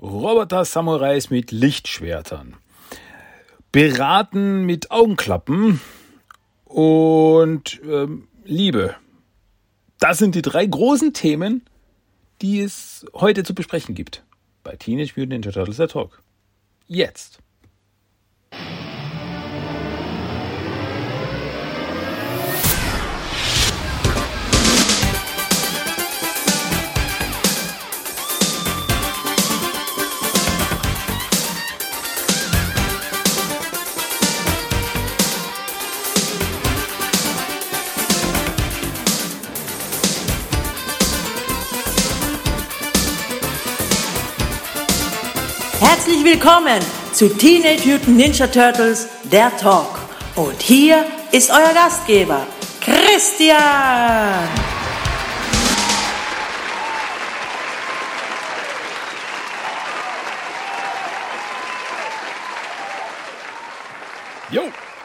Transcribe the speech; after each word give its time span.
Roboter-Samurais 0.00 1.30
mit 1.30 1.50
Lichtschwertern, 1.50 2.56
Beraten 3.72 4.64
mit 4.64 4.90
Augenklappen 4.90 5.80
und 6.64 7.80
ähm, 7.84 8.28
Liebe. 8.44 8.96
Das 9.98 10.18
sind 10.18 10.34
die 10.34 10.42
drei 10.42 10.66
großen 10.66 11.12
Themen, 11.12 11.62
die 12.42 12.60
es 12.60 13.06
heute 13.14 13.44
zu 13.44 13.54
besprechen 13.54 13.94
gibt 13.94 14.24
bei 14.64 14.76
Teenage 14.76 15.12
Mutant 15.16 15.30
Ninja 15.30 15.52
Turtles 15.52 15.76
der 15.76 15.88
Talk. 15.88 16.22
Jetzt. 16.86 17.38
Willkommen 46.34 46.82
zu 47.12 47.28
Teenage 47.28 47.86
Mutant 47.86 48.16
Ninja 48.16 48.48
Turtles, 48.48 49.06
der 49.30 49.56
Talk. 49.56 50.00
Und 50.34 50.60
hier 50.60 51.06
ist 51.30 51.48
euer 51.48 51.72
Gastgeber, 51.72 52.44
Christian. 52.80 54.48
Jo, 64.50 64.62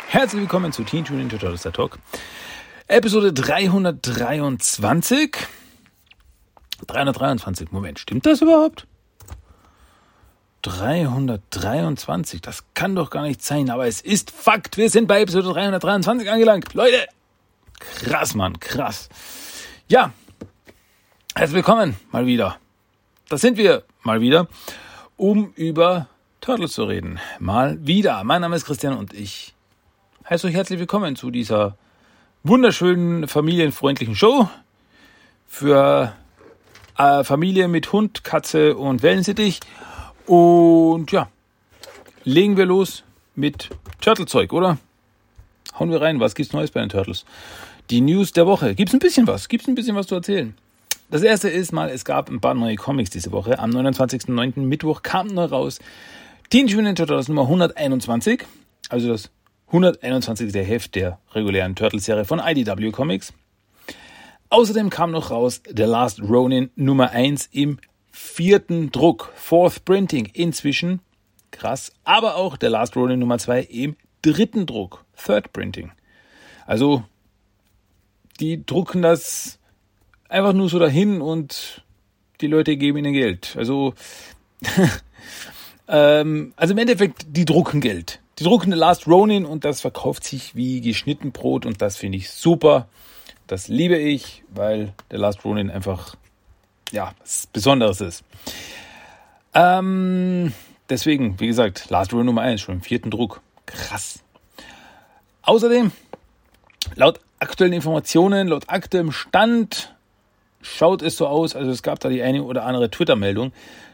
herzlich 0.08 0.42
willkommen 0.42 0.72
zu 0.72 0.84
Teenage 0.84 1.14
Mutant 1.14 1.32
Ninja 1.32 1.38
Turtles, 1.38 1.62
der 1.62 1.74
Talk. 1.74 2.00
Episode 2.88 3.34
323. 3.34 5.38
323, 6.88 7.72
Moment, 7.72 8.00
stimmt 8.00 8.26
das 8.26 8.42
überhaupt? 8.42 8.88
323, 10.62 12.42
das 12.42 12.64
kann 12.74 12.96
doch 12.96 13.10
gar 13.10 13.24
nicht 13.24 13.44
sein, 13.44 13.70
aber 13.70 13.88
es 13.88 14.02
ist 14.02 14.32
Fakt. 14.32 14.78
Wir 14.78 14.90
sind 14.90 15.08
bei 15.08 15.22
Episode 15.22 15.50
323 15.54 16.30
angelangt. 16.30 16.74
Leute, 16.74 17.08
krass, 17.80 18.36
Mann, 18.36 18.60
krass. 18.60 19.10
Ja, 19.88 20.12
herzlich 21.36 21.56
willkommen 21.56 21.96
mal 22.12 22.26
wieder. 22.26 22.58
Das 23.30 23.42
sind 23.42 23.58
wir 23.58 23.84
mal 24.04 24.20
wieder, 24.22 24.48
um 25.16 25.54
über 25.56 26.08
Turtles 26.42 26.74
zu 26.74 26.84
reden. 26.84 27.20
Mal 27.40 27.78
wieder. 27.86 28.24
Mein 28.24 28.42
Name 28.42 28.56
ist 28.56 28.66
Christian 28.66 28.98
und 28.98 29.14
ich 29.14 29.54
heiße 30.30 30.48
euch 30.48 30.54
herzlich 30.56 30.80
willkommen 30.80 31.16
zu 31.16 31.32
dieser 31.32 31.78
wunderschönen, 32.44 33.28
familienfreundlichen 33.28 34.16
Show 34.16 34.50
für 35.48 36.14
äh, 36.98 37.24
Familie 37.24 37.68
mit 37.68 37.92
Hund, 37.94 38.24
Katze 38.24 38.76
und 38.76 39.04
Wellensittich. 39.04 39.62
Und 40.30 41.12
ja, 41.12 41.28
legen 42.24 42.56
wir 42.56 42.68
los 42.68 43.04
mit 43.34 43.70
Turtle-Zeug, 44.00 44.54
oder? 44.54 44.78
Hauen 45.80 45.90
wir 45.90 46.02
rein, 46.02 46.20
was 46.20 46.36
gibt's 46.36 46.54
Neues 46.54 46.70
bei 46.70 46.82
den 46.82 46.90
Turtles? 46.90 47.26
Die 47.90 48.00
News 48.00 48.32
der 48.32 48.46
Woche. 48.46 48.76
Gibt's 48.76 48.94
ein 48.94 49.00
bisschen 49.00 49.26
was? 49.26 49.50
Gibt's 49.50 49.68
ein 49.68 49.74
bisschen 49.74 49.96
was 49.96 50.06
zu 50.06 50.14
erzählen? 50.14 50.54
Das 51.10 51.24
erste 51.24 51.50
ist 51.50 51.72
mal, 51.72 51.90
es 51.90 52.06
gab 52.06 52.30
ein 52.30 52.42
paar 52.42 52.54
neue 52.54 52.76
Comics 52.76 53.10
diese 53.10 53.32
Woche. 53.32 53.58
Am 53.58 53.72
29.09. 53.72 54.60
Mittwoch 54.60 55.02
kam 55.02 55.26
neu 55.30 55.46
raus 55.46 55.80
Teenage 56.52 56.76
Mutant 56.76 57.00
Ninja 57.00 57.08
Turtles 57.08 57.28
Nummer 57.28 57.42
121, 57.42 58.44
also 58.90 59.08
das 59.08 59.32
121. 59.70 60.54
Heft 60.54 60.94
der 60.94 61.18
regulären 61.34 61.76
Turtles-Serie 61.76 62.26
von 62.26 62.38
IDW 62.38 62.92
Comics. 62.92 63.34
Außerdem 64.52 64.92
kam 64.92 65.10
noch 65.10 65.32
raus 65.32 65.64
The 65.66 65.86
Last 65.86 66.22
Ronin 66.22 66.70
Nummer 66.76 67.10
1 67.10 67.50
im 67.52 67.80
vierten 68.22 68.92
Druck, 68.92 69.32
Fourth 69.36 69.86
Printing 69.86 70.26
inzwischen, 70.34 71.00
krass, 71.52 71.94
aber 72.04 72.36
auch 72.36 72.58
der 72.58 72.70
Last 72.70 72.98
Ronin 72.98 73.18
Nummer 73.18 73.38
2 73.38 73.62
im 73.62 73.96
dritten 74.22 74.66
Druck, 74.66 75.06
Third 75.16 75.54
Printing. 75.54 75.92
Also, 76.68 77.06
die 78.42 78.66
drucken 78.66 79.02
das 79.02 79.58
einfach 80.28 80.52
nur 80.52 80.68
so 80.68 80.80
dahin 80.80 81.22
und 81.22 81.84
die 82.42 82.48
Leute 82.48 82.76
geben 82.76 82.98
ihnen 82.98 83.14
Geld. 83.14 83.56
Also, 83.58 83.94
ähm, 85.88 86.54
also 86.58 86.74
im 86.74 86.78
Endeffekt, 86.78 87.26
die 87.30 87.46
drucken 87.46 87.80
Geld. 87.80 88.20
Die 88.38 88.44
drucken 88.44 88.72
The 88.72 88.78
Last 88.78 89.08
Ronin 89.08 89.46
und 89.46 89.64
das 89.64 89.80
verkauft 89.80 90.26
sich 90.26 90.56
wie 90.56 90.82
geschnitten 90.82 91.32
Brot 91.32 91.66
und 91.66 91.82
das 91.82 91.96
finde 91.96 92.18
ich 92.18 92.30
super. 92.30 92.90
Das 93.48 93.70
liebe 93.70 93.98
ich, 93.98 94.44
weil 94.54 94.94
der 95.10 95.20
Last 95.20 95.44
Ronin 95.46 95.72
einfach 95.72 96.16
ja, 96.92 97.14
was 97.20 97.48
Besonderes 97.48 98.02
ist. 98.02 98.24
Ähm, 99.54 100.54
deswegen, 100.90 101.40
wie 101.40 101.48
gesagt, 101.48 101.90
Last 101.90 102.14
Rule 102.14 102.24
Nummer 102.24 102.42
1, 102.42 102.62
schon 102.62 102.76
im 102.76 102.82
vierten 102.82 103.12
Druck. 103.12 103.42
Krass. 103.66 104.20
Außerdem, 105.42 105.92
laut 106.96 107.20
aktuellen 107.40 107.74
Informationen, 107.74 108.48
laut 108.48 108.66
aktuellem 108.68 109.12
Stand, 109.12 109.96
schaut 110.62 111.02
es 111.02 111.18
so 111.18 111.28
aus, 111.28 111.56
also 111.56 111.72
es 111.72 111.84
gab 111.84 112.00
da 112.00 112.10
die 112.10 112.22
eine 112.22 112.44
oder 112.44 112.66
andere 112.66 112.90
Twitter-Meldung, 112.90 113.54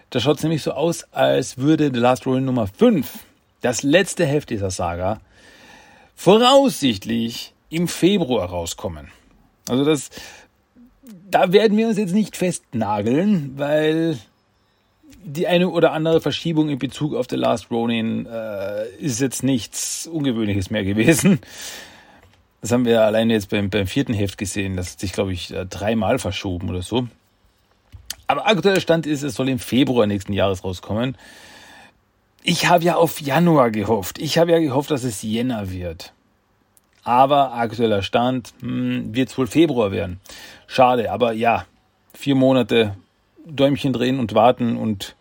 da 0.09 0.19
schaut 0.19 0.38
es 0.38 0.44
nämlich 0.44 0.63
so 0.63 0.72
aus, 0.72 1.06
als 1.13 1.57
würde 1.57 1.91
The 1.94 2.00
Last 2.00 2.25
Roll 2.25 2.41
Nummer 2.41 2.67
5, 2.67 3.07
das 3.62 3.83
letzte 3.83 4.25
Heft 4.25 4.50
dieser 4.50 4.72
Saga, 4.72 5.22
voraussichtlich 6.16 7.53
im 7.69 7.88
Februar 7.88 8.50
rauskommen. 8.50 9.12
Also 9.67 9.83
das 9.83 10.09
da 11.29 11.51
werden 11.51 11.77
wir 11.77 11.88
uns 11.88 11.97
jetzt 11.97 12.13
nicht 12.13 12.38
festnageln, 12.38 13.53
weil 13.57 14.17
die 15.23 15.47
eine 15.47 15.69
oder 15.69 15.91
andere 15.91 16.21
Verschiebung 16.21 16.69
in 16.69 16.79
Bezug 16.79 17.16
auf 17.16 17.27
The 17.29 17.35
Last 17.35 17.71
Ronin 17.71 18.25
äh, 18.25 18.88
ist 18.99 19.19
jetzt 19.19 19.44
nichts 19.44 20.07
Ungewöhnliches 20.07 20.69
mehr 20.69 20.83
gewesen. 20.83 21.39
Das 22.61 22.71
haben 22.71 22.85
wir 22.85 23.03
alleine 23.03 23.33
jetzt 23.33 23.49
beim, 23.49 23.69
beim 23.69 23.85
vierten 23.85 24.13
Heft 24.13 24.38
gesehen. 24.38 24.75
Das 24.75 24.94
hat 24.94 24.99
sich, 24.99 25.13
glaube 25.13 25.33
ich, 25.33 25.53
äh, 25.53 25.65
dreimal 25.65 26.17
verschoben 26.17 26.69
oder 26.69 26.81
so. 26.81 27.07
Aber 28.25 28.47
aktueller 28.47 28.81
Stand 28.81 29.05
ist, 29.05 29.21
es 29.21 29.35
soll 29.35 29.49
im 29.49 29.59
Februar 29.59 30.07
nächsten 30.07 30.33
Jahres 30.33 30.63
rauskommen. 30.63 31.15
Ich 32.41 32.67
habe 32.67 32.83
ja 32.83 32.95
auf 32.95 33.21
Januar 33.21 33.71
gehofft. 33.71 34.19
Ich 34.19 34.38
habe 34.38 34.51
ja 34.51 34.59
gehofft, 34.59 34.89
dass 34.91 35.03
es 35.03 35.21
Jänner 35.21 35.71
wird. 35.71 36.13
Aber 37.05 37.53
aktueller 37.53 38.01
Stand 38.01 38.53
hm, 38.59 39.16
wird 39.16 39.29
es 39.29 39.38
wohl 39.38 39.47
Februar 39.47 39.91
werden. 39.91 40.19
Schade, 40.67 41.11
aber 41.11 41.31
ja, 41.31 41.66
vier 42.13 42.35
Monate 42.35 42.97
Däumchen 43.45 43.93
drehen 43.93 44.19
und 44.19 44.33
warten 44.33 44.75
und 44.75 45.15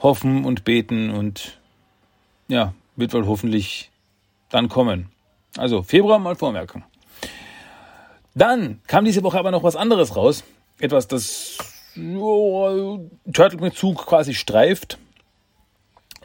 hoffen 0.00 0.44
und 0.44 0.64
beten 0.64 1.10
und 1.10 1.58
ja, 2.46 2.74
wird 2.94 3.14
wohl 3.14 3.26
hoffentlich 3.26 3.90
dann 4.50 4.68
kommen. 4.68 5.10
Also 5.56 5.82
Februar 5.82 6.18
mal 6.18 6.36
vormerken. 6.36 6.84
Dann 8.34 8.80
kam 8.86 9.04
diese 9.04 9.22
Woche 9.22 9.38
aber 9.38 9.50
noch 9.50 9.62
was 9.62 9.76
anderes 9.76 10.14
raus. 10.14 10.44
Etwas, 10.78 11.08
das 11.08 11.58
oh, 12.16 13.00
Turtle 13.32 13.60
mit 13.60 13.74
Zug 13.74 14.06
quasi 14.06 14.34
streift. 14.34 14.98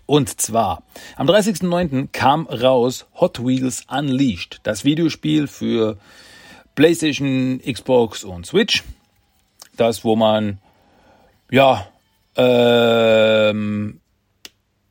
Und 0.05 0.41
zwar, 0.41 0.83
am 1.15 1.27
30.09. 1.27 2.09
kam 2.11 2.45
raus 2.47 3.05
Hot 3.15 3.45
Wheels 3.45 3.85
Unleashed, 3.89 4.59
das 4.63 4.83
Videospiel 4.83 5.47
für 5.47 5.97
PlayStation, 6.75 7.59
Xbox 7.59 8.23
und 8.23 8.45
Switch. 8.45 8.83
Das, 9.77 10.03
wo 10.03 10.15
man, 10.15 10.59
ja, 11.49 11.87
ähm, 12.35 14.01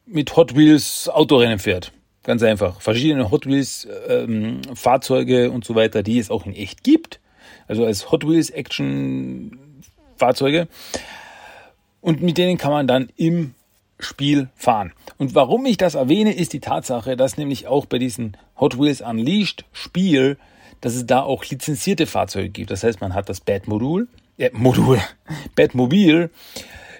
mit 0.06 0.35
Hot 0.37 0.56
Wheels 0.56 1.09
Autorennen 1.09 1.58
fährt. 1.58 1.93
Ganz 2.23 2.43
einfach. 2.43 2.81
Verschiedene 2.81 3.31
Hot 3.31 3.47
Wheels 3.47 3.87
ähm, 4.08 4.62
Fahrzeuge 4.75 5.50
und 5.50 5.65
so 5.65 5.75
weiter, 5.75 6.03
die 6.03 6.19
es 6.19 6.31
auch 6.31 6.47
in 6.47 6.55
echt 6.55 6.85
gibt. 6.85 7.20
Also 7.67 7.85
als 7.85 8.11
Hot 8.11 8.26
Wheels 8.26 8.50
Action 8.50 9.58
Fahrzeuge. 10.17 10.69
Und 12.00 12.23
mit 12.23 12.38
denen 12.38 12.58
kann 12.58 12.73
man 12.73 12.87
dann 12.87 13.08
im 13.17 13.55
Spiel 13.99 14.49
fahren. 14.56 14.93
Und 15.19 15.35
warum 15.35 15.65
ich 15.67 15.77
das 15.77 15.94
erwähne, 15.94 16.35
ist 16.35 16.53
die 16.53 16.61
Tatsache, 16.61 17.17
dass 17.17 17.37
nämlich 17.37 17.67
auch 17.67 17.87
bei 17.87 17.99
diesem 17.99 18.33
Hot 18.59 18.79
Wheels 18.79 19.00
Unleashed 19.00 19.65
Spiel, 19.73 20.39
dass 20.81 20.94
es 20.94 21.06
da 21.06 21.23
auch 21.23 21.44
lizenzierte 21.44 22.06
Fahrzeuge 22.06 22.49
gibt. 22.49 22.71
Das 22.71 22.83
heißt, 22.83 23.00
man 23.00 23.15
hat 23.15 23.29
das 23.29 23.41
Batmodul, 23.41 24.09
äh, 24.39 24.50
Modul, 24.53 25.00
Batmobil, 25.55 26.31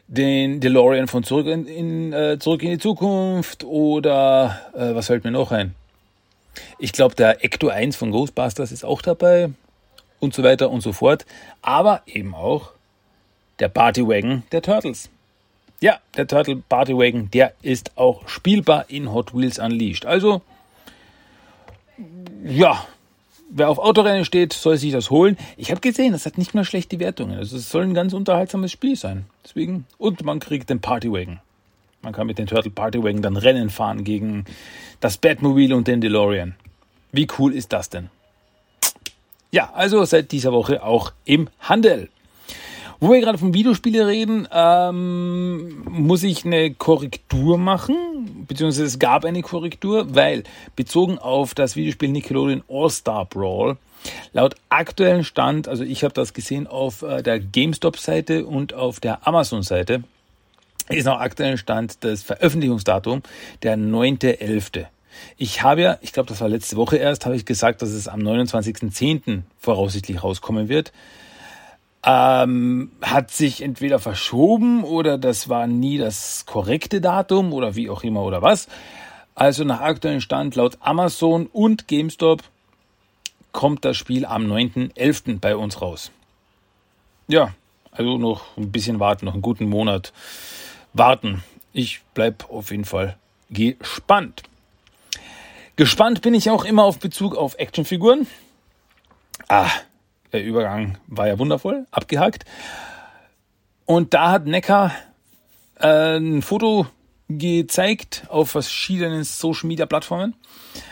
den 0.07 0.61
DeLorean 0.61 1.09
von 1.09 1.25
Zurück 1.25 1.47
in, 1.47 1.67
in 1.67 2.13
äh, 2.13 2.39
Zurück 2.39 2.63
in 2.63 2.71
die 2.71 2.79
Zukunft 2.79 3.65
oder 3.65 4.61
äh, 4.75 4.95
was 4.95 5.07
fällt 5.07 5.25
mir 5.25 5.31
noch 5.31 5.53
ein? 5.53 5.75
Ich 6.79 6.93
glaube, 6.93 7.15
der 7.15 7.45
Ecto 7.45 7.69
1 7.69 7.97
von 7.97 8.11
Ghostbusters 8.11 8.73
ist 8.73 8.85
auch 8.85 9.01
dabei 9.03 9.51
und 10.21 10.35
so 10.35 10.43
weiter 10.43 10.71
und 10.71 10.83
so 10.83 10.93
fort. 10.93 11.25
Aber 11.63 12.03
eben 12.07 12.35
auch 12.35 12.73
der 13.59 13.69
Partywagon 13.69 14.43
der 14.53 14.63
Turtles. 14.63 15.09
Ja, 15.83 15.99
der 16.17 16.29
Turtle 16.29 16.63
Party 16.69 16.97
Wagon, 16.97 17.29
der 17.33 17.55
ist 17.61 17.99
auch 17.99 18.29
spielbar 18.29 18.85
in 18.89 19.13
Hot 19.13 19.35
Wheels 19.35 19.59
Unleashed. 19.59 20.07
Also, 20.07 20.41
ja, 22.45 22.87
wer 23.51 23.69
auf 23.69 23.81
Autorennen 23.81 24.25
steht, 24.25 24.53
soll 24.53 24.77
sich 24.77 24.93
das 24.93 25.11
holen. 25.11 25.37
Ich 25.57 25.73
habe 25.73 25.81
gesehen, 25.81 26.13
das 26.13 26.25
hat 26.25 26.39
nicht 26.39 26.55
mehr 26.55 26.65
schlechte 26.65 27.01
Wertungen. 27.01 27.37
Also 27.37 27.57
es 27.57 27.69
soll 27.69 27.83
ein 27.83 27.95
ganz 27.95 28.13
unterhaltsames 28.13 28.71
Spiel 28.71 28.95
sein. 28.95 29.25
Deswegen, 29.43 29.85
und 29.99 30.23
man 30.23 30.39
kriegt 30.39 30.71
den 30.71 30.81
Partywagen. 30.81 31.41
Man 32.01 32.13
kann 32.13 32.29
mit 32.29 32.39
dem 32.39 32.47
Turtle 32.47 32.71
Partywagen 32.71 33.21
dann 33.21 33.37
Rennen 33.37 33.69
fahren 33.69 34.05
gegen 34.05 34.45
das 35.01 35.17
Batmobile 35.17 35.75
und 35.75 35.89
den 35.89 36.01
DeLorean. 36.01 36.55
Wie 37.11 37.27
cool 37.41 37.53
ist 37.53 37.73
das 37.73 37.91
denn? 37.91 38.09
Ja, 39.51 39.73
also 39.75 40.05
seit 40.05 40.31
dieser 40.31 40.53
Woche 40.53 40.85
auch 40.85 41.13
im 41.25 41.49
Handel. 41.59 42.09
Wo 43.03 43.11
wir 43.11 43.21
gerade 43.21 43.37
von 43.37 43.53
Videospiele 43.53 44.07
reden, 44.07 44.47
ähm, 44.53 45.83
muss 45.91 46.23
ich 46.23 46.45
eine 46.45 46.73
Korrektur 46.73 47.59
machen, 47.59 48.45
beziehungsweise 48.47 48.85
es 48.85 49.01
gab 49.01 49.25
eine 49.25 49.43
Korrektur, 49.43 50.15
weil 50.15 50.45
bezogen 50.77 51.19
auf 51.19 51.53
das 51.53 51.75
Videospiel 51.75 52.11
Nickelodeon 52.11 52.63
All-Star 52.69 53.25
Brawl, 53.25 53.77
laut 54.33 54.55
aktuellen 54.69 55.25
Stand, 55.25 55.67
also 55.67 55.83
ich 55.83 56.05
habe 56.05 56.15
das 56.15 56.33
gesehen 56.33 56.69
auf 56.69 57.03
äh, 57.03 57.25
der 57.25 57.41
GameStop-Seite 57.41 58.47
und 58.47 58.73
auf 58.73 59.01
der 59.01 59.27
Amazon-Seite, 59.27 60.05
ist 60.89 61.07
noch 61.07 61.19
aktuellen 61.19 61.59
Stand 61.59 62.05
das 62.05 62.23
Veröffentlichungsdatum 62.23 63.25
der 63.65 63.77
9.11. 63.77 64.87
Ich 65.39 65.65
habe 65.65 65.83
ja, 65.83 65.99
ich 66.03 66.13
glaube, 66.13 66.29
das 66.29 66.41
war 66.41 66.49
letzte 66.49 66.77
Woche 66.77 66.99
erst, 66.99 67.27
habe 67.27 67.35
ich 67.35 67.47
gesagt, 67.47 67.83
dass 67.83 67.91
es 67.91 68.07
am 68.07 68.21
29.10. 68.21 69.41
voraussichtlich 69.59 70.23
rauskommen 70.23 70.69
wird 70.69 70.93
ähm, 72.05 72.91
hat 73.01 73.31
sich 73.31 73.63
entweder 73.63 73.99
verschoben 73.99 74.83
oder 74.85 75.19
das 75.19 75.49
war 75.49 75.67
nie 75.67 75.99
das 75.99 76.45
korrekte 76.47 77.01
Datum 77.01 77.53
oder 77.53 77.77
wie 77.77 77.91
auch 77.91 78.03
immer 78.03 78.23
oder 78.23 78.43
was. 78.43 78.69
Also 79.35 79.65
nach 79.65 79.81
aktuellem 79.81 80.21
Stand 80.21 80.57
laut 80.57 80.79
Amazon 80.81 81.47
und 81.47 81.89
GameStop 81.89 82.43
kommt 83.53 83.85
das 83.85 83.97
Spiel 83.97 84.25
am 84.27 84.47
9.11. 84.47 85.39
bei 85.39 85.57
uns 85.57 85.81
raus. 85.81 86.11
Ja, 87.29 87.55
also 87.93 88.19
noch 88.19 88.57
ein 88.57 88.73
bisschen 88.73 88.99
warten, 88.99 89.27
noch 89.27 89.35
einen 89.35 89.43
guten 89.43 89.69
Monat 89.69 90.13
warten. 90.93 91.45
Ich 91.73 92.03
bleibe 92.15 92.51
auf 92.51 92.71
jeden 92.71 92.85
Fall 92.85 93.17
gespannt. 93.51 94.43
Gespannt 95.77 96.21
bin 96.21 96.35
ich 96.35 96.51
auch 96.51 96.65
immer 96.65 96.85
auf 96.85 96.99
Bezug 96.99 97.37
auf 97.37 97.55
Actionfiguren. 97.59 98.27
Ah, 99.49 99.71
der 100.33 100.45
Übergang 100.45 100.99
war 101.07 101.29
ja 101.29 101.39
wundervoll, 101.39 101.87
abgehakt. 101.91 102.45
Und 103.85 104.15
da 104.15 104.31
hat 104.31 104.47
Neckar 104.47 104.93
äh, 105.79 106.17
ein 106.17 106.43
Foto 106.43 106.87
gezeigt 107.29 108.25
auf 108.29 108.51
verschiedenen 108.51 109.25
Social 109.25 109.69
Media 109.69 109.87
Plattformen. 109.87 110.35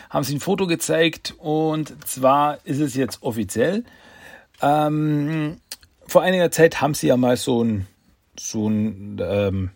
Haben 0.08 0.25
sie 0.25 0.34
ein 0.34 0.40
Foto 0.40 0.66
gezeigt 0.66 1.34
und 1.38 1.94
zwar 2.06 2.58
ist 2.64 2.81
es 2.81 2.94
jetzt 2.94 3.22
offiziell. 3.22 3.84
Ähm, 4.60 5.60
vor 6.06 6.22
einiger 6.22 6.50
Zeit 6.50 6.81
haben 6.81 6.94
sie 6.94 7.08
ja 7.08 7.16
mal 7.16 7.37
so 7.37 7.62
ein, 7.62 7.87
so 8.38 8.69
ein 8.69 9.20
ähm, 9.22 9.70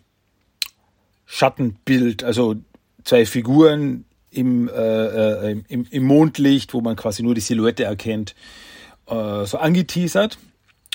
Schattenbild, 1.25 2.23
also 2.23 2.55
zwei 3.03 3.25
Figuren 3.25 4.05
im, 4.31 4.67
äh, 4.67 5.51
äh 5.51 5.61
im, 5.69 5.87
im 5.89 6.03
Mondlicht, 6.03 6.73
wo 6.73 6.81
man 6.81 6.95
quasi 6.95 7.23
nur 7.23 7.33
die 7.33 7.41
Silhouette 7.41 7.85
erkennt, 7.85 8.35
äh, 9.07 9.45
so 9.45 9.57
angeteasert. 9.57 10.37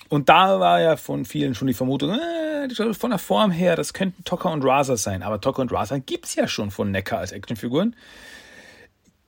Und 0.09 0.29
da 0.29 0.59
war 0.59 0.81
ja 0.81 0.97
von 0.97 1.25
vielen 1.25 1.55
schon 1.55 1.69
die 1.69 1.75
Vermutung, 1.75 2.11
äh, 2.11 2.95
von 2.95 3.11
der 3.11 3.19
Form 3.19 3.51
her, 3.51 3.77
das 3.77 3.95
könnten 3.95 4.25
Tocker 4.25 4.51
und 4.51 4.65
Raza 4.65 4.97
sein. 4.97 5.23
Aber 5.23 5.41
Tocker 5.41 5.63
und 5.63 5.73
Raza 5.73 5.99
gibt's 5.99 6.35
ja 6.35 6.49
schon 6.49 6.71
von 6.71 6.91
Neckar 6.91 7.21
als 7.21 7.33
Actionfiguren. 7.33 7.95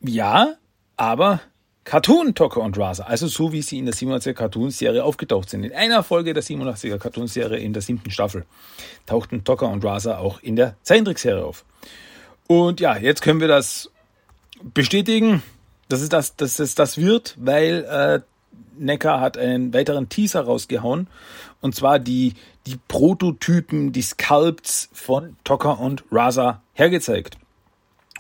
Ja, 0.01 0.55
aber 0.97 1.41
Cartoon 1.85 2.35
Tocker 2.35 2.61
und 2.61 2.79
Raza, 2.79 3.05
also 3.05 3.27
so 3.27 3.53
wie 3.53 3.63
sie 3.63 3.79
in 3.79 3.87
der 3.87 3.95
87er 3.95 4.35
Cartoon-Serie 4.35 5.03
aufgetaucht 5.03 5.51
sind. 5.51 5.65
In 5.65 5.73
einer 5.73 6.03
Folge 6.03 6.33
der 6.33 6.43
87er 6.43 6.99
Cartoon-Serie 6.99 7.59
in 7.59 7.73
der 7.73 7.83
siebten 7.83 8.11
Staffel 8.11 8.45
tauchten 9.07 9.45
Tocker 9.45 9.69
und 9.69 9.85
Raza 9.85 10.19
auch 10.19 10.41
in 10.43 10.57
der 10.57 10.77
Zeichentrickserie 10.83 11.45
auf. 11.45 11.65
Und 12.47 12.81
ja, 12.81 12.97
jetzt 12.97 13.23
können 13.23 13.41
wir 13.41 13.49
das 13.49 13.91
bestätigen, 14.63 15.43
dass 15.89 16.01
es 16.01 16.09
das, 16.09 16.37
dass 16.37 16.59
es 16.61 16.75
das 16.75 16.99
wird, 16.99 17.37
weil 17.39 17.85
äh, 17.85 18.21
Neckar 18.83 19.21
hat 19.21 19.39
einen 19.39 19.73
weiteren 19.73 20.09
Teaser 20.09 20.43
rausgehauen. 20.43 21.09
Und 21.61 21.75
zwar 21.75 21.99
die, 21.99 22.35
die 22.67 22.79
Prototypen, 22.89 23.93
die 23.93 24.03
Sculpts 24.03 24.89
von 24.93 25.37
Tocker 25.45 25.81
und 25.81 26.05
Raza 26.11 26.63
hergezeigt. 26.75 27.39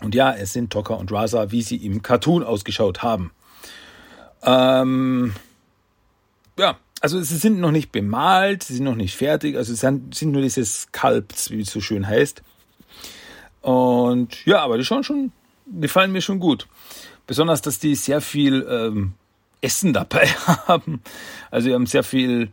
Und 0.01 0.15
ja, 0.15 0.33
es 0.33 0.53
sind 0.53 0.71
Tocker 0.71 0.99
und 0.99 1.13
Raza, 1.13 1.51
wie 1.51 1.63
sie 1.63 1.77
im 1.77 2.03
Cartoon 2.03 2.43
ausgeschaut 2.43 3.03
haben. 3.03 3.31
Ähm, 4.43 5.35
ja, 6.59 6.77
also 7.01 7.21
sie 7.21 7.37
sind 7.37 7.61
noch 7.61 7.71
nicht 7.71 7.93
bemalt, 7.93 8.65
sie 8.65 8.75
sind 8.75 8.85
noch 8.85 8.95
nicht 8.95 9.17
fertig, 9.17 9.57
also 9.57 9.73
es 9.73 9.81
sind, 9.81 10.15
sind 10.15 10.33
nur 10.33 10.43
diese 10.43 10.65
Sculpts, 10.65 11.51
wie 11.51 11.61
es 11.61 11.71
so 11.71 11.81
schön 11.81 12.07
heißt. 12.07 12.43
Und 13.61 14.45
ja, 14.45 14.61
aber 14.61 14.79
die 14.79 14.85
schauen 14.85 15.05
schon, 15.05 15.33
die 15.67 15.89
fallen 15.89 16.13
mir 16.13 16.21
schon 16.21 16.41
gut. 16.41 16.67
Besonders, 17.27 17.63
dass 17.63 17.79
die 17.79 17.95
sehr 17.95 18.21
viel 18.21 18.67
ähm, 18.69 19.15
Essen 19.63 19.93
dabei 19.95 20.27
haben. 20.67 21.03
Also 21.51 21.69
sie 21.69 21.75
haben 21.75 21.87
sehr 21.87 22.03
viel 22.03 22.51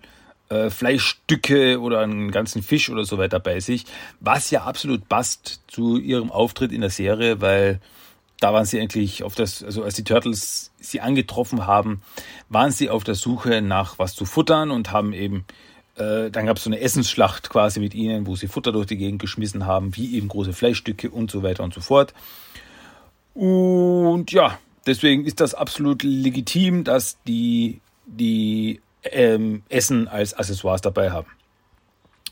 äh, 0.50 0.70
Fleischstücke 0.70 1.80
oder 1.80 2.00
einen 2.00 2.32
ganzen 2.32 2.64
Fisch 2.64 2.90
oder 2.90 3.06
so 3.06 3.18
weiter 3.18 3.40
bei 3.40 3.60
sich, 3.60 3.86
was 4.20 4.50
ja 4.52 4.64
absolut 4.64 5.10
passt 5.10 5.62
zu 5.68 5.98
ihrem 5.98 6.32
Auftritt 6.32 6.72
in 6.72 6.82
der 6.82 6.90
Serie, 6.90 7.42
weil 7.42 7.80
da 8.40 8.54
waren 8.54 8.66
sie 8.66 8.80
eigentlich 8.80 9.24
auf 9.24 9.36
das, 9.36 9.64
also 9.64 9.84
als 9.84 9.96
die 9.96 10.04
Turtles 10.04 10.72
sie 10.80 11.02
angetroffen 11.02 11.68
haben, 11.68 12.02
waren 12.48 12.72
sie 12.72 12.90
auf 12.90 13.04
der 13.04 13.16
Suche 13.16 13.62
nach 13.62 14.00
was 14.00 14.16
zu 14.16 14.26
futtern 14.26 14.72
und 14.72 14.92
haben 14.92 15.14
eben, 15.14 15.46
äh, 15.96 16.32
dann 16.32 16.46
gab 16.46 16.58
es 16.58 16.64
so 16.64 16.70
eine 16.70 16.80
Essensschlacht 16.80 17.50
quasi 17.50 17.80
mit 17.80 17.94
ihnen, 17.94 18.26
wo 18.28 18.36
sie 18.36 18.48
Futter 18.48 18.72
durch 18.72 18.88
die 18.88 18.98
Gegend 18.98 19.22
geschmissen 19.22 19.66
haben, 19.66 19.96
wie 19.98 20.16
eben 20.16 20.30
große 20.30 20.54
Fleischstücke 20.54 21.10
und 21.10 21.30
so 21.30 21.44
weiter 21.44 21.64
und 21.64 21.74
so 21.74 21.82
fort. 21.82 22.14
Und 23.34 24.32
ja, 24.32 24.58
Deswegen 24.90 25.24
ist 25.24 25.40
das 25.40 25.54
absolut 25.54 26.02
legitim, 26.02 26.84
dass 26.84 27.22
die, 27.28 27.80
die 28.08 28.82
ähm, 29.04 29.62
Essen 29.70 30.08
als 30.08 30.34
Accessoires 30.34 30.82
dabei 30.82 31.12
haben. 31.12 31.28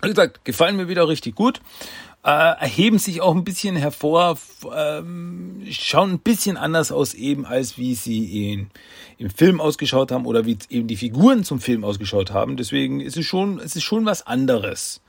Wie 0.01 0.09
gesagt, 0.09 0.43
gefallen 0.43 0.75
mir 0.75 0.87
wieder 0.87 1.07
richtig 1.07 1.35
gut. 1.35 1.61
Äh, 2.23 2.31
erheben 2.31 2.97
sich 2.97 3.21
auch 3.21 3.35
ein 3.35 3.43
bisschen 3.43 3.75
hervor, 3.75 4.39
ähm, 4.75 5.67
schauen 5.69 6.13
ein 6.13 6.19
bisschen 6.19 6.57
anders 6.57 6.91
aus 6.91 7.13
eben, 7.13 7.45
als 7.45 7.77
wie 7.77 7.93
sie 7.93 8.53
in, 8.53 8.71
im 9.19 9.29
Film 9.29 9.61
ausgeschaut 9.61 10.11
haben 10.11 10.25
oder 10.25 10.47
wie 10.47 10.57
eben 10.71 10.87
die 10.87 10.97
Figuren 10.97 11.43
zum 11.43 11.61
Film 11.61 11.83
ausgeschaut 11.83 12.31
haben. 12.31 12.57
Deswegen 12.57 13.01
ist 13.01 13.17
es 13.17 13.25
schon, 13.27 13.59
es 13.59 13.75
ist 13.75 13.83
schon 13.83 14.03
was 14.07 14.25
anderes. 14.25 14.99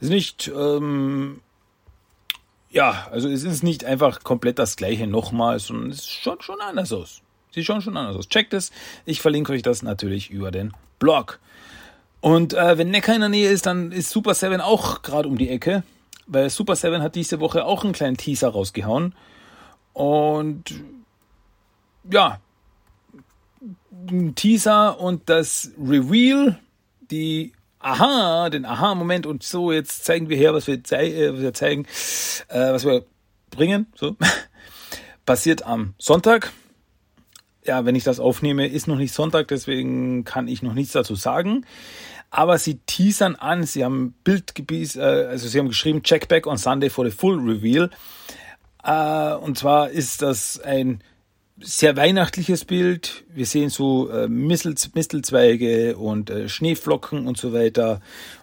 Es 0.00 0.06
ist 0.06 0.14
nicht 0.14 0.50
ähm, 0.56 1.42
ja, 2.70 3.08
also 3.10 3.28
es 3.28 3.44
ist 3.44 3.62
nicht 3.62 3.84
einfach 3.84 4.22
komplett 4.22 4.58
das 4.58 4.76
gleiche 4.76 5.06
nochmal, 5.06 5.58
sondern 5.58 5.90
es 5.90 6.06
schaut 6.06 6.44
schon 6.44 6.60
anders 6.60 6.92
aus. 6.92 7.22
Sieht 7.52 7.64
schon 7.64 7.80
schon 7.80 7.96
anders 7.96 8.16
aus. 8.16 8.28
Checkt 8.28 8.52
es. 8.52 8.70
Ich 9.04 9.20
verlinke 9.20 9.52
euch 9.52 9.62
das 9.62 9.82
natürlich 9.82 10.30
über 10.30 10.50
den 10.50 10.72
Blog. 10.98 11.38
Und 12.20 12.54
äh, 12.54 12.76
wenn 12.76 12.90
Neckar 12.90 13.14
in 13.14 13.20
der 13.20 13.30
Nähe 13.30 13.50
ist, 13.50 13.66
dann 13.66 13.92
ist 13.92 14.10
Super 14.10 14.34
7 14.34 14.60
auch 14.60 15.02
gerade 15.02 15.28
um 15.28 15.38
die 15.38 15.48
Ecke. 15.48 15.82
Weil 16.26 16.50
Super 16.50 16.76
7 16.76 17.02
hat 17.02 17.14
diese 17.14 17.40
Woche 17.40 17.64
auch 17.64 17.84
einen 17.84 17.92
kleinen 17.92 18.16
Teaser 18.16 18.48
rausgehauen. 18.48 19.14
Und 19.92 20.74
ja, 22.10 22.40
ein 24.10 24.34
Teaser 24.34 25.00
und 25.00 25.28
das 25.28 25.70
Reveal, 25.78 26.58
die 27.10 27.52
Aha, 27.86 28.50
den 28.50 28.64
Aha-Moment 28.64 29.26
und 29.26 29.44
so, 29.44 29.70
jetzt 29.70 30.04
zeigen 30.04 30.28
wir 30.28 30.36
her, 30.36 30.52
was 30.52 30.66
wir, 30.66 30.82
zei 30.82 31.06
äh, 31.06 31.32
was 31.32 31.40
wir 31.40 31.54
zeigen, 31.54 31.86
äh, 32.48 32.72
was 32.72 32.84
wir 32.84 33.04
bringen. 33.50 33.86
So. 33.94 34.16
Passiert 35.24 35.64
am 35.64 35.94
Sonntag. 35.96 36.50
Ja, 37.64 37.84
wenn 37.84 37.94
ich 37.94 38.02
das 38.02 38.18
aufnehme, 38.18 38.66
ist 38.66 38.88
noch 38.88 38.96
nicht 38.96 39.14
Sonntag, 39.14 39.46
deswegen 39.46 40.24
kann 40.24 40.48
ich 40.48 40.64
noch 40.64 40.74
nichts 40.74 40.94
dazu 40.94 41.14
sagen. 41.14 41.64
Aber 42.32 42.58
sie 42.58 42.78
teasern 42.86 43.36
an, 43.36 43.62
sie 43.62 43.84
haben 43.84 44.16
Bild 44.24 44.52
äh, 44.68 45.00
also 45.00 45.46
sie 45.46 45.60
haben 45.60 45.68
geschrieben, 45.68 46.02
check 46.02 46.26
back 46.26 46.48
on 46.48 46.58
Sunday 46.58 46.90
for 46.90 47.04
the 47.04 47.12
full 47.12 47.38
reveal. 47.38 47.90
Äh, 48.82 49.34
und 49.34 49.58
zwar 49.58 49.90
ist 49.90 50.22
das 50.22 50.58
ein 50.58 51.04
sehr 51.58 51.96
weihnachtliches 51.96 52.64
Bild. 52.64 53.24
Wir 53.32 53.46
sehen 53.46 53.70
so 53.70 54.10
äh, 54.10 54.28
Mistelzweige 54.28 55.96
und 55.96 56.30
äh, 56.30 56.48
Schneeflocken 56.48 57.26
und 57.26 57.38
so 57.38 57.52
weiter. 57.52 58.00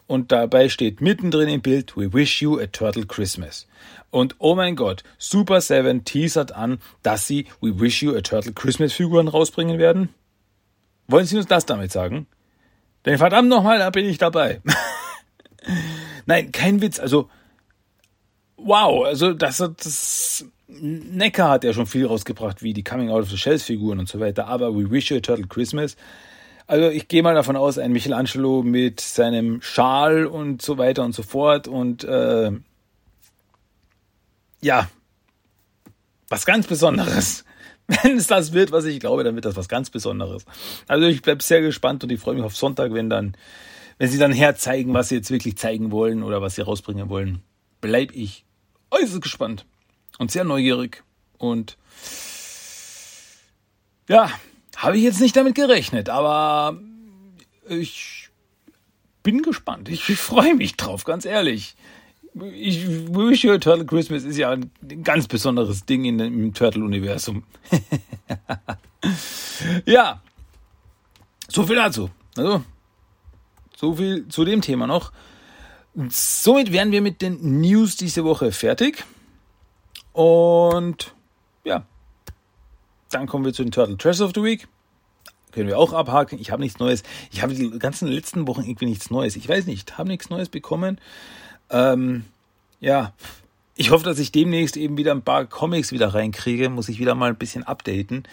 Und 0.07 0.31
dabei 0.31 0.69
steht 0.69 1.01
mittendrin 1.01 1.49
im 1.49 1.61
Bild, 1.61 1.95
We 1.95 2.13
wish 2.13 2.41
you 2.41 2.59
a 2.59 2.67
turtle 2.67 3.05
Christmas. 3.05 3.67
Und 4.09 4.35
oh 4.39 4.55
mein 4.55 4.75
Gott, 4.75 5.03
Super 5.17 5.61
7 5.61 6.05
teasert 6.05 6.51
an, 6.51 6.79
dass 7.01 7.27
sie 7.27 7.45
We 7.61 7.79
wish 7.79 8.01
you 8.01 8.15
a 8.15 8.21
turtle 8.21 8.53
Christmas 8.53 8.93
Figuren 8.93 9.27
rausbringen 9.27 9.79
werden. 9.79 10.09
Wollen 11.07 11.25
Sie 11.25 11.37
uns 11.37 11.47
das 11.47 11.65
damit 11.65 11.91
sagen? 11.91 12.27
Denn 13.05 13.17
verdammt 13.17 13.49
nochmal, 13.49 13.79
da 13.79 13.89
bin 13.89 14.05
ich 14.05 14.17
dabei. 14.17 14.61
Nein, 16.25 16.51
kein 16.51 16.81
Witz. 16.81 16.99
Also 16.99 17.29
wow, 18.55 19.05
also 19.05 19.33
das, 19.33 19.57
das 19.57 20.45
Necker 20.79 21.49
hat 21.49 21.63
ja 21.63 21.73
schon 21.73 21.85
viel 21.85 22.05
rausgebracht, 22.05 22.63
wie 22.63 22.73
die 22.73 22.83
Coming 22.83 23.09
Out 23.09 23.23
of 23.23 23.29
the 23.29 23.37
Shells 23.37 23.63
Figuren 23.63 23.99
und 23.99 24.09
so 24.09 24.19
weiter, 24.19 24.47
aber 24.47 24.75
We 24.75 24.89
Wish 24.89 25.11
You 25.11 25.17
a 25.17 25.19
Turtle 25.19 25.47
Christmas. 25.47 25.95
Also 26.65 26.89
ich 26.89 27.07
gehe 27.07 27.23
mal 27.23 27.35
davon 27.35 27.55
aus, 27.55 27.77
ein 27.77 27.91
Michelangelo 27.91 28.63
mit 28.63 29.01
seinem 29.01 29.61
Schal 29.61 30.25
und 30.25 30.61
so 30.61 30.77
weiter 30.77 31.03
und 31.03 31.13
so 31.13 31.23
fort 31.23 31.67
und 31.67 32.03
äh, 32.03 32.51
ja, 34.61 34.89
was 36.29 36.45
ganz 36.45 36.67
Besonderes. 36.67 37.43
Wenn 37.87 38.17
es 38.17 38.27
das 38.27 38.53
wird, 38.53 38.71
was 38.71 38.85
ich 38.85 39.01
glaube, 39.01 39.25
dann 39.25 39.35
wird 39.35 39.43
das 39.45 39.57
was 39.57 39.67
ganz 39.67 39.89
Besonderes. 39.89 40.45
Also 40.87 41.05
ich 41.05 41.21
bleibe 41.21 41.43
sehr 41.43 41.61
gespannt 41.61 42.03
und 42.03 42.11
ich 42.11 42.19
freue 42.19 42.35
mich 42.35 42.43
auf 42.43 42.55
Sonntag, 42.55 42.93
wenn 42.93 43.09
dann, 43.09 43.35
wenn 43.97 44.09
sie 44.09 44.17
dann 44.17 44.31
herzeigen, 44.31 44.93
was 44.93 45.09
sie 45.09 45.15
jetzt 45.15 45.31
wirklich 45.31 45.57
zeigen 45.57 45.91
wollen 45.91 46.23
oder 46.23 46.41
was 46.41 46.55
sie 46.55 46.61
rausbringen 46.61 47.09
wollen, 47.09 47.41
bleibe 47.81 48.13
ich 48.13 48.45
äußerst 48.89 49.21
gespannt 49.21 49.65
und 50.17 50.31
sehr 50.31 50.43
neugierig 50.43 51.03
und 51.37 51.77
ja, 54.07 54.29
habe 54.75 54.97
ich 54.97 55.03
jetzt 55.03 55.21
nicht 55.21 55.35
damit 55.35 55.55
gerechnet, 55.55 56.09
aber 56.09 56.79
ich 57.69 58.29
bin 59.23 59.41
gespannt. 59.41 59.87
Ich, 59.87 60.09
ich 60.09 60.19
freue 60.19 60.55
mich 60.55 60.75
drauf, 60.75 61.05
ganz 61.05 61.25
ehrlich 61.25 61.75
ich 62.53 62.87
Wish 62.87 63.43
You 63.43 63.53
a 63.53 63.57
Turtle 63.57 63.85
Christmas 63.85 64.23
ist 64.23 64.37
ja 64.37 64.51
ein 64.51 64.71
ganz 65.03 65.27
besonderes 65.27 65.85
Ding 65.85 66.05
in, 66.05 66.19
im 66.19 66.53
Turtle-Universum. 66.53 67.43
ja, 69.85 70.21
so 71.47 71.65
viel 71.65 71.75
dazu. 71.75 72.09
Also, 72.35 72.63
so 73.75 73.95
viel 73.95 74.27
zu 74.29 74.45
dem 74.45 74.61
Thema 74.61 74.87
noch. 74.87 75.11
Somit 76.09 76.71
wären 76.71 76.91
wir 76.91 77.01
mit 77.01 77.21
den 77.21 77.61
News 77.61 77.95
diese 77.95 78.23
Woche 78.23 78.51
fertig. 78.51 79.03
Und 80.13 81.13
ja, 81.63 81.85
dann 83.09 83.27
kommen 83.27 83.45
wir 83.45 83.53
zu 83.53 83.63
den 83.63 83.71
Turtle 83.71 83.97
Treasures 83.97 84.21
of 84.21 84.31
the 84.35 84.43
Week. 84.43 84.67
Können 85.51 85.67
wir 85.67 85.77
auch 85.77 85.93
abhaken. 85.93 86.39
Ich 86.39 86.49
habe 86.49 86.61
nichts 86.61 86.79
Neues. 86.79 87.03
Ich 87.31 87.43
habe 87.43 87.53
die 87.53 87.77
ganzen 87.77 88.07
letzten 88.07 88.47
Wochen 88.47 88.63
irgendwie 88.63 88.87
nichts 88.87 89.11
Neues. 89.11 89.35
Ich 89.35 89.47
weiß 89.47 89.67
nicht, 89.67 89.97
habe 89.97 90.09
nichts 90.09 90.29
Neues 90.29 90.49
bekommen. 90.49 90.99
Ähm, 91.69 92.25
ja, 92.79 93.13
ich 93.75 93.91
hoffe, 93.91 94.03
dass 94.03 94.19
ich 94.19 94.31
demnächst 94.31 94.77
eben 94.77 94.97
wieder 94.97 95.11
ein 95.11 95.21
paar 95.21 95.45
Comics 95.45 95.91
wieder 95.91 96.13
reinkriege. 96.13 96.69
Muss 96.69 96.89
ich 96.89 96.99
wieder 96.99 97.13
mal 97.13 97.29
ein 97.29 97.37
bisschen 97.37 97.63
updaten. 97.63 98.23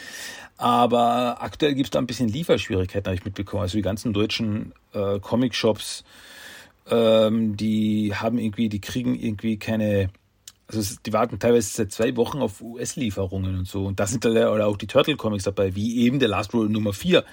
Aber 0.56 1.42
aktuell 1.42 1.74
gibt 1.74 1.86
es 1.86 1.90
da 1.90 1.98
ein 1.98 2.06
bisschen 2.06 2.28
Lieferschwierigkeiten, 2.28 3.06
habe 3.06 3.16
ich 3.16 3.24
mitbekommen. 3.24 3.62
Also 3.62 3.78
die 3.78 3.82
ganzen 3.82 4.12
deutschen 4.12 4.74
äh, 4.92 5.18
Comic-Shops, 5.18 6.04
ähm, 6.90 7.56
die 7.56 8.14
haben 8.14 8.38
irgendwie, 8.38 8.68
die 8.68 8.80
kriegen 8.80 9.14
irgendwie 9.14 9.56
keine, 9.56 10.10
also 10.72 10.96
die 11.04 11.12
warten 11.12 11.38
teilweise 11.38 11.68
seit 11.68 11.92
zwei 11.92 12.16
Wochen 12.16 12.38
auf 12.38 12.60
US-Lieferungen 12.60 13.58
und 13.58 13.68
so. 13.68 13.86
Und 13.86 14.00
da 14.00 14.06
sind 14.06 14.24
da 14.24 14.64
auch 14.64 14.76
die 14.76 14.86
Turtle-Comics 14.86 15.44
dabei, 15.44 15.74
wie 15.74 15.98
eben 15.98 16.18
der 16.18 16.28
Last 16.28 16.54
Roll 16.54 16.68
Nummer 16.68 16.92
4. 16.92 17.24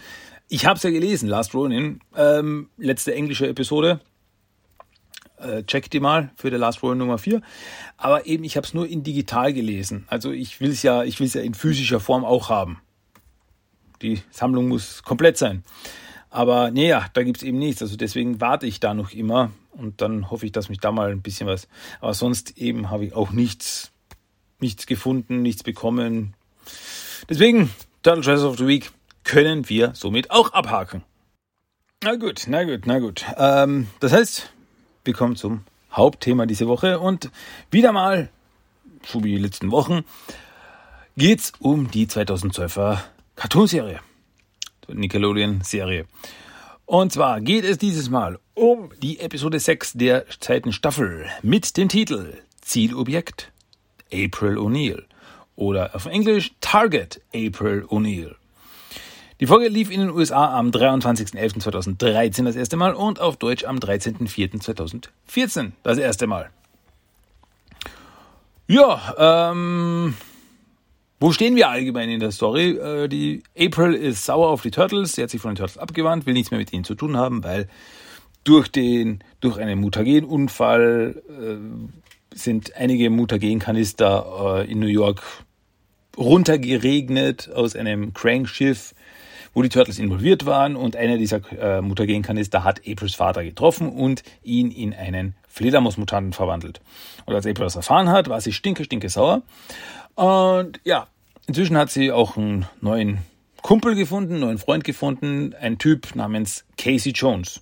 Ich 0.50 0.66
habe 0.66 0.78
es 0.78 0.84
ja 0.84 0.90
gelesen, 0.90 1.28
Last 1.28 1.54
Ronin, 1.54 2.00
ähm, 2.16 2.70
letzte 2.78 3.14
englische 3.14 3.48
Episode 3.48 4.00
äh, 5.38 5.64
check 5.64 5.90
die 5.90 6.00
mal 6.00 6.32
für 6.36 6.50
The 6.50 6.58
Last 6.58 6.84
Roll 6.84 6.96
Nummer 6.96 7.18
4. 7.18 7.42
Aber 7.98 8.26
eben, 8.26 8.44
ich 8.44 8.58
habe 8.58 8.66
es 8.66 8.74
nur 8.74 8.88
in 8.88 9.04
digital 9.04 9.54
gelesen. 9.54 10.06
Also 10.10 10.32
ich 10.32 10.60
will 10.60 10.72
es 10.72 10.84
ja, 10.84 11.04
ich 11.04 11.20
will 11.20 11.28
es 11.28 11.34
ja 11.34 11.42
in 11.42 11.54
physischer 11.54 12.00
Form 12.00 12.26
auch 12.26 12.50
haben. 12.50 12.82
Die 14.02 14.22
Sammlung 14.30 14.68
muss 14.68 15.04
komplett 15.04 15.38
sein. 15.38 15.64
Aber 16.30 16.72
nee, 16.72 16.90
ja, 16.90 17.06
da 17.14 17.24
gibt 17.24 17.38
es 17.38 17.44
eben 17.44 17.58
nichts. 17.58 17.82
Also 17.82 17.96
deswegen 17.96 18.42
warte 18.42 18.68
ich 18.68 18.80
da 18.80 18.94
noch 18.94 19.12
immer 19.12 19.52
und 19.78 20.02
dann 20.02 20.30
hoffe 20.32 20.46
ich, 20.46 20.52
dass 20.52 20.70
mich 20.70 20.80
da 20.80 20.92
mal 20.92 21.12
ein 21.12 21.22
bisschen 21.22 21.48
was. 21.48 21.68
Aber 22.02 22.14
sonst 22.14 22.58
eben 22.58 22.90
habe 22.90 23.06
ich 23.06 23.14
auch 23.14 23.32
nichts, 23.32 23.92
nichts 24.60 24.86
gefunden, 24.88 25.42
nichts 25.42 25.64
bekommen. 25.64 26.34
Deswegen, 27.30 27.70
Turtle 28.04 28.24
Treasures 28.24 28.44
of 28.44 28.58
the 28.58 28.68
Week 28.68 28.92
können 29.24 29.70
wir 29.70 29.94
somit 29.94 30.32
auch 30.32 30.54
abhaken. 30.54 31.04
Na 32.04 32.16
gut, 32.16 32.46
na 32.48 32.64
gut, 32.64 32.86
na 32.86 33.00
gut. 33.00 33.26
Ähm, 33.38 33.88
das 34.00 34.14
heißt, 34.14 34.52
wir 35.04 35.14
kommen 35.14 35.36
zum 35.36 35.64
Hauptthema 35.92 36.46
diese 36.46 36.68
Woche 36.68 37.00
und 37.00 37.32
wieder 37.72 37.92
mal, 37.92 38.30
so 39.04 39.24
wie 39.24 39.32
die 39.32 39.42
letzten 39.42 39.72
Wochen, 39.72 40.04
geht 41.18 41.40
es 41.40 41.54
um 41.60 41.90
die 41.90 42.08
2012er 42.08 43.00
Cartoonserie, 43.36 44.00
Nickelodeon-Serie. 44.88 46.06
Und 46.88 47.12
zwar 47.12 47.42
geht 47.42 47.66
es 47.66 47.78
dieses 47.78 48.10
Mal 48.10 48.40
um 48.54 48.92
die 49.04 49.20
Episode 49.20 49.60
6 49.60 49.94
der 49.96 50.26
zweiten 50.40 50.72
Staffel 50.72 51.26
mit 51.42 51.76
dem 51.76 51.90
Titel 51.90 52.36
Zielobjekt 52.62 53.52
April 54.06 54.58
O'Neil 54.58 55.04
oder 55.58 55.94
auf 55.94 56.06
Englisch 56.06 56.54
Target 56.62 57.20
April 57.36 57.84
O'Neil. 57.90 58.36
Die 59.42 59.48
Folge 59.48 59.68
lief 59.68 59.92
in 59.92 60.00
den 60.00 60.12
USA 60.12 60.58
am 60.58 60.70
23.11.2013 60.70 62.46
das 62.46 62.56
erste 62.56 62.78
Mal 62.78 62.94
und 62.94 63.20
auf 63.20 63.36
Deutsch 63.36 63.66
am 63.66 63.80
13.04.2014 63.80 65.74
das 65.84 65.98
erste 65.98 66.26
Mal. 66.26 66.50
Ja, 68.68 69.52
ähm, 69.52 70.16
wo 71.20 71.32
stehen 71.32 71.56
wir 71.56 71.70
allgemein 71.70 72.10
in 72.10 72.20
der 72.20 72.32
Story? 72.32 72.72
Äh, 72.72 73.08
die 73.08 73.44
April 73.58 73.94
ist 73.94 74.26
sauer 74.26 74.50
auf 74.50 74.62
die 74.62 74.72
Turtles, 74.72 75.14
sie 75.14 75.24
hat 75.24 75.30
sich 75.30 75.42
von 75.42 75.52
den 75.52 75.58
Turtles 75.58 75.78
abgewandt, 75.78 76.26
will 76.26 76.34
nichts 76.34 76.52
mehr 76.52 76.60
mit 76.60 76.72
ihnen 76.74 76.84
zu 76.84 76.96
tun 76.96 77.18
haben, 77.18 77.44
weil 77.44 77.68
durch 78.44 78.70
den, 78.70 79.24
durch 79.40 79.58
einen 79.58 79.80
Mutagenunfall 79.80 81.22
äh, 81.28 82.38
sind 82.38 82.76
einige 82.76 83.10
Mutagenkanister 83.10 84.66
äh, 84.66 84.72
in 84.72 84.80
New 84.80 84.88
York 84.88 85.22
runtergeregnet 86.18 87.52
aus 87.54 87.76
einem 87.76 88.14
Crankschiff 88.14 88.94
wo 89.58 89.64
die 89.64 89.70
Turtles 89.70 89.98
involviert 89.98 90.46
waren 90.46 90.76
und 90.76 90.96
einer 90.96 91.18
dieser 91.18 91.42
äh, 91.60 91.82
Mutagenkanister 91.82 92.64
hat 92.64 92.82
Aprils 92.88 93.16
Vater 93.16 93.44
getroffen 93.44 93.90
und 93.90 94.22
ihn 94.44 94.70
in 94.70 94.94
einen 94.94 95.34
Fledermausmutanten 95.48 96.32
verwandelt. 96.32 96.80
Und 97.26 97.34
als 97.34 97.48
April 97.48 97.66
das 97.66 97.76
erfahren 97.76 98.10
hat, 98.10 98.30
war 98.30 98.40
sie 98.40 98.54
stinke, 98.54 98.84
stinke 98.84 99.10
sauer. 99.10 99.42
Und 100.18 100.80
ja, 100.84 101.08
inzwischen 101.46 101.78
hat 101.78 101.92
sie 101.92 102.12
auch 102.12 102.38
einen 102.38 102.66
neuen 102.82 103.20
Kumpel 103.62 103.94
gefunden, 103.94 104.34
einen 104.34 104.42
neuen 104.42 104.58
Freund 104.58 104.84
gefunden, 104.84 105.54
ein 105.54 105.78
Typ 105.78 106.16
namens 106.16 106.66
Casey 106.76 107.12
Jones, 107.12 107.62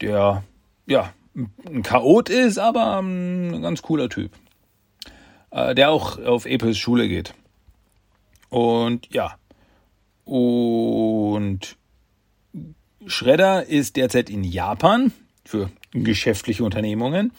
der 0.00 0.42
ja 0.86 1.12
ein 1.36 1.84
Chaot 1.84 2.30
ist, 2.30 2.58
aber 2.58 3.00
ein 3.00 3.62
ganz 3.62 3.80
cooler 3.80 4.08
Typ, 4.08 4.32
äh, 5.52 5.76
der 5.76 5.90
auch 5.90 6.18
auf 6.18 6.46
Aprils 6.46 6.78
Schule 6.78 7.06
geht. 7.06 7.32
Und 8.48 9.08
ja, 9.14 9.36
und 10.24 11.76
Schredder 13.06 13.66
ist 13.66 13.94
derzeit 13.94 14.30
in 14.30 14.42
Japan 14.42 15.12
für 15.44 15.70
geschäftliche 15.92 16.64
Unternehmungen. 16.64 17.30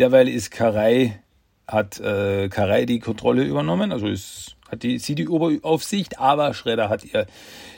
Derweil 0.00 0.28
ist 0.28 0.50
Karai, 0.50 1.20
hat 1.68 2.00
äh, 2.00 2.48
Karai 2.48 2.86
die 2.86 2.98
Kontrolle 2.98 3.44
übernommen, 3.44 3.92
also 3.92 4.08
ist, 4.08 4.56
hat 4.70 4.82
die, 4.82 4.98
sie 4.98 5.14
die 5.14 5.28
Oberaufsicht, 5.28 6.18
aber 6.18 6.54
Schredder 6.54 6.88
hat 6.88 7.04
ihr 7.04 7.26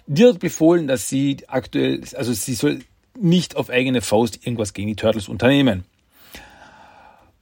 direkt 0.07 0.39
befohlen, 0.39 0.87
dass 0.87 1.09
sie 1.09 1.39
aktuell, 1.49 2.01
also 2.15 2.33
sie 2.33 2.55
soll 2.55 2.81
nicht 3.19 3.57
auf 3.57 3.69
eigene 3.69 4.01
Faust 4.01 4.47
irgendwas 4.47 4.73
gegen 4.73 4.89
die 4.89 4.97
Turtles 4.97 5.29
unternehmen. 5.29 5.85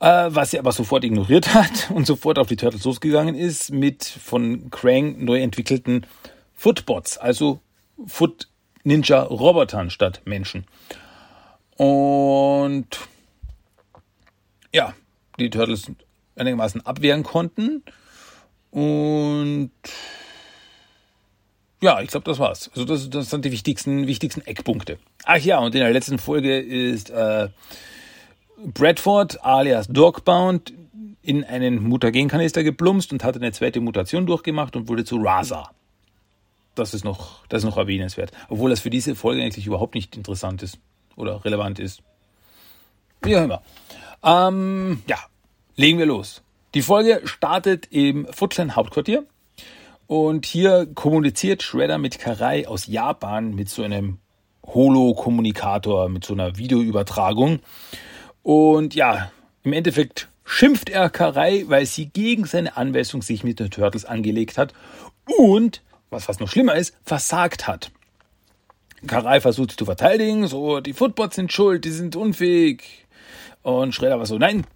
Äh, 0.00 0.28
was 0.30 0.52
sie 0.52 0.58
aber 0.58 0.72
sofort 0.72 1.04
ignoriert 1.04 1.54
hat 1.54 1.90
und 1.90 2.06
sofort 2.06 2.38
auf 2.38 2.46
die 2.46 2.56
Turtles 2.56 2.84
losgegangen 2.84 3.34
ist 3.34 3.70
mit 3.70 4.04
von 4.04 4.70
Krang 4.70 5.22
neu 5.24 5.40
entwickelten 5.40 6.06
Footbots, 6.54 7.18
also 7.18 7.60
Foot 8.06 8.48
Ninja 8.84 9.22
Robotern 9.22 9.90
statt 9.90 10.22
Menschen. 10.24 10.64
Und 11.76 12.86
ja, 14.72 14.94
die 15.38 15.50
Turtles 15.50 15.90
einigermaßen 16.38 16.84
abwehren 16.86 17.22
konnten. 17.22 17.82
Und 18.70 19.70
ja, 21.80 22.00
ich 22.00 22.08
glaube, 22.08 22.24
das 22.24 22.38
war's. 22.38 22.70
Also 22.74 22.84
das, 22.84 23.08
das 23.10 23.30
sind 23.30 23.44
die 23.44 23.52
wichtigsten, 23.52 24.06
wichtigsten 24.06 24.40
Eckpunkte. 24.42 24.98
Ach 25.24 25.38
ja, 25.38 25.58
und 25.58 25.74
in 25.74 25.80
der 25.80 25.90
letzten 25.90 26.18
Folge 26.18 26.58
ist 26.58 27.10
äh, 27.10 27.48
Bradford 28.64 29.44
alias 29.44 29.88
Dogbound 29.88 30.72
in 31.22 31.44
einen 31.44 31.82
Mutagenkanister 31.82 32.62
geplumst 32.62 33.12
und 33.12 33.24
hatte 33.24 33.38
eine 33.38 33.52
zweite 33.52 33.80
Mutation 33.80 34.26
durchgemacht 34.26 34.76
und 34.76 34.88
wurde 34.88 35.04
zu 35.04 35.16
Raza 35.16 35.70
das 36.78 36.94
ist 36.94 37.04
noch, 37.04 37.46
das 37.48 37.62
ist 37.62 37.68
noch 37.68 37.76
erwähnenswert. 37.76 38.32
Obwohl 38.48 38.70
das 38.70 38.80
für 38.80 38.90
diese 38.90 39.14
Folge 39.14 39.42
eigentlich 39.42 39.66
überhaupt 39.66 39.94
nicht 39.94 40.16
interessant 40.16 40.62
ist 40.62 40.78
oder 41.16 41.44
relevant 41.44 41.78
ist. 41.78 42.02
Wie 43.22 43.36
auch 43.36 43.44
immer. 43.44 43.62
Ähm, 44.22 45.02
ja, 45.06 45.18
legen 45.78 45.98
wir 45.98 46.06
los. 46.06 46.42
Die 46.74 46.82
Folge 46.82 47.22
startet 47.24 47.86
im 47.90 48.26
Footclan 48.26 48.76
Hauptquartier. 48.76 49.24
Und 50.08 50.44
hier 50.44 50.86
kommuniziert 50.94 51.62
Shredder 51.62 51.98
mit 51.98 52.18
Karai 52.18 52.66
aus 52.66 52.86
Japan 52.86 53.54
mit 53.54 53.68
so 53.68 53.82
einem 53.82 54.18
Holo-Kommunikator, 54.66 56.08
mit 56.08 56.24
so 56.24 56.34
einer 56.34 56.56
Videoübertragung. 56.56 57.60
Und 58.42 58.94
ja, 58.94 59.30
im 59.62 59.72
Endeffekt 59.72 60.28
schimpft 60.44 60.88
er 60.88 61.10
Karai, 61.10 61.64
weil 61.68 61.86
sie 61.86 62.06
gegen 62.06 62.44
seine 62.44 62.76
Anweisung 62.76 63.22
sich 63.22 63.44
mit 63.44 63.60
den 63.60 63.70
Turtles 63.70 64.04
angelegt 64.04 64.58
hat 64.58 64.72
und, 65.38 65.82
was 66.10 66.24
fast 66.24 66.40
noch 66.40 66.48
schlimmer 66.48 66.74
ist, 66.74 66.96
versagt 67.04 67.68
hat. 67.68 67.92
Karai 69.06 69.40
versucht 69.40 69.70
sich 69.70 69.78
zu 69.78 69.84
verteidigen, 69.84 70.48
so, 70.48 70.80
die 70.80 70.94
Footbots 70.94 71.36
sind 71.36 71.52
schuld, 71.52 71.84
die 71.84 71.90
sind 71.90 72.16
unfähig. 72.16 73.06
Und 73.62 73.94
Schredder 73.94 74.18
war 74.18 74.26
so, 74.26 74.38
nein, 74.38 74.66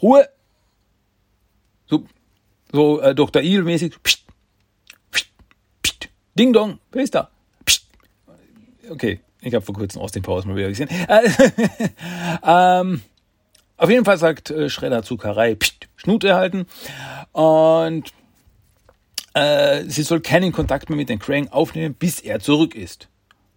Ruhe. 0.00 0.28
So, 1.92 2.04
so 2.72 3.00
äh, 3.02 3.14
Dr. 3.14 3.42
Evil-mäßig. 3.42 3.92
Ding 6.34 6.54
Dong, 6.54 6.78
wer 6.90 7.02
ist 7.02 7.14
da? 7.14 7.28
Psst. 7.66 7.84
Okay, 8.88 9.20
ich 9.42 9.54
habe 9.54 9.62
vor 9.62 9.74
kurzem 9.74 10.00
aus 10.00 10.12
den 10.12 10.22
Pause 10.22 10.48
mal 10.48 10.56
wieder 10.56 10.70
gesehen. 10.70 10.88
ähm, 12.42 13.02
auf 13.76 13.90
jeden 13.90 14.06
Fall 14.06 14.16
sagt 14.16 14.50
äh, 14.50 14.70
Schredder 14.70 15.02
zu 15.02 15.18
Karai, 15.18 15.54
psst, 15.54 15.88
Schnute 15.96 16.34
halten. 16.34 16.64
Und 17.32 18.10
äh, 19.34 19.84
sie 19.84 20.02
soll 20.02 20.20
keinen 20.20 20.52
Kontakt 20.52 20.88
mehr 20.88 20.96
mit 20.96 21.10
den 21.10 21.18
Krang 21.18 21.48
aufnehmen, 21.48 21.92
bis 21.92 22.20
er 22.20 22.40
zurück 22.40 22.74
ist. 22.74 23.08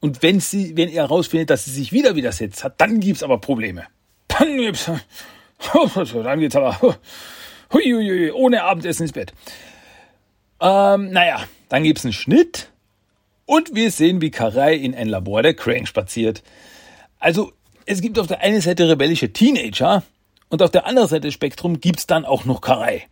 Und 0.01 0.21
wenn 0.21 0.41
sie, 0.41 0.75
wenn 0.75 0.89
er 0.89 1.03
herausfindet, 1.03 1.49
dass 1.49 1.63
sie 1.63 1.71
sich 1.71 1.93
wieder 1.93 2.15
widersetzt 2.15 2.65
hat, 2.65 2.81
dann 2.81 2.99
gibt's 2.99 3.23
aber 3.23 3.37
Probleme. 3.37 3.85
Dann 4.27 4.57
gibt's, 4.57 4.91
dann 6.13 6.39
geht's 6.41 6.57
aber 6.57 6.97
huiuiui, 7.73 8.31
ohne 8.31 8.63
Abendessen 8.63 9.03
ins 9.03 9.11
Bett. 9.11 9.33
Ähm, 10.59 11.11
naja, 11.11 11.43
dann 11.69 11.83
gibt's 11.83 12.05
einen 12.05 12.13
Schnitt 12.13 12.69
und 13.45 13.75
wir 13.75 13.91
sehen, 13.91 14.21
wie 14.21 14.31
Karai 14.31 14.75
in 14.75 14.95
ein 14.95 15.07
Labor 15.07 15.43
der 15.43 15.53
Crane 15.53 15.85
spaziert. 15.85 16.43
Also, 17.19 17.51
es 17.85 18.01
gibt 18.01 18.17
auf 18.17 18.27
der 18.27 18.41
einen 18.41 18.61
Seite 18.61 18.89
rebellische 18.89 19.31
Teenager 19.31 20.03
und 20.49 20.61
auf 20.61 20.71
der 20.71 20.85
anderen 20.85 21.07
Seite 21.07 21.27
des 21.27 21.33
Spektrum 21.33 21.79
gibt's 21.79 22.07
dann 22.07 22.25
auch 22.25 22.45
noch 22.45 22.61
Karai. 22.61 23.07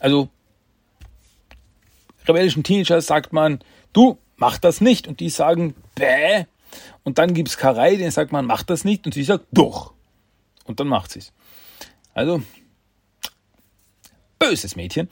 Also, 0.00 0.28
rebellischen 2.26 2.62
Teenager 2.62 3.00
sagt 3.00 3.32
man, 3.32 3.60
du, 3.92 4.18
mach 4.36 4.58
das 4.58 4.80
nicht. 4.80 5.08
Und 5.08 5.20
die 5.20 5.30
sagen, 5.30 5.74
bäh. 5.94 6.44
Und 7.02 7.18
dann 7.18 7.34
gibt's 7.34 7.56
Karai, 7.56 7.96
den 7.96 8.10
sagt 8.10 8.32
man, 8.32 8.44
mach 8.44 8.62
das 8.62 8.84
nicht. 8.84 9.06
Und 9.06 9.14
sie 9.14 9.24
sagt, 9.24 9.46
doch. 9.52 9.92
Und 10.64 10.80
dann 10.80 10.88
macht 10.88 11.10
sie's. 11.10 11.32
Also, 12.14 12.42
böses 14.38 14.76
Mädchen. 14.76 15.08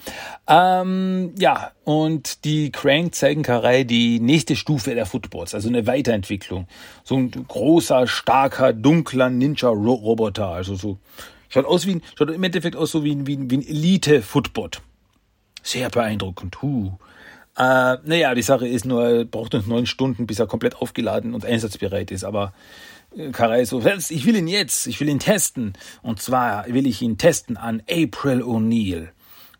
Ähm, 0.47 1.35
ja, 1.39 1.73
und 1.85 2.45
die 2.45 2.71
Crank 2.71 3.15
zeigen 3.15 3.43
Karai 3.43 3.85
die 3.85 4.21
nächste 4.21 4.57
Stufe 4.57 4.95
der 4.95 5.07
Footballs, 5.07 5.55
also 5.55 5.69
eine 5.69 5.87
Weiterentwicklung. 5.87 6.67
So 7.05 7.17
ein 7.17 7.31
großer, 7.31 8.07
starker, 8.07 8.73
dunkler 8.73 9.31
Ninja-Roboter. 9.31 10.49
Also 10.49 10.75
so, 10.77 10.99
schaut 11.49 11.67
aus 11.67 11.87
wie 11.87 11.97
ein, 11.97 12.03
schaut 12.17 12.31
im 12.31 12.43
Endeffekt 12.43 12.77
aus 12.77 12.91
so 12.93 13.05
wie 13.05 13.15
ein, 13.15 13.27
wie 13.27 13.37
ein, 13.37 13.51
wie 13.51 13.59
ein 13.59 13.67
Elite-Footbot. 13.67 14.83
Sehr 15.63 15.91
beeindruckend. 15.91 16.63
Huh. 16.63 16.93
Äh, 17.57 17.97
naja, 18.05 18.35
die 18.35 18.43
Sache 18.43 18.69
ist 18.69 18.85
nur, 18.85 19.25
braucht 19.25 19.55
uns 19.55 19.67
neun 19.67 19.87
Stunden, 19.87 20.27
bis 20.27 20.39
er 20.39 20.47
komplett 20.47 20.77
aufgeladen 20.77 21.35
und 21.35 21.45
einsatzbereit 21.45 22.11
ist. 22.11 22.23
Aber 22.23 22.53
äh, 23.17 23.31
Karai 23.31 23.65
so, 23.65 23.81
ich 23.81 24.27
will 24.27 24.37
ihn 24.37 24.47
jetzt, 24.47 24.87
ich 24.87 25.01
will 25.01 25.09
ihn 25.09 25.19
testen. 25.19 25.73
Und 26.03 26.21
zwar 26.21 26.67
will 26.69 26.87
ich 26.87 27.03
ihn 27.03 27.19
testen 27.19 27.57
an 27.57 27.83
April 27.91 28.43
O'Neil. 28.43 29.09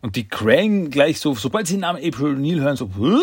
Und 0.01 0.15
die 0.15 0.27
Krang 0.27 0.89
gleich 0.89 1.19
so, 1.19 1.33
sobald 1.35 1.67
sie 1.67 1.73
den 1.73 1.81
Namen 1.81 2.03
April 2.03 2.35
O'Neil 2.35 2.61
hören, 2.61 2.77
so, 2.77 2.91
Hö? 2.95 3.19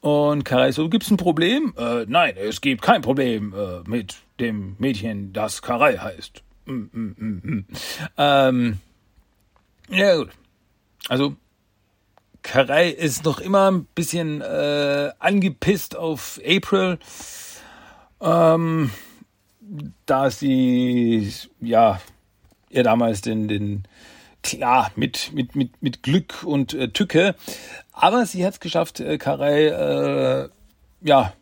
und 0.00 0.44
Karai 0.44 0.72
so, 0.72 0.88
gibt's 0.88 1.10
ein 1.10 1.16
Problem? 1.16 1.74
Äh, 1.76 2.04
nein, 2.06 2.34
es 2.36 2.60
gibt 2.60 2.82
kein 2.82 3.02
Problem 3.02 3.52
äh, 3.54 3.88
mit 3.88 4.16
dem 4.38 4.76
Mädchen, 4.78 5.32
das 5.32 5.62
Karai 5.62 5.96
heißt. 5.96 6.42
Mm, 6.66 6.72
mm, 6.72 7.16
mm, 7.18 7.40
mm. 7.42 7.66
ähm, 8.16 8.78
ja 9.88 10.16
gut. 10.16 10.30
Also 11.08 11.36
Karai 12.42 12.90
ist 12.90 13.24
noch 13.24 13.40
immer 13.40 13.70
ein 13.70 13.84
bisschen 13.94 14.40
äh, 14.40 15.10
angepisst 15.18 15.96
auf 15.96 16.40
April, 16.46 16.98
ähm, 18.20 18.90
da 20.06 20.30
sie 20.30 21.32
ja 21.60 22.00
ihr 22.70 22.82
damals 22.82 23.22
den, 23.22 23.48
den 23.48 23.84
klar 24.48 24.90
mit 24.96 25.32
mit 25.34 25.54
mit 25.54 25.82
mit 25.82 26.02
Glück 26.02 26.42
und 26.44 26.72
äh, 26.72 26.88
Tücke, 26.88 27.34
aber 27.92 28.24
sie 28.24 28.44
hat 28.44 28.54
es 28.54 28.60
geschafft, 28.60 29.00
äh, 29.00 29.18
Karai 29.18 29.66
äh, 29.66 30.48
ja 31.02 31.32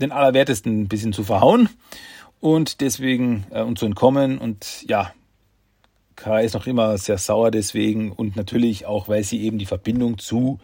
den 0.00 0.10
allerwertesten 0.10 0.82
ein 0.82 0.88
bisschen 0.88 1.12
zu 1.12 1.22
verhauen 1.22 1.68
und 2.40 2.80
deswegen 2.80 3.46
äh, 3.50 3.62
und 3.62 3.78
zu 3.78 3.86
entkommen 3.86 4.38
und 4.38 4.84
ja 4.88 5.12
Kai 6.16 6.44
ist 6.44 6.54
noch 6.54 6.66
immer 6.66 6.98
sehr 6.98 7.18
sauer 7.18 7.50
deswegen 7.50 8.12
und 8.12 8.36
natürlich 8.36 8.86
auch, 8.86 9.08
weil 9.08 9.24
sie 9.24 9.42
eben 9.42 9.58
die 9.58 9.66
Verbindung 9.66 10.18
zu 10.18 10.58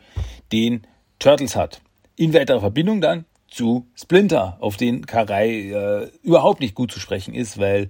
den 0.53 0.87
Turtles 1.19 1.57
hat. 1.57 1.81
In 2.17 2.35
weiterer 2.35 2.61
Verbindung 2.61 3.01
dann 3.01 3.25
zu 3.49 3.87
Splinter, 3.95 4.59
auf 4.61 4.77
den 4.77 5.07
Karai 5.07 5.71
äh, 5.71 6.11
überhaupt 6.23 6.61
nicht 6.61 6.75
gut 6.75 6.93
zu 6.93 7.01
sprechen 7.01 7.35
ist, 7.35 7.59
weil 7.59 7.88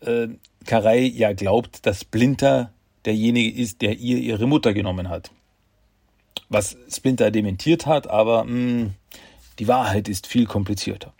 äh, 0.00 0.28
Karai 0.64 1.00
ja 1.00 1.32
glaubt, 1.32 1.86
dass 1.86 2.02
Splinter 2.02 2.72
derjenige 3.06 3.60
ist, 3.60 3.82
der 3.82 3.96
ihr 3.96 4.18
ihre 4.18 4.46
Mutter 4.46 4.74
genommen 4.74 5.08
hat. 5.08 5.30
Was 6.48 6.76
Splinter 6.88 7.30
dementiert 7.30 7.86
hat, 7.86 8.08
aber 8.08 8.44
mh, 8.44 8.50
hm, 8.50 8.94
die 9.58 9.68
Wahrheit 9.68 10.08
ist 10.08 10.26
viel 10.26 10.46
komplizierter. 10.46 11.12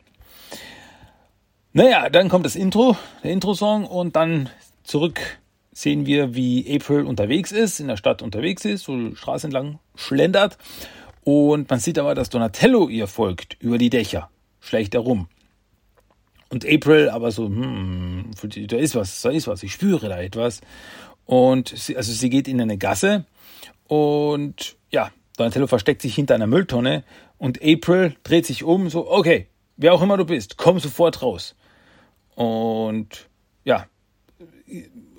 Naja, 1.72 2.08
dann 2.10 2.28
kommt 2.28 2.46
das 2.46 2.56
Intro, 2.56 2.96
der 3.22 3.32
Intro-Song 3.32 3.84
und 3.86 4.16
dann 4.16 4.50
zurück 4.82 5.20
sehen 5.76 6.06
wir, 6.06 6.34
wie 6.34 6.74
April 6.74 7.02
unterwegs 7.02 7.52
ist, 7.52 7.80
in 7.80 7.88
der 7.88 7.98
Stadt 7.98 8.22
unterwegs 8.22 8.64
ist, 8.64 8.84
so 8.84 9.14
Straße 9.14 9.46
entlang 9.46 9.78
schlendert. 9.94 10.56
Und 11.22 11.68
man 11.68 11.80
sieht 11.80 11.98
aber, 11.98 12.14
dass 12.14 12.30
Donatello 12.30 12.88
ihr 12.88 13.06
folgt 13.06 13.58
über 13.60 13.76
die 13.76 13.90
Dächer, 13.90 14.30
schleicht 14.60 14.94
herum. 14.94 15.28
Und 16.48 16.64
April 16.64 17.10
aber 17.10 17.30
so, 17.30 17.44
hm, 17.44 18.30
da 18.68 18.76
ist 18.76 18.94
was, 18.94 19.20
da 19.20 19.28
ist 19.28 19.48
was, 19.48 19.62
ich 19.62 19.72
spüre 19.72 20.08
da 20.08 20.18
etwas. 20.18 20.62
Und 21.26 21.68
sie, 21.68 21.96
also 21.96 22.12
sie 22.12 22.30
geht 22.30 22.48
in 22.48 22.60
eine 22.60 22.78
Gasse 22.78 23.24
und 23.88 24.76
ja, 24.90 25.10
Donatello 25.36 25.66
versteckt 25.66 26.02
sich 26.02 26.14
hinter 26.14 26.34
einer 26.34 26.46
Mülltonne 26.46 27.04
und 27.38 27.60
April 27.62 28.14
dreht 28.22 28.46
sich 28.46 28.64
um, 28.64 28.88
so, 28.88 29.10
okay, 29.10 29.48
wer 29.76 29.92
auch 29.92 30.02
immer 30.02 30.16
du 30.16 30.24
bist, 30.24 30.56
komm 30.56 30.78
sofort 30.78 31.22
raus. 31.22 31.54
Und 32.34 33.28
ja, 33.64 33.86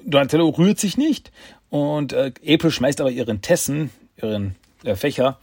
Donatello 0.06 0.50
rührt 0.50 0.80
sich 0.80 0.98
nicht 0.98 1.32
und 1.70 2.14
äh, 2.14 2.32
April 2.48 2.72
schmeißt 2.72 3.02
aber 3.02 3.12
ihren 3.12 3.42
Tessen, 3.42 3.92
ihren 4.16 4.56
äh, 4.84 4.96
Fächer 4.96 5.40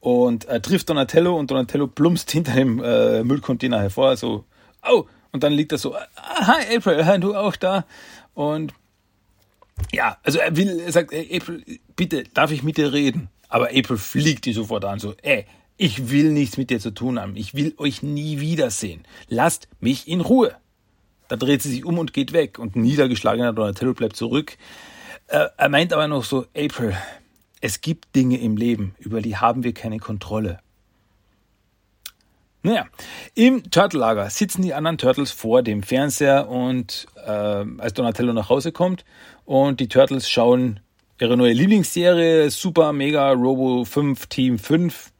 und 0.00 0.46
äh, 0.46 0.60
trifft 0.60 0.90
Donatello 0.90 1.36
und 1.36 1.50
Donatello 1.50 1.86
plumpst 1.86 2.30
hinter 2.30 2.52
dem 2.52 2.82
äh, 2.82 3.24
Müllcontainer 3.24 3.80
hervor, 3.80 4.16
so, 4.16 4.44
oh, 4.86 5.06
und 5.32 5.42
dann 5.42 5.52
liegt 5.52 5.72
er 5.72 5.78
so, 5.78 5.94
ah, 5.94 6.46
hi 6.46 6.76
April, 6.76 7.20
du 7.20 7.34
auch 7.34 7.56
da 7.56 7.86
und 8.34 8.74
ja, 9.92 10.18
also 10.22 10.38
er 10.38 10.56
will, 10.56 10.80
er 10.80 10.92
sagt, 10.92 11.12
ey, 11.12 11.36
April, 11.36 11.64
bitte, 11.96 12.24
darf 12.34 12.50
ich 12.50 12.62
mit 12.62 12.76
dir 12.76 12.92
reden? 12.92 13.28
Aber 13.48 13.68
April 13.68 13.98
fliegt 13.98 14.46
die 14.46 14.52
sofort 14.52 14.84
an, 14.84 14.98
so, 14.98 15.14
ey, 15.22 15.46
ich 15.76 16.10
will 16.10 16.30
nichts 16.32 16.56
mit 16.56 16.70
dir 16.70 16.80
zu 16.80 16.92
tun 16.92 17.20
haben, 17.20 17.36
ich 17.36 17.54
will 17.54 17.74
euch 17.78 18.02
nie 18.02 18.40
wiedersehen, 18.40 19.04
lasst 19.28 19.68
mich 19.80 20.08
in 20.08 20.20
Ruhe. 20.20 20.56
Da 21.28 21.36
dreht 21.36 21.62
sie 21.62 21.70
sich 21.70 21.84
um 21.84 21.98
und 21.98 22.12
geht 22.12 22.32
weg 22.32 22.58
und 22.58 22.76
niedergeschlagener 22.76 23.52
Donatello 23.52 23.94
bleibt 23.94 24.16
zurück. 24.16 24.56
Äh, 25.28 25.46
er 25.56 25.68
meint 25.68 25.92
aber 25.92 26.06
noch 26.06 26.24
so, 26.24 26.46
April, 26.56 26.94
es 27.60 27.80
gibt 27.80 28.14
Dinge 28.14 28.38
im 28.38 28.56
Leben, 28.56 28.94
über 28.98 29.22
die 29.22 29.36
haben 29.36 29.64
wir 29.64 29.72
keine 29.72 29.98
Kontrolle. 29.98 30.60
Naja, 32.66 32.86
im 33.34 33.70
Turtle-Lager 33.70 34.30
sitzen 34.30 34.62
die 34.62 34.72
anderen 34.72 34.96
Turtles 34.96 35.32
vor 35.32 35.62
dem 35.62 35.82
Fernseher 35.82 36.48
und 36.48 37.06
äh, 37.22 37.28
als 37.28 37.92
Donatello 37.92 38.32
nach 38.32 38.48
Hause 38.48 38.72
kommt 38.72 39.04
und 39.44 39.80
die 39.80 39.88
Turtles 39.88 40.30
schauen 40.30 40.80
ihre 41.20 41.36
neue 41.36 41.52
Lieblingsserie 41.52 42.48
Super 42.48 42.94
Mega 42.94 43.32
Robo 43.32 43.84
5 43.84 44.28
Team 44.28 44.58
5 44.58 45.12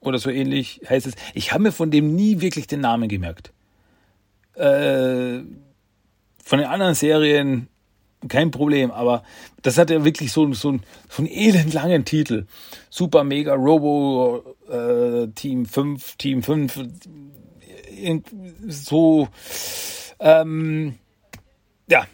oder 0.00 0.18
so 0.18 0.30
ähnlich 0.30 0.80
heißt 0.88 1.06
es. 1.06 1.14
Ich 1.32 1.52
habe 1.52 1.62
mir 1.62 1.70
von 1.70 1.92
dem 1.92 2.16
nie 2.16 2.40
wirklich 2.40 2.66
den 2.66 2.80
Namen 2.80 3.08
gemerkt. 3.08 3.52
Äh, 4.54 5.44
von 6.42 6.58
den 6.58 6.64
anderen 6.66 6.94
Serien 6.94 7.68
kein 8.26 8.50
Problem, 8.50 8.90
aber 8.90 9.22
das 9.62 9.78
hat 9.78 9.90
ja 9.90 10.04
wirklich 10.04 10.32
so, 10.32 10.52
so, 10.52 10.70
einen, 10.70 10.82
so 11.08 11.22
einen 11.22 11.30
elendlangen 11.30 12.04
Titel. 12.04 12.46
Super 12.90 13.22
Mega 13.22 13.54
Robo 13.54 14.56
äh, 14.68 15.28
Team 15.28 15.66
5, 15.66 16.16
Team 16.16 16.42
5, 16.42 16.80
so, 18.66 19.28
ähm, 20.20 20.94
ja, 21.88 22.06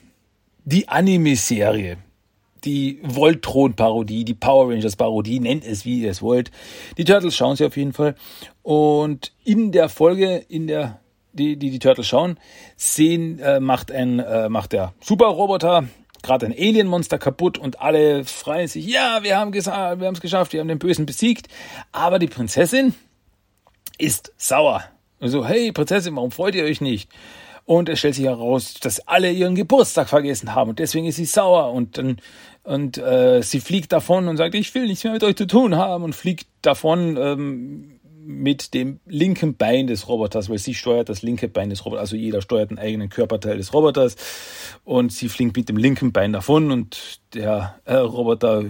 die 0.64 0.88
Anime-Serie, 0.88 1.98
die 2.64 3.00
Voltron-Parodie, 3.02 4.24
die 4.24 4.34
Power 4.34 4.70
Rangers-Parodie, 4.70 5.40
nennt 5.40 5.66
es 5.66 5.84
wie 5.84 6.00
ihr 6.00 6.10
es 6.10 6.22
wollt. 6.22 6.50
Die 6.96 7.04
Turtles 7.04 7.36
schauen 7.36 7.56
sie 7.56 7.66
auf 7.66 7.76
jeden 7.76 7.92
Fall. 7.92 8.14
Und 8.62 9.32
in 9.44 9.72
der 9.72 9.88
Folge, 9.88 10.36
in 10.48 10.66
der 10.66 11.00
die, 11.34 11.56
die 11.56 11.70
die 11.70 11.78
Turtles 11.78 12.06
schauen, 12.06 12.38
sehen, 12.76 13.38
äh, 13.38 13.60
macht 13.60 13.92
ein, 13.92 14.18
äh, 14.20 14.48
macht 14.48 14.72
der 14.72 14.94
Super-Roboter 15.00 15.84
gerade 16.22 16.46
ein 16.46 16.52
Alien-Monster 16.52 17.18
kaputt 17.18 17.58
und 17.58 17.80
alle 17.80 18.24
freuen 18.24 18.66
sich, 18.66 18.86
ja, 18.86 19.22
wir 19.22 19.36
haben 19.36 19.52
wir 19.52 19.62
haben 19.62 20.14
es 20.14 20.20
geschafft, 20.20 20.52
wir 20.52 20.60
haben 20.60 20.68
den 20.68 20.78
Bösen 20.78 21.06
besiegt. 21.06 21.48
Aber 21.92 22.18
die 22.18 22.26
Prinzessin 22.26 22.94
ist 23.98 24.32
sauer. 24.36 24.84
Also, 25.20 25.46
hey, 25.46 25.70
Prinzessin, 25.70 26.16
warum 26.16 26.30
freut 26.30 26.54
ihr 26.54 26.64
euch 26.64 26.80
nicht? 26.80 27.10
Und 27.66 27.88
es 27.88 27.98
stellt 27.98 28.14
sich 28.14 28.24
heraus, 28.24 28.74
dass 28.74 29.06
alle 29.06 29.30
ihren 29.30 29.54
Geburtstag 29.54 30.08
vergessen 30.08 30.54
haben 30.54 30.70
und 30.70 30.78
deswegen 30.78 31.06
ist 31.06 31.16
sie 31.16 31.24
sauer 31.24 31.72
und 31.72 31.96
dann 31.96 32.18
und 32.62 32.96
äh, 32.96 33.42
sie 33.42 33.60
fliegt 33.60 33.92
davon 33.92 34.26
und 34.26 34.38
sagt, 34.38 34.54
ich 34.54 34.74
will 34.74 34.86
nichts 34.86 35.04
mehr 35.04 35.12
mit 35.12 35.22
euch 35.22 35.36
zu 35.36 35.46
tun 35.46 35.76
haben 35.76 36.02
und 36.02 36.14
fliegt 36.14 36.46
davon 36.62 37.16
ähm, 37.18 37.93
mit 38.26 38.74
dem 38.74 39.00
linken 39.06 39.56
Bein 39.56 39.86
des 39.86 40.08
Roboters, 40.08 40.48
weil 40.48 40.58
sie 40.58 40.74
steuert 40.74 41.08
das 41.08 41.22
linke 41.22 41.48
Bein 41.48 41.70
des 41.70 41.84
Roboters, 41.84 42.00
also 42.00 42.16
jeder 42.16 42.42
steuert 42.42 42.70
einen 42.70 42.78
eigenen 42.78 43.08
Körperteil 43.08 43.56
des 43.56 43.72
Roboters 43.72 44.16
und 44.84 45.12
sie 45.12 45.28
fliegt 45.28 45.56
mit 45.56 45.68
dem 45.68 45.76
linken 45.76 46.12
Bein 46.12 46.32
davon 46.32 46.70
und 46.70 47.20
der 47.34 47.80
äh, 47.84 47.94
Roboter 47.94 48.64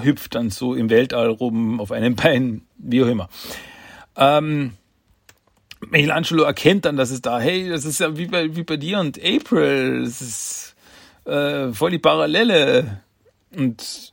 hüpft 0.00 0.34
dann 0.34 0.50
so 0.50 0.74
im 0.74 0.90
Weltall 0.90 1.28
rum 1.28 1.80
auf 1.80 1.92
einem 1.92 2.16
Bein, 2.16 2.62
wie 2.78 3.02
auch 3.02 3.08
immer. 3.08 3.28
Ähm, 4.16 4.72
Michelangelo 5.80 6.44
erkennt 6.44 6.84
dann, 6.84 6.96
dass 6.96 7.10
es 7.10 7.22
da, 7.22 7.38
hey, 7.40 7.68
das 7.68 7.84
ist 7.84 8.00
ja 8.00 8.16
wie 8.16 8.26
bei, 8.26 8.56
wie 8.56 8.64
bei 8.64 8.76
dir 8.76 8.98
und 8.98 9.18
April, 9.22 10.04
das 10.04 10.20
ist 10.20 10.76
äh, 11.24 11.72
voll 11.72 11.90
die 11.90 11.98
Parallele. 11.98 13.02
Und 13.50 14.12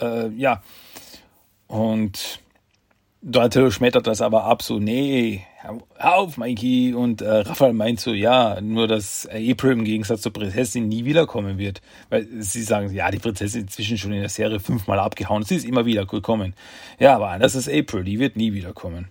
äh, 0.00 0.28
ja, 0.30 0.62
und 1.66 2.40
Donatello 3.24 3.70
schmettert 3.70 4.08
das 4.08 4.20
aber 4.20 4.44
ab, 4.44 4.62
so, 4.62 4.80
nee, 4.80 5.46
hör 5.60 5.78
auf, 6.18 6.38
Mikey. 6.38 6.92
Und 6.92 7.22
äh, 7.22 7.28
Raphael 7.28 7.72
meint 7.72 8.00
so, 8.00 8.12
ja, 8.12 8.60
nur 8.60 8.88
dass 8.88 9.28
April 9.28 9.72
im 9.72 9.84
Gegensatz 9.84 10.22
zur 10.22 10.32
Prinzessin 10.32 10.88
nie 10.88 11.04
wiederkommen 11.04 11.56
wird. 11.56 11.82
Weil 12.10 12.26
sie 12.40 12.64
sagen, 12.64 12.92
ja, 12.92 13.12
die 13.12 13.20
Prinzessin 13.20 13.60
ist 13.60 13.66
inzwischen 13.66 13.96
schon 13.96 14.12
in 14.12 14.20
der 14.20 14.28
Serie 14.28 14.58
fünfmal 14.58 14.98
abgehauen, 14.98 15.44
sie 15.44 15.54
ist 15.54 15.64
immer 15.64 15.86
wieder 15.86 16.04
gekommen. 16.04 16.54
Ja, 16.98 17.14
aber 17.14 17.28
anders 17.28 17.54
ist 17.54 17.68
April, 17.68 18.02
die 18.02 18.18
wird 18.18 18.36
nie 18.36 18.54
wiederkommen. 18.54 19.08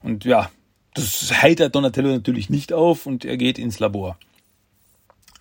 Und 0.00 0.24
ja, 0.24 0.48
das 0.94 1.42
heitert 1.42 1.74
Donatello 1.74 2.10
natürlich 2.10 2.50
nicht 2.50 2.72
auf 2.72 3.04
und 3.04 3.24
er 3.24 3.36
geht 3.36 3.58
ins 3.58 3.80
Labor. 3.80 4.16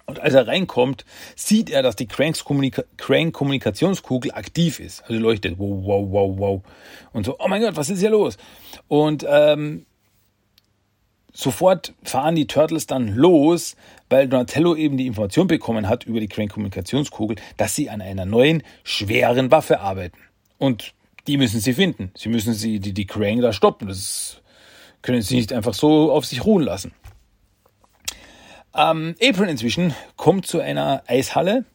Und 0.05 0.19
als 0.19 0.33
er 0.33 0.47
reinkommt, 0.47 1.05
sieht 1.35 1.69
er, 1.69 1.81
dass 1.81 1.95
die 1.95 2.07
Crank-Kommunikationskugel 2.07 4.33
aktiv 4.33 4.81
ist. 4.81 5.01
Also 5.03 5.13
leuchtet, 5.15 5.57
wow, 5.57 5.81
wow, 5.81 6.05
wow, 6.09 6.37
wow. 6.37 6.61
Und 7.13 7.25
so, 7.25 7.37
oh 7.39 7.47
mein 7.47 7.61
Gott, 7.61 7.77
was 7.77 7.89
ist 7.89 8.01
hier 8.01 8.09
los? 8.09 8.35
Und 8.89 9.25
ähm, 9.27 9.85
sofort 11.31 11.93
fahren 12.03 12.35
die 12.35 12.47
Turtles 12.47 12.85
dann 12.85 13.15
los, 13.15 13.77
weil 14.09 14.27
Donatello 14.27 14.75
eben 14.75 14.97
die 14.97 15.07
Information 15.07 15.47
bekommen 15.47 15.87
hat 15.87 16.03
über 16.03 16.19
die 16.19 16.27
Crank-Kommunikationskugel, 16.27 17.37
dass 17.55 17.73
sie 17.75 17.89
an 17.89 18.01
einer 18.01 18.25
neuen, 18.25 18.61
schweren 18.83 19.51
Waffe 19.51 19.79
arbeiten. 19.79 20.19
Und 20.57 20.93
die 21.27 21.37
müssen 21.37 21.61
sie 21.61 21.73
finden. 21.73 22.11
Sie 22.15 22.27
müssen 22.27 22.53
sie, 22.53 22.79
die, 22.79 22.93
die 22.93 23.07
Crank 23.07 23.41
da 23.41 23.53
stoppen. 23.53 23.87
Das 23.87 24.41
können 25.01 25.21
sie 25.21 25.37
nicht 25.37 25.53
einfach 25.53 25.73
so 25.73 26.11
auf 26.11 26.25
sich 26.25 26.45
ruhen 26.45 26.63
lassen. 26.63 26.91
Ähm, 28.75 29.15
April 29.21 29.49
inzwischen 29.49 29.93
kommt 30.15 30.47
zu 30.47 30.59
einer 30.59 31.03
Eishalle, 31.07 31.65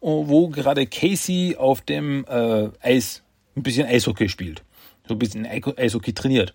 wo 0.00 0.48
gerade 0.48 0.86
Casey 0.86 1.56
auf 1.58 1.80
dem 1.80 2.24
äh, 2.28 2.68
Eis 2.80 3.22
ein 3.56 3.62
bisschen 3.62 3.86
Eishockey 3.86 4.28
spielt. 4.28 4.62
So 5.06 5.14
ein 5.14 5.18
bisschen 5.18 5.46
Eishockey 5.46 6.12
trainiert. 6.12 6.54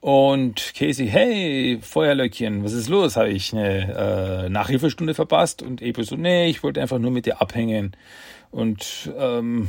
Und 0.00 0.72
Casey, 0.76 1.06
hey, 1.06 1.78
Feuerlöckchen, 1.80 2.64
was 2.64 2.72
ist 2.72 2.88
los? 2.88 3.16
Habe 3.16 3.30
ich 3.30 3.52
eine 3.52 4.46
äh, 4.46 4.48
Nachhilfestunde 4.48 5.14
verpasst? 5.14 5.62
Und 5.62 5.80
April 5.80 6.04
so, 6.04 6.16
nee, 6.16 6.48
ich 6.48 6.62
wollte 6.64 6.80
einfach 6.80 6.98
nur 6.98 7.12
mit 7.12 7.26
dir 7.26 7.40
abhängen. 7.40 7.92
Und 8.50 9.12
ähm, 9.16 9.68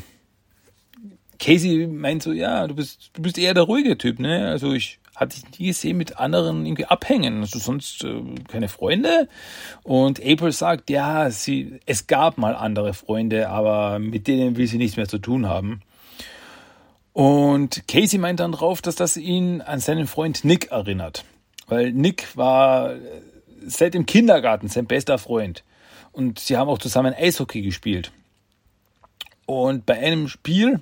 Casey 1.37 1.87
meint 1.87 2.23
so, 2.23 2.31
ja, 2.31 2.65
du 2.65 2.73
bist, 2.73 3.11
du 3.13 3.21
bist 3.21 3.37
eher 3.37 3.53
der 3.53 3.63
ruhige 3.63 3.97
Typ, 3.97 4.19
ne? 4.19 4.47
Also 4.47 4.73
ich 4.73 4.99
hatte 5.15 5.38
ich 5.38 5.60
nie 5.60 5.67
gesehen 5.67 5.97
mit 5.97 6.17
anderen 6.17 6.65
irgendwie 6.65 6.86
abhängen. 6.86 7.41
Also 7.41 7.60
sonst 7.60 8.04
äh, 8.04 8.21
keine 8.47 8.67
Freunde. 8.67 9.28
Und 9.84 10.19
April 10.19 10.52
sagt, 10.52 10.89
ja, 10.89 11.30
sie, 11.30 11.80
es 11.86 12.08
gab 12.08 12.38
mal 12.38 12.56
andere 12.56 12.93
Freunde, 12.93 13.49
aber 13.49 13.99
mit 13.99 14.28
denen 14.28 14.58
will 14.58 14.67
sie 14.67 14.78
nichts 14.78 14.97
mehr 14.97 15.08
zu 15.08 15.19
tun 15.19 15.47
haben. 15.47 15.82
Und 17.13 17.88
Casey 17.88 18.17
meint 18.17 18.39
dann 18.39 18.54
drauf, 18.54 18.82
dass 18.82 18.95
das 18.95 19.17
ihn 19.17 19.62
an 19.62 19.80
seinen 19.80 20.08
Freund 20.08 20.43
Nick 20.43 20.71
erinnert. 20.71 21.26
Weil 21.67 21.91
Nick 21.91 22.36
war 22.36 22.95
seit 23.65 23.93
dem 23.93 24.06
Kindergarten 24.06 24.67
sein 24.67 24.88
bester 24.88 25.19
Freund. 25.19 25.63
Und 26.12 26.39
sie 26.39 26.58
haben 26.58 26.69
auch 26.69 26.80
zusammen 26.80 27.13
Eishockey 27.13 27.62
gespielt. 27.62 28.12
Und 29.45 29.86
bei 29.86 29.99
einem 29.99 30.28
Spiel 30.28 30.82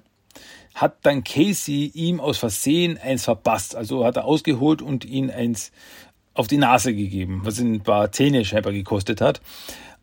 hat 0.73 0.97
dann 1.03 1.23
Casey 1.23 1.91
ihm 1.93 2.19
aus 2.19 2.37
Versehen 2.37 2.97
eins 2.97 3.25
verpasst. 3.25 3.75
Also 3.75 4.05
hat 4.05 4.17
er 4.17 4.25
ausgeholt 4.25 4.81
und 4.81 5.05
ihn 5.05 5.29
eins 5.29 5.71
auf 6.33 6.47
die 6.47 6.57
Nase 6.57 6.93
gegeben, 6.93 7.41
was 7.43 7.59
ihn 7.59 7.75
ein 7.75 7.81
paar 7.81 8.11
Zähne 8.11 8.45
scheinbar 8.45 8.73
gekostet 8.73 9.21
hat. 9.21 9.41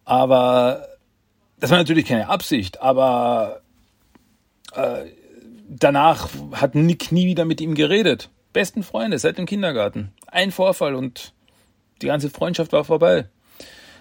Aber 0.04 0.86
das 1.58 1.70
war 1.70 1.78
natürlich 1.78 2.06
keine 2.06 2.28
Absicht, 2.28 2.80
aber 2.80 3.62
äh, 4.74 5.06
danach 5.68 6.28
hat 6.52 6.74
Nick 6.74 7.12
nie 7.12 7.26
wieder 7.26 7.44
mit 7.44 7.60
ihm 7.60 7.74
geredet. 7.74 8.30
Besten 8.52 8.82
Freunde 8.82 9.18
seit 9.18 9.38
dem 9.38 9.46
Kindergarten. 9.46 10.12
Ein 10.26 10.52
Vorfall 10.52 10.94
und 10.94 11.32
die 12.02 12.06
ganze 12.06 12.30
Freundschaft 12.30 12.72
war 12.72 12.84
vorbei. 12.84 13.26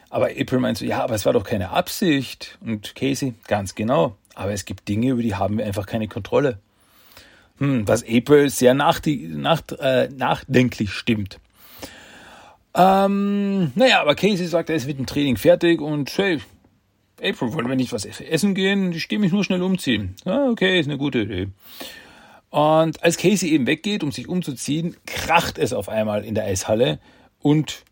Aber 0.09 0.27
April 0.27 0.59
meint 0.59 0.77
so, 0.77 0.85
ja, 0.85 1.03
aber 1.03 1.15
es 1.15 1.25
war 1.25 1.33
doch 1.33 1.43
keine 1.43 1.71
Absicht. 1.71 2.57
Und 2.61 2.95
Casey, 2.95 3.33
ganz 3.47 3.75
genau. 3.75 4.15
Aber 4.37 4.53
es 4.53 4.65
gibt 4.65 4.87
Dinge, 4.87 5.09
über 5.09 5.23
die 5.23 5.33
haben 5.33 5.57
wir 5.57 5.65
einfach 5.65 5.87
keine 5.87 6.07
Kontrolle. 6.07 6.59
Hm, 7.57 7.87
was 7.87 8.03
April 8.07 8.51
sehr 8.51 8.75
nach, 8.75 9.01
äh, 9.03 10.09
nachdenklich 10.09 10.91
stimmt. 10.91 11.39
Ähm, 12.75 13.71
naja, 13.73 13.99
aber 13.99 14.13
Casey 14.13 14.45
sagt, 14.45 14.69
er 14.69 14.75
ist 14.75 14.85
mit 14.85 14.99
dem 14.99 15.07
Training 15.07 15.37
fertig 15.37 15.81
und 15.81 16.15
hey, 16.15 16.39
April, 17.19 17.53
wollen 17.53 17.67
wir 17.67 17.75
nicht 17.75 17.91
was 17.91 18.05
essen 18.05 18.53
gehen? 18.53 18.91
Ich 18.91 19.07
gehe 19.07 19.17
mich 19.17 19.31
nur 19.31 19.43
schnell 19.43 19.63
umziehen. 19.63 20.15
Ah, 20.25 20.49
okay, 20.51 20.79
ist 20.79 20.87
eine 20.87 20.99
gute 20.99 21.21
Idee. 21.21 21.47
Und 22.51 23.03
als 23.03 23.17
Casey 23.17 23.49
eben 23.49 23.65
weggeht, 23.65 24.03
um 24.03 24.11
sich 24.11 24.27
umzuziehen, 24.27 24.95
kracht 25.07 25.57
es 25.57 25.73
auf 25.73 25.89
einmal 25.89 26.23
in 26.23 26.35
der 26.35 26.43
Eishalle 26.43 26.99
und 27.41 27.83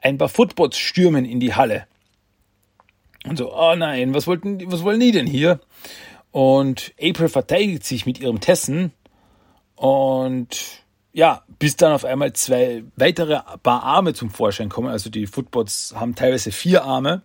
ein 0.00 0.16
paar 0.16 0.30
Footbots 0.30 0.78
stürmen 0.78 1.26
in 1.26 1.40
die 1.40 1.54
Halle. 1.54 1.86
Und 3.26 3.36
so, 3.36 3.54
oh 3.54 3.74
nein, 3.76 4.14
was 4.14 4.26
wollten, 4.26 4.70
was 4.70 4.82
wollen 4.82 5.00
die 5.00 5.12
denn 5.12 5.26
hier? 5.26 5.60
Und 6.30 6.92
April 7.00 7.28
verteidigt 7.28 7.84
sich 7.84 8.06
mit 8.06 8.20
ihrem 8.20 8.40
Tessen 8.40 8.92
und 9.74 10.84
ja, 11.12 11.42
bis 11.58 11.76
dann 11.76 11.92
auf 11.92 12.04
einmal 12.04 12.32
zwei 12.34 12.84
weitere 12.96 13.40
Paar 13.62 13.82
Arme 13.82 14.14
zum 14.14 14.30
Vorschein 14.30 14.68
kommen. 14.68 14.88
Also 14.88 15.10
die 15.10 15.26
Footbots 15.26 15.94
haben 15.96 16.14
teilweise 16.14 16.52
vier 16.52 16.84
Arme 16.84 17.22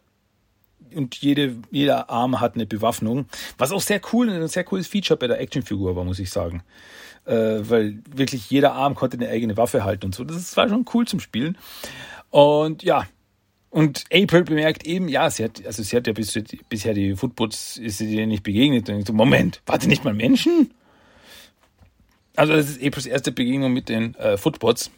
und 0.95 1.15
jede, 1.15 1.55
jeder 1.69 2.09
Arm 2.09 2.39
hat 2.39 2.55
eine 2.55 2.65
Bewaffnung. 2.65 3.27
Was 3.57 3.71
auch 3.71 3.81
sehr 3.81 4.01
cool, 4.11 4.29
ein 4.29 4.47
sehr 4.47 4.63
cooles 4.63 4.87
Feature 4.87 5.19
bei 5.19 5.27
der 5.27 5.39
Actionfigur 5.39 5.95
war, 5.95 6.03
muss 6.03 6.19
ich 6.19 6.29
sagen. 6.31 6.63
Äh, 7.25 7.59
weil 7.61 7.99
wirklich 8.09 8.49
jeder 8.49 8.73
Arm 8.73 8.95
konnte 8.95 9.17
eine 9.17 9.29
eigene 9.29 9.57
Waffe 9.57 9.83
halten 9.83 10.07
und 10.07 10.15
so. 10.15 10.23
Das 10.23 10.55
war 10.57 10.67
schon 10.67 10.85
cool 10.93 11.05
zum 11.05 11.19
Spielen. 11.19 11.57
Und 12.29 12.83
ja, 12.83 13.05
und 13.75 14.05
April 14.09 14.45
bemerkt 14.45 14.87
eben, 14.87 15.09
ja, 15.09 15.29
sie 15.29 15.43
hat, 15.43 15.65
also 15.65 15.83
sie 15.83 15.97
hat 15.97 16.07
ja 16.07 16.13
bis, 16.13 16.39
bisher 16.69 16.93
die 16.93 17.13
Footbots, 17.13 17.75
ist 17.75 17.97
sie 17.97 18.09
denen 18.09 18.29
nicht 18.29 18.43
begegnet. 18.43 18.87
Und 18.87 18.99
ich 18.99 19.05
so, 19.05 19.11
Moment, 19.11 19.61
warte 19.65 19.89
nicht 19.89 20.05
mal 20.05 20.13
Menschen? 20.13 20.73
Also 22.37 22.53
das 22.53 22.69
ist 22.69 22.81
Aprils 22.81 23.05
erste 23.05 23.33
Begegnung 23.33 23.73
mit 23.73 23.89
den 23.89 24.15
äh, 24.15 24.37
Footbots. 24.37 24.91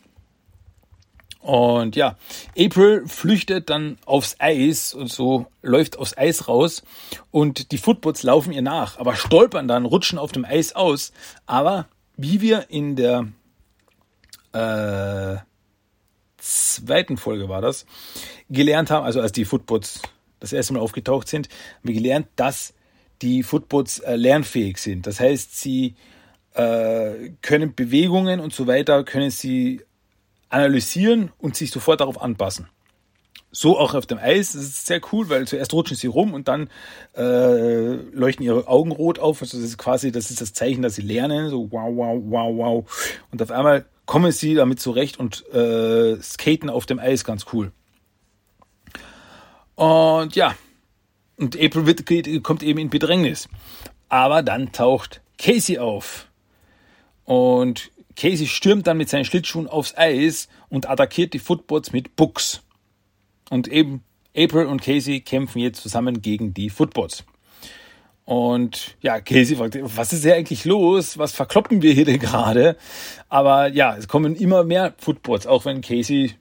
Und 1.39 1.95
ja, 1.95 2.17
April 2.55 3.07
flüchtet 3.07 3.71
dann 3.71 3.97
aufs 4.05 4.35
Eis 4.37 4.93
und 4.93 5.11
so 5.11 5.47
läuft 5.63 5.97
aufs 5.97 6.15
Eis 6.15 6.47
raus 6.47 6.83
und 7.31 7.71
die 7.71 7.79
Footbots 7.79 8.21
laufen 8.21 8.53
ihr 8.53 8.61
nach, 8.61 8.99
aber 8.99 9.15
stolpern 9.15 9.67
dann, 9.67 9.85
rutschen 9.85 10.19
auf 10.19 10.33
dem 10.33 10.45
Eis 10.45 10.75
aus. 10.75 11.13
Aber 11.47 11.87
wie 12.15 12.41
wir 12.41 12.69
in 12.69 12.95
der 12.95 13.27
äh, 14.53 15.46
zweiten 16.47 17.17
Folge 17.17 17.49
war 17.49 17.61
das, 17.61 17.85
gelernt 18.49 18.91
haben, 18.91 19.05
also 19.05 19.21
als 19.21 19.31
die 19.31 19.45
Footbots 19.45 20.01
das 20.39 20.53
erste 20.53 20.73
Mal 20.73 20.79
aufgetaucht 20.79 21.27
sind, 21.27 21.49
haben 21.49 21.87
wir 21.87 21.93
gelernt, 21.93 22.27
dass 22.35 22.73
die 23.21 23.43
Footbots 23.43 23.99
äh, 23.99 24.15
lernfähig 24.15 24.77
sind. 24.77 25.07
Das 25.07 25.19
heißt, 25.19 25.59
sie 25.59 25.95
äh, 26.53 27.31
können 27.41 27.75
Bewegungen 27.75 28.39
und 28.39 28.53
so 28.53 28.67
weiter, 28.67 29.03
können 29.03 29.31
sie 29.31 29.81
analysieren 30.49 31.31
und 31.39 31.55
sich 31.55 31.71
sofort 31.71 32.01
darauf 32.01 32.21
anpassen. 32.21 32.67
So 33.51 33.79
auch 33.79 33.95
auf 33.95 34.05
dem 34.05 34.17
Eis. 34.17 34.53
Das 34.53 34.61
ist 34.61 34.85
sehr 34.85 35.01
cool, 35.11 35.29
weil 35.29 35.47
zuerst 35.47 35.73
rutschen 35.73 35.97
sie 35.97 36.07
rum 36.07 36.33
und 36.33 36.47
dann 36.47 36.69
äh, 37.15 37.93
leuchten 38.11 38.45
ihre 38.45 38.67
Augen 38.67 38.91
rot 38.91 39.19
auf. 39.19 39.41
Also 39.41 39.57
das 39.57 39.65
ist 39.65 39.77
quasi, 39.77 40.11
das 40.11 40.29
ist 40.29 40.41
das 40.41 40.53
Zeichen, 40.53 40.81
dass 40.81 40.95
sie 40.95 41.01
lernen. 41.01 41.49
So 41.49 41.71
wow, 41.71 41.89
wow, 41.95 42.21
wow, 42.25 42.57
wow. 42.57 43.21
Und 43.31 43.41
auf 43.41 43.51
einmal 43.51 43.85
kommen 44.07 44.31
sie 44.31 44.55
damit 44.55 44.79
zurecht 44.79 45.19
und 45.19 45.47
äh, 45.53 46.19
skaten 46.21 46.71
auf 46.71 46.87
dem 46.87 46.97
Eis 46.97 47.23
ganz 47.23 47.45
cool. 47.53 47.71
Und 49.75 50.35
ja, 50.35 50.55
und 51.37 51.55
April 51.55 51.85
wird, 51.85 52.43
kommt 52.43 52.63
eben 52.63 52.79
in 52.79 52.89
Bedrängnis. 52.89 53.47
Aber 54.09 54.41
dann 54.41 54.71
taucht 54.71 55.21
Casey 55.37 55.77
auf. 55.77 56.27
Und 57.25 57.91
Casey 58.15 58.47
stürmt 58.47 58.87
dann 58.87 58.97
mit 58.97 59.09
seinen 59.09 59.25
Schlittschuhen 59.25 59.67
aufs 59.67 59.95
Eis 59.95 60.47
und 60.69 60.89
attackiert 60.89 61.33
die 61.33 61.39
Footboards 61.39 61.91
mit 61.91 62.15
Bucks. 62.15 62.63
Und 63.49 63.67
eben 63.67 64.03
April 64.35 64.65
und 64.65 64.81
Casey 64.81 65.19
kämpfen 65.19 65.59
jetzt 65.59 65.81
zusammen 65.81 66.21
gegen 66.21 66.53
die 66.53 66.69
Footboards. 66.69 67.23
Und 68.27 68.97
ja, 68.99 69.21
Casey 69.21 69.55
fragt, 69.55 69.79
was 69.81 70.11
ist 70.11 70.23
hier 70.23 70.35
eigentlich 70.35 70.65
los? 70.65 71.17
Was 71.17 71.31
verkloppen 71.31 71.81
wir 71.81 71.93
hier 71.93 72.03
denn 72.03 72.19
gerade? 72.19 72.75
Aber 73.29 73.69
ja, 73.69 73.95
es 73.95 74.09
kommen 74.09 74.35
immer 74.35 74.65
mehr 74.65 74.93
Footboards, 74.97 75.47
auch 75.47 75.63
wenn 75.63 75.79
Casey 75.79 76.33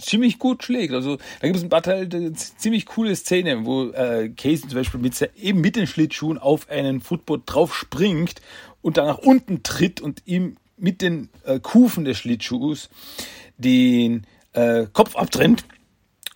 ziemlich 0.00 0.40
gut 0.40 0.64
schlägt. 0.64 0.92
Also 0.92 1.18
da 1.40 1.46
gibt 1.46 1.56
es 1.56 1.62
ein 1.62 1.68
paar 1.68 1.84
Teile, 1.84 2.32
ziemlich 2.32 2.84
coole 2.84 3.14
Szene, 3.14 3.64
wo 3.64 3.90
äh, 3.90 4.30
Casey 4.30 4.62
zum 4.62 4.74
Beispiel 4.74 4.98
mit, 4.98 5.30
eben 5.36 5.60
mit 5.60 5.76
den 5.76 5.86
Schlittschuhen 5.86 6.36
auf 6.36 6.68
einen 6.68 7.00
Footboard 7.00 7.42
drauf 7.46 7.76
springt 7.76 8.40
und 8.82 8.96
dann 8.96 9.06
nach 9.06 9.18
unten 9.18 9.62
tritt 9.62 10.00
und 10.00 10.22
ihm 10.26 10.56
mit 10.76 11.00
den 11.00 11.28
äh, 11.44 11.60
Kufen 11.60 12.04
des 12.04 12.18
Schlittschuhs 12.18 12.90
den 13.56 14.26
äh, 14.52 14.86
Kopf 14.92 15.14
abtrennt, 15.14 15.64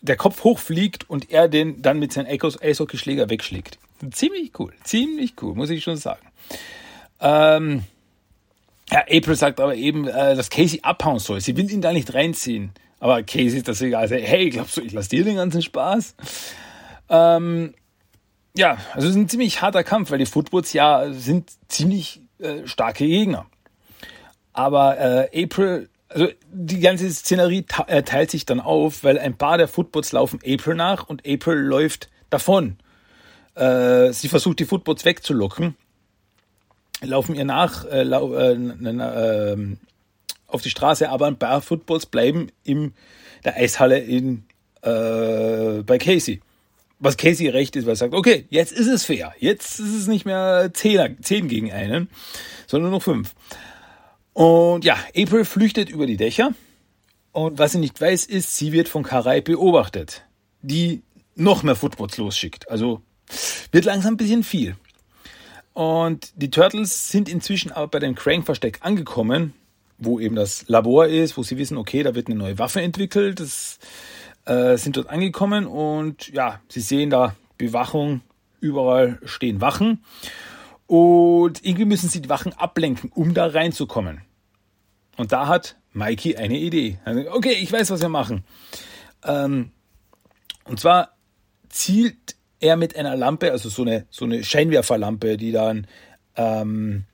der 0.02 0.14
Kopf 0.14 0.44
hochfliegt 0.44 1.11
und 1.11 1.33
er 1.33 1.48
den 1.48 1.83
dann 1.83 1.98
mit 1.98 2.12
seinem 2.12 2.28
Eishockeyschläger 2.28 3.28
wegschlägt. 3.28 3.80
Ziemlich 4.11 4.52
cool, 4.59 4.72
ziemlich 4.83 5.35
cool, 5.40 5.54
muss 5.54 5.70
ich 5.70 5.83
schon 5.83 5.96
sagen. 5.96 6.26
Ähm, 7.20 7.85
ja, 8.90 9.00
April 9.00 9.35
sagt 9.35 9.61
aber 9.61 9.74
eben, 9.74 10.07
äh, 10.07 10.37
dass 10.37 10.50
Casey 10.50 10.80
abhauen 10.83 11.18
soll. 11.18 11.40
Sie 11.40 11.57
will 11.57 11.70
ihn 11.70 11.80
da 11.80 11.92
nicht 11.92 12.12
reinziehen. 12.12 12.72
Aber 13.00 13.22
Casey 13.22 13.59
ist 13.59 13.68
das 13.68 13.80
egal. 13.80 14.02
Also, 14.02 14.16
hey, 14.16 14.50
glaubst 14.50 14.76
du, 14.76 14.83
ich 14.83 14.92
lasse 14.92 15.11
dir 15.11 15.24
den 15.24 15.37
ganzen 15.37 15.62
Spaß? 15.62 16.14
Ähm, 17.09 17.74
ja, 18.57 18.78
also 18.92 19.09
es 19.09 19.14
ist 19.14 19.20
ein 19.20 19.28
ziemlich 19.28 19.62
harter 19.62 19.85
Kampf, 19.85 20.11
weil 20.11 20.18
die 20.18 20.26
Footboots 20.26 20.72
ja 20.72 21.12
sind 21.12 21.50
ziemlich 21.68 22.20
äh, 22.38 22.66
starke 22.66 23.07
Gegner. 23.07 23.46
Aber 24.52 24.98
äh, 24.98 25.44
April, 25.44 25.88
also 26.09 26.28
die 26.52 26.80
ganze 26.80 27.11
Szenerie 27.11 27.66
äh, 27.88 28.04
teilt 28.04 28.30
sich 28.30 28.46
dann 28.46 28.61
auf, 28.61 29.02
weil 29.02 29.18
ein 29.18 29.37
paar 29.37 29.59
der 29.59 29.66
Footboots 29.66 30.12
laufen 30.12 30.38
April 30.46 30.76
nach 30.76 31.09
und 31.09 31.26
April 31.26 31.57
läuft 31.57 32.11
davon. 32.30 32.76
Äh, 33.54 34.12
sie 34.12 34.28
versucht 34.28 34.58
die 34.58 34.64
Footboards 34.64 35.04
wegzulocken, 35.04 35.76
laufen 37.02 37.34
ihr 37.34 37.44
nach 37.44 37.84
äh, 37.84 38.02
lau 38.02 38.34
äh, 38.34 38.52
äh, 38.54 39.76
auf 40.46 40.62
die 40.62 40.70
Straße, 40.70 41.08
aber 41.08 41.26
ein 41.26 41.38
paar 41.38 41.60
Footballs 41.60 42.06
bleiben 42.06 42.50
in 42.62 42.94
der 43.44 43.56
Eishalle 43.56 43.98
in, 43.98 44.44
äh, 44.82 45.82
bei 45.82 45.98
Casey. 45.98 46.40
Was 47.00 47.16
Casey 47.16 47.48
recht 47.48 47.76
ist, 47.76 47.84
weil 47.84 47.94
er 47.94 47.96
sagt, 47.96 48.14
okay, 48.14 48.46
jetzt 48.50 48.72
ist 48.72 48.86
es 48.86 49.04
fair. 49.04 49.34
Jetzt 49.38 49.78
ist 49.78 49.94
es 49.94 50.06
nicht 50.06 50.24
mehr 50.24 50.70
10, 50.72 51.22
10 51.22 51.48
gegen 51.48 51.72
einen, 51.72 52.08
sondern 52.66 52.90
nur 52.90 52.98
noch 52.98 53.04
5. 53.04 53.34
Und 54.32 54.84
ja, 54.84 54.96
April 55.16 55.44
flüchtet 55.44 55.90
über 55.90 56.06
die 56.06 56.16
Dächer. 56.16 56.54
Und 57.32 57.58
was 57.58 57.72
sie 57.72 57.78
nicht 57.78 58.00
weiß, 58.00 58.26
ist, 58.26 58.56
sie 58.56 58.72
wird 58.72 58.88
von 58.88 59.02
Karai 59.02 59.40
beobachtet, 59.40 60.24
die 60.62 61.02
noch 61.34 61.62
mehr 61.64 61.74
Footballs 61.74 62.16
losschickt. 62.16 62.70
Also 62.70 63.02
wird 63.72 63.84
langsam 63.84 64.14
ein 64.14 64.16
bisschen 64.16 64.44
viel. 64.44 64.76
Und 65.72 66.32
die 66.37 66.50
Turtles 66.50 67.08
sind 67.08 67.28
inzwischen 67.28 67.72
aber 67.72 67.88
bei 67.88 67.98
dem 67.98 68.14
Crank-Versteck 68.14 68.78
angekommen, 68.82 69.54
wo 69.98 70.20
eben 70.20 70.37
das 70.37 70.68
Labor 70.68 71.06
ist, 71.06 71.37
wo 71.37 71.42
sie 71.42 71.58
wissen, 71.58 71.76
okay, 71.76 72.02
da 72.02 72.14
wird 72.14 72.28
eine 72.28 72.37
neue 72.37 72.58
Waffe 72.58 72.80
entwickelt. 72.80 73.40
Das 73.40 73.78
äh, 74.44 74.76
sind 74.76 74.96
dort 74.96 75.08
angekommen 75.08 75.66
und 75.66 76.28
ja, 76.28 76.60
sie 76.68 76.80
sehen 76.80 77.10
da 77.10 77.34
Bewachung, 77.58 78.20
überall 78.60 79.18
stehen 79.24 79.60
Wachen. 79.60 80.04
Und 80.87 81.64
irgendwie 81.64 81.87
müssen 81.87 82.08
sie 82.08 82.20
die 82.20 82.28
Wachen 82.28 82.52
ablenken, 82.52 83.10
um 83.12 83.34
da 83.34 83.46
reinzukommen. 83.46 84.20
Und 85.16 85.32
da 85.32 85.48
hat 85.48 85.76
Mikey 85.92 86.37
eine 86.37 86.58
Idee. 86.58 86.98
Okay, 87.30 87.54
ich 87.60 87.72
weiß, 87.72 87.90
was 87.90 88.00
wir 88.00 88.08
machen. 88.08 88.44
Ähm, 89.24 89.70
und 90.64 90.80
zwar 90.80 91.16
zielt 91.68 92.37
er 92.60 92.76
mit 92.76 92.96
einer 92.96 93.16
Lampe, 93.16 93.50
also 93.52 93.68
so 93.68 93.82
eine, 93.82 94.06
so 94.10 94.24
eine 94.24 94.42
Scheinwerferlampe, 94.44 95.36
die 95.36 95.52
dann 95.52 95.86
ähm, 96.36 97.04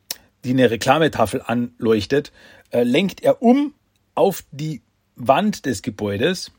die 0.44 0.50
eine 0.50 0.70
Reklametafel 0.70 1.42
anleuchtet, 1.42 2.33
äh, 2.70 2.83
lenkt 2.83 3.22
er 3.22 3.42
um 3.42 3.74
auf 4.14 4.44
die 4.50 4.83
Wand 5.16 5.66
des 5.66 5.83
Gebäudes 5.83 6.53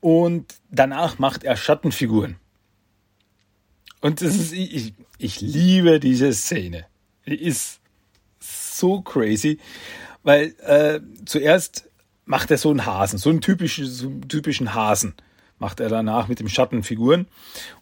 und 0.00 0.54
danach 0.70 1.18
macht 1.18 1.44
er 1.44 1.56
Schattenfiguren. 1.56 2.36
Und 4.00 4.22
das 4.22 4.34
ist, 4.34 4.52
ich, 4.52 4.94
ich 5.18 5.40
liebe 5.40 6.00
diese 6.00 6.32
Szene. 6.32 6.86
Die 7.26 7.34
ist 7.34 7.80
so 8.38 9.02
crazy, 9.02 9.58
weil 10.22 10.54
äh, 10.60 11.00
zuerst 11.26 11.90
macht 12.24 12.50
er 12.50 12.56
so 12.56 12.70
einen 12.70 12.86
Hasen, 12.86 13.18
so 13.18 13.28
einen 13.28 13.42
typischen, 13.42 13.86
so 13.86 14.06
einen 14.06 14.28
typischen 14.28 14.74
Hasen 14.74 15.14
macht 15.60 15.78
er 15.78 15.88
danach 15.88 16.26
mit 16.26 16.40
dem 16.40 16.48
Schattenfiguren. 16.48 17.28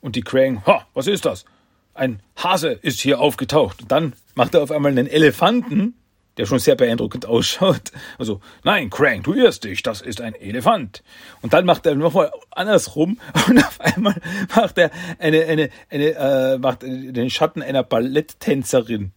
Und 0.01 0.17
die 0.17 0.23
Krang, 0.23 0.62
ha, 0.67 0.87
was 0.93 1.07
ist 1.07 1.25
das? 1.25 1.47
Ein 1.95 2.21
Hase 2.37 2.71
ist 2.71 3.01
hier 3.01 3.21
aufgetaucht. 3.21 3.83
Und 3.83 3.93
dann 3.93 4.12
macht 4.35 4.55
er 4.55 4.62
auf 4.62 4.71
einmal 4.71 4.93
einen 4.93 5.07
Elefanten, 5.07 5.95
der 6.37 6.47
schon 6.47 6.59
sehr 6.59 6.77
beeindruckend 6.77 7.27
ausschaut. 7.27 7.93
Also, 8.19 8.41
nein, 8.62 8.91
Krang, 8.91 9.23
du 9.23 9.33
irrst 9.33 9.64
dich, 9.64 9.83
das 9.83 10.01
ist 10.01 10.21
ein 10.21 10.35
Elefant. 10.35 11.03
Und 11.41 11.53
dann 11.53 11.64
macht 11.64 11.87
er 11.87 11.95
nochmal 11.95 12.31
andersrum 12.51 13.19
und 13.49 13.59
auf 13.59 13.81
einmal 13.81 14.21
macht 14.55 14.79
er 14.79 14.91
eine, 15.19 15.45
eine, 15.47 15.71
eine, 15.91 16.14
äh, 16.14 16.59
macht 16.59 16.83
den 16.83 17.31
Schatten 17.31 17.62
einer 17.62 17.83
Balletttänzerin 17.83 19.12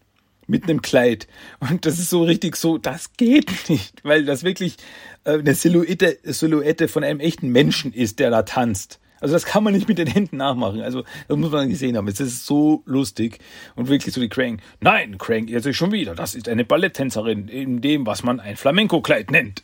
mit 0.48 0.64
einem 0.64 0.82
Kleid. 0.82 1.28
Und 1.60 1.86
das 1.86 2.00
ist 2.00 2.10
so 2.10 2.24
richtig 2.24 2.56
so, 2.56 2.78
das 2.78 3.14
geht 3.14 3.70
nicht, 3.70 4.04
weil 4.04 4.26
das 4.26 4.44
wirklich 4.44 4.78
äh, 5.24 5.40
eine 5.40 5.56
Silhouette, 5.56 6.20
Silhouette 6.24 6.88
von 6.88 7.04
einem 7.04 7.20
echten 7.20 7.50
Menschen 7.50 7.94
ist, 7.94 8.20
der 8.20 8.30
da 8.32 8.44
tanzt. 8.44 9.00
Also 9.22 9.36
das 9.36 9.46
kann 9.46 9.64
man 9.64 9.74
nicht 9.74 9.88
mit 9.88 10.00
den 10.00 10.08
Händen 10.08 10.38
nachmachen. 10.38 10.82
Also 10.82 11.04
das 11.28 11.38
muss 11.38 11.52
man 11.52 11.70
gesehen 11.70 11.96
haben. 11.96 12.08
Es 12.08 12.20
ist 12.20 12.46
so 12.46 12.82
lustig 12.86 13.38
und 13.76 13.88
wirklich 13.88 14.14
so 14.14 14.20
die 14.20 14.30
Crank. 14.30 14.62
Nein, 14.80 15.20
Crank 15.20 15.50
irrt 15.50 15.64
sich 15.64 15.78
schon 15.78 15.92
wieder. 15.92 16.16
Das 16.16 16.34
ist 16.34 16.50
eine 16.50 16.66
Balletttänzerin 16.66 17.48
in 17.48 17.82
dem, 17.82 18.08
was 18.08 18.24
man 18.24 18.40
ein 18.40 18.58
Flamenco-Kleid 18.58 19.30
nennt. 19.30 19.64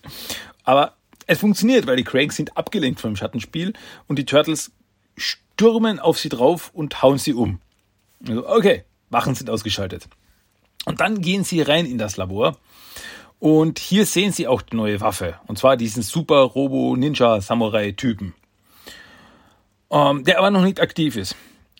Aber 0.63 0.93
es 1.25 1.39
funktioniert, 1.39 1.87
weil 1.87 1.97
die 1.97 2.03
Cranks 2.03 2.35
sind 2.35 2.55
abgelenkt 2.55 2.99
vom 2.99 3.15
Schattenspiel 3.15 3.73
und 4.07 4.19
die 4.19 4.25
Turtles 4.25 4.71
stürmen 5.17 5.99
auf 5.99 6.19
sie 6.19 6.29
drauf 6.29 6.69
und 6.73 7.01
hauen 7.01 7.17
sie 7.17 7.33
um. 7.33 7.59
Also, 8.27 8.47
okay, 8.47 8.83
Wachen 9.09 9.33
sind 9.33 9.49
ausgeschaltet. 9.49 10.07
Und 10.87 11.01
dann 11.01 11.19
gehen 11.19 11.43
sie 11.43 11.61
rein 11.61 11.85
in 11.85 11.97
das 11.97 12.15
Labor. 12.15 12.55
Und 13.39 13.77
hier 13.77 14.05
sehen 14.05 14.31
sie 14.31 14.47
auch 14.47 14.61
die 14.61 14.77
neue 14.77 15.01
Waffe. 15.01 15.35
Und 15.45 15.59
zwar 15.59 15.75
diesen 15.75 16.01
Super 16.01 16.37
Robo 16.37 16.95
Ninja 16.95 17.41
Samurai 17.41 17.91
Typen. 17.91 18.33
Ähm, 19.91 20.23
der 20.23 20.39
aber 20.39 20.49
noch 20.49 20.61
nicht 20.61 20.79
aktiv 20.79 21.17
ist. 21.17 21.35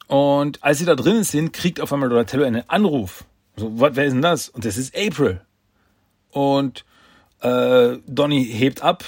Und 0.08 0.62
als 0.62 0.80
sie 0.80 0.86
da 0.86 0.96
drinnen 0.96 1.24
sind, 1.24 1.54
kriegt 1.54 1.80
auf 1.80 1.94
einmal 1.94 2.10
Donatello 2.10 2.44
einen 2.44 2.70
Anruf. 2.70 3.24
So, 3.56 3.80
was, 3.80 3.96
wer 3.96 4.04
ist 4.04 4.12
denn 4.12 4.22
das? 4.22 4.50
Und 4.50 4.66
das 4.66 4.76
ist 4.76 4.94
April. 4.94 5.40
Und 6.32 6.84
äh, 7.40 8.00
Donny 8.08 8.44
hebt 8.46 8.82
ab. 8.82 9.06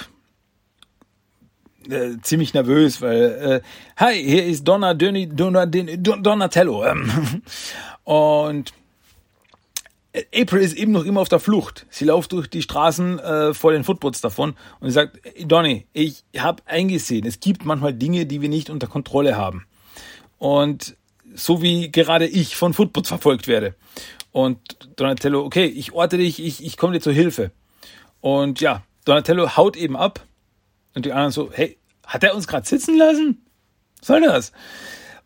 Äh, 1.90 2.16
ziemlich 2.22 2.54
nervös, 2.54 3.02
weil, 3.02 3.60
äh, 3.62 3.68
hi, 3.98 4.14
hier 4.14 4.46
ist 4.46 4.66
Donna, 4.66 4.94
Dönny, 4.94 5.28
Donna, 5.28 5.66
Donatello. 5.66 6.86
und 8.04 8.72
April 10.34 10.60
ist 10.60 10.76
eben 10.76 10.92
noch 10.92 11.04
immer 11.04 11.20
auf 11.20 11.28
der 11.28 11.38
Flucht. 11.38 11.86
Sie 11.88 12.04
läuft 12.04 12.32
durch 12.32 12.50
die 12.50 12.62
Straßen 12.62 13.18
äh, 13.20 13.54
vor 13.54 13.72
den 13.72 13.84
Footboards 13.84 14.20
davon 14.20 14.54
und 14.80 14.88
sie 14.88 14.94
sagt, 14.94 15.20
Donny, 15.44 15.86
ich 15.92 16.24
habe 16.36 16.62
eingesehen, 16.66 17.26
es 17.26 17.38
gibt 17.38 17.64
manchmal 17.64 17.94
Dinge, 17.94 18.26
die 18.26 18.40
wir 18.40 18.48
nicht 18.48 18.70
unter 18.70 18.88
Kontrolle 18.88 19.36
haben. 19.36 19.66
Und 20.38 20.96
so 21.34 21.62
wie 21.62 21.92
gerade 21.92 22.26
ich 22.26 22.56
von 22.56 22.74
Footboards 22.74 23.08
verfolgt 23.08 23.46
werde. 23.46 23.76
Und 24.32 24.58
Donatello, 24.96 25.44
okay, 25.44 25.66
ich 25.66 25.92
orte 25.92 26.16
dich, 26.18 26.44
ich, 26.44 26.64
ich 26.64 26.76
komme 26.76 26.94
dir 26.94 27.00
zur 27.00 27.12
Hilfe. 27.12 27.52
Und 28.20 28.60
ja, 28.60 28.82
Donatello 29.04 29.56
haut 29.56 29.76
eben 29.76 29.96
ab. 29.96 30.24
Und 30.94 31.06
die 31.06 31.12
anderen 31.12 31.30
so, 31.30 31.50
hey, 31.52 31.78
hat 32.04 32.24
er 32.24 32.34
uns 32.34 32.48
gerade 32.48 32.66
sitzen 32.66 32.96
lassen? 32.96 33.44
Soll 34.00 34.22
das? 34.22 34.52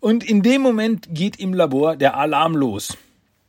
Und 0.00 0.28
in 0.28 0.42
dem 0.42 0.60
Moment 0.60 1.06
geht 1.10 1.38
im 1.38 1.54
Labor 1.54 1.96
der 1.96 2.16
Alarm 2.16 2.54
los. 2.54 2.98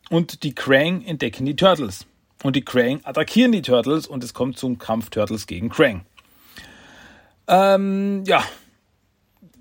Und 0.10 0.44
die 0.44 0.54
Krang 0.54 1.04
entdecken 1.04 1.46
die 1.46 1.56
Turtles. 1.56 2.06
Und 2.44 2.56
die 2.56 2.64
Krang 2.64 3.00
attackieren 3.04 3.52
die 3.52 3.62
Turtles 3.62 4.08
und 4.08 4.24
es 4.24 4.34
kommt 4.34 4.58
zum 4.58 4.78
Kampf 4.78 5.10
Turtles 5.10 5.48
gegen 5.48 5.70
Krang. 5.70 6.06
Ähm, 7.48 8.24
ja. 8.26 8.44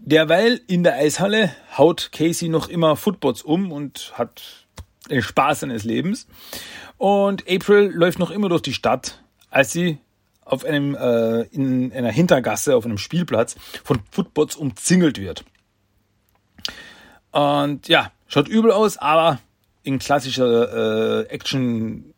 Derweil 0.07 0.61
in 0.67 0.83
der 0.83 0.97
Eishalle 0.97 1.55
haut 1.79 2.11
Casey 2.13 2.49
noch 2.49 2.69
immer 2.69 2.95
Footbots 2.95 3.41
um 3.41 3.73
und 3.73 4.13
hat 4.19 4.67
den 5.11 5.23
Spaß 5.23 5.61
seines 5.61 5.85
Lebens. 5.85 6.27
Und 6.99 7.49
April 7.51 7.91
läuft 7.91 8.19
noch 8.19 8.31
immer 8.31 8.51
durch 8.51 8.63
die 8.63 8.75
Stadt, 8.75 9.23
als 9.51 9.73
sie 9.73 9.99
auf 10.45 10.65
einem, 10.65 10.95
äh, 10.95 11.43
in 11.53 11.91
einer 11.93 12.11
Hintergasse, 12.11 12.77
auf 12.77 12.85
einem 12.85 12.99
Spielplatz 12.99 13.57
von 13.83 14.01
Footbots 14.11 14.57
umzingelt 14.57 15.19
wird. 15.19 15.45
Und 17.33 17.89
ja, 17.89 18.13
schaut 18.27 18.49
übel 18.49 18.71
aus, 18.71 18.99
aber 18.99 19.41
in 19.85 19.99
klassischer 19.99 21.23
äh, 21.23 21.29
Action 21.29 22.15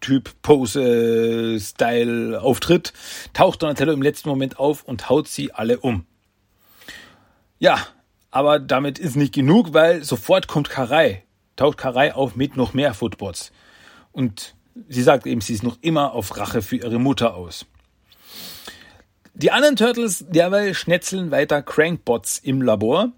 Typ, 0.00 0.30
Pose, 0.42 1.58
Style, 1.60 2.40
Auftritt, 2.40 2.92
taucht 3.34 3.62
Donatello 3.62 3.92
im 3.92 4.02
letzten 4.02 4.28
Moment 4.28 4.58
auf 4.58 4.82
und 4.82 5.08
haut 5.08 5.28
sie 5.28 5.52
alle 5.52 5.78
um. 5.78 6.06
Ja, 7.58 7.86
aber 8.32 8.58
damit 8.58 8.98
ist 8.98 9.14
nicht 9.14 9.32
genug, 9.32 9.72
weil 9.74 10.02
sofort 10.02 10.48
kommt 10.48 10.68
Karai, 10.70 11.22
taucht 11.54 11.78
Karai 11.78 12.14
auf 12.14 12.34
mit 12.34 12.56
noch 12.56 12.74
mehr 12.74 12.94
Footbots. 12.94 13.52
Und 14.10 14.54
sie 14.88 15.02
sagt 15.02 15.26
eben, 15.26 15.40
sie 15.40 15.54
ist 15.54 15.62
noch 15.62 15.78
immer 15.82 16.12
auf 16.12 16.36
Rache 16.36 16.62
für 16.62 16.76
ihre 16.76 16.98
Mutter 16.98 17.34
aus. 17.34 17.66
Die 19.34 19.50
anderen 19.50 19.76
Turtles 19.76 20.26
derweil 20.28 20.74
schnetzeln 20.74 21.30
weiter 21.30 21.62
Crankbots 21.62 22.38
im 22.38 22.60
Labor, 22.60 23.12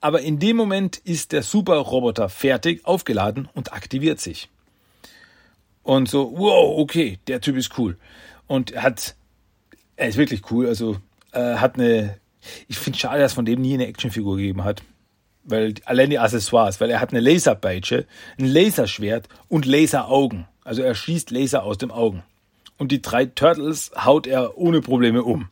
aber 0.00 0.20
in 0.20 0.38
dem 0.38 0.56
Moment 0.56 0.96
ist 0.98 1.32
der 1.32 1.42
Super-Roboter 1.42 2.28
fertig, 2.28 2.84
aufgeladen 2.84 3.48
und 3.54 3.72
aktiviert 3.72 4.20
sich. 4.20 4.48
Und 5.82 6.08
so, 6.08 6.32
wow, 6.36 6.78
okay, 6.78 7.18
der 7.26 7.40
Typ 7.40 7.56
ist 7.56 7.78
cool. 7.78 7.96
Und 8.46 8.70
er 8.70 8.82
hat, 8.82 9.14
er 9.96 10.08
ist 10.08 10.16
wirklich 10.16 10.50
cool, 10.50 10.66
also 10.66 10.96
äh, 11.32 11.56
hat 11.56 11.76
eine, 11.76 12.18
ich 12.68 12.78
finde 12.78 12.98
schade, 12.98 13.20
dass 13.20 13.34
von 13.34 13.44
dem 13.44 13.60
nie 13.60 13.74
eine 13.74 13.86
Actionfigur 13.86 14.36
gegeben 14.36 14.64
hat. 14.64 14.82
Weil 15.44 15.74
allein 15.84 16.10
die 16.10 16.18
Accessoires, 16.18 16.80
weil 16.80 16.90
er 16.90 17.00
hat 17.00 17.10
eine 17.10 17.20
Laserpeitsche, 17.20 18.06
ein 18.38 18.46
Laserschwert 18.46 19.28
und 19.48 19.66
Laseraugen. 19.66 20.46
Also 20.64 20.82
er 20.82 20.94
schießt 20.94 21.30
Laser 21.30 21.64
aus 21.64 21.78
dem 21.78 21.90
Augen. 21.90 22.22
Und 22.76 22.92
die 22.92 23.02
drei 23.02 23.26
Turtles 23.26 23.90
haut 23.96 24.26
er 24.26 24.56
ohne 24.56 24.80
Probleme 24.80 25.22
um. 25.22 25.48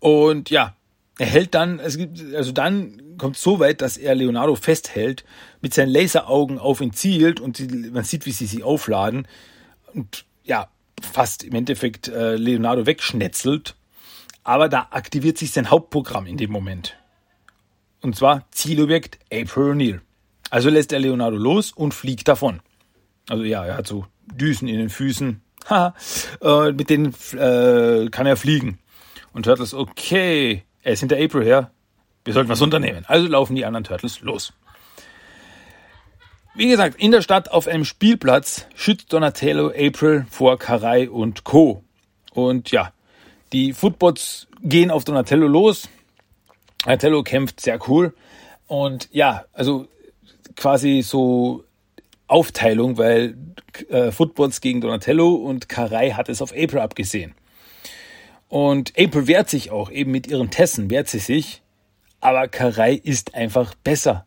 Und 0.00 0.50
ja, 0.50 0.74
er 1.22 1.28
hält 1.28 1.54
dann, 1.54 1.78
es 1.78 1.96
gibt, 1.96 2.34
also 2.34 2.50
dann 2.50 3.16
kommt 3.16 3.36
so 3.36 3.60
weit, 3.60 3.80
dass 3.80 3.96
er 3.96 4.16
Leonardo 4.16 4.56
festhält, 4.56 5.24
mit 5.60 5.72
seinen 5.72 5.90
Laseraugen 5.90 6.58
auf 6.58 6.80
ihn 6.80 6.92
zielt 6.92 7.38
und 7.38 7.58
sie, 7.58 7.68
man 7.68 8.02
sieht, 8.02 8.26
wie 8.26 8.32
sie 8.32 8.46
sich 8.46 8.64
aufladen 8.64 9.28
und 9.94 10.24
ja, 10.42 10.68
fast 11.00 11.44
im 11.44 11.54
Endeffekt 11.54 12.08
äh, 12.08 12.34
Leonardo 12.34 12.86
wegschnetzelt. 12.86 13.76
Aber 14.42 14.68
da 14.68 14.88
aktiviert 14.90 15.38
sich 15.38 15.52
sein 15.52 15.70
Hauptprogramm 15.70 16.26
in 16.26 16.38
dem 16.38 16.50
Moment. 16.50 16.96
Und 18.00 18.16
zwar 18.16 18.44
Zielobjekt 18.50 19.20
April 19.32 19.70
O'Neil. 19.74 20.00
Also 20.50 20.70
lässt 20.70 20.92
er 20.92 20.98
Leonardo 20.98 21.36
los 21.36 21.70
und 21.70 21.94
fliegt 21.94 22.26
davon. 22.26 22.58
Also 23.28 23.44
ja, 23.44 23.64
er 23.64 23.76
hat 23.76 23.86
so 23.86 24.06
Düsen 24.26 24.66
in 24.66 24.78
den 24.78 24.90
Füßen. 24.90 25.40
Äh, 26.42 26.72
mit 26.72 26.90
denen 26.90 27.14
äh, 27.34 28.08
kann 28.10 28.26
er 28.26 28.36
fliegen. 28.36 28.80
Und 29.32 29.44
Turtles, 29.44 29.74
okay, 29.74 30.64
er 30.82 30.92
ist 30.92 31.00
hinter 31.00 31.16
April 31.16 31.44
her. 31.44 31.70
Wir 32.24 32.34
sollten 32.34 32.50
was 32.50 32.60
unternehmen. 32.60 33.04
Also 33.08 33.26
laufen 33.26 33.56
die 33.56 33.64
anderen 33.64 33.84
Turtles 33.84 34.20
los. 34.20 34.52
Wie 36.54 36.68
gesagt, 36.68 37.00
in 37.00 37.12
der 37.12 37.22
Stadt 37.22 37.50
auf 37.50 37.66
einem 37.66 37.84
Spielplatz 37.84 38.66
schützt 38.74 39.12
Donatello 39.12 39.68
April 39.68 40.26
vor 40.30 40.58
Karai 40.58 41.08
und 41.08 41.44
Co. 41.44 41.82
Und 42.32 42.70
ja, 42.70 42.92
die 43.52 43.72
Footbots 43.72 44.48
gehen 44.62 44.90
auf 44.90 45.04
Donatello 45.04 45.46
los. 45.46 45.88
Donatello 46.84 47.22
kämpft 47.22 47.60
sehr 47.60 47.78
cool. 47.88 48.14
Und 48.66 49.08
ja, 49.12 49.44
also 49.52 49.88
quasi 50.54 51.02
so 51.02 51.64
Aufteilung, 52.26 52.98
weil 52.98 53.36
äh, 53.88 54.10
Footbots 54.10 54.60
gegen 54.60 54.80
Donatello 54.80 55.34
und 55.34 55.68
Karai 55.68 56.10
hat 56.10 56.28
es 56.28 56.42
auf 56.42 56.52
April 56.52 56.80
abgesehen. 56.80 57.34
Und 58.52 58.92
April 58.98 59.28
wehrt 59.28 59.48
sich 59.48 59.70
auch, 59.70 59.90
eben 59.90 60.10
mit 60.10 60.26
ihren 60.26 60.50
Tessen 60.50 60.90
wehrt 60.90 61.08
sie 61.08 61.20
sich. 61.20 61.62
Aber 62.20 62.48
Karai 62.48 62.92
ist 62.92 63.34
einfach 63.34 63.74
besser. 63.76 64.26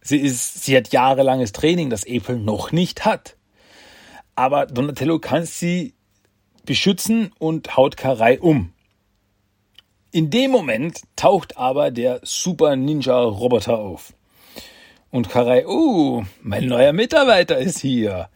Sie 0.00 0.18
ist, 0.18 0.64
sie 0.64 0.76
hat 0.76 0.92
jahrelanges 0.92 1.52
Training, 1.52 1.88
das 1.88 2.04
April 2.04 2.38
noch 2.38 2.72
nicht 2.72 3.04
hat. 3.04 3.36
Aber 4.34 4.66
Donatello 4.66 5.20
kann 5.20 5.44
sie 5.44 5.94
beschützen 6.66 7.30
und 7.38 7.76
haut 7.76 7.96
Karai 7.96 8.40
um. 8.40 8.72
In 10.10 10.30
dem 10.30 10.50
Moment 10.50 11.02
taucht 11.14 11.56
aber 11.56 11.92
der 11.92 12.18
Super 12.24 12.74
Ninja 12.74 13.20
Roboter 13.20 13.78
auf. 13.78 14.14
Und 15.12 15.28
Karai, 15.30 15.64
uh, 15.64 16.24
mein 16.42 16.66
neuer 16.66 16.92
Mitarbeiter 16.92 17.56
ist 17.56 17.78
hier. 17.78 18.30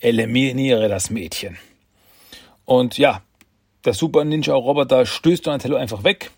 Eliminiere 0.00 0.88
das 0.88 1.10
Mädchen. 1.10 1.58
Und 2.64 2.98
ja, 2.98 3.22
der 3.84 3.94
Super 3.94 4.24
Ninja 4.24 4.54
Roboter 4.54 5.06
stößt 5.06 5.46
Donatello 5.46 5.76
einfach 5.76 6.04
weg. 6.04 6.30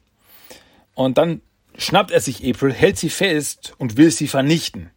Und 0.94 1.18
dann 1.18 1.42
schnappt 1.76 2.10
er 2.10 2.20
sich 2.20 2.46
April, 2.48 2.72
hält 2.72 2.98
sie 2.98 3.10
fest 3.10 3.74
und 3.78 3.96
will 3.96 4.10
sie 4.10 4.28
vernichten. 4.28 4.90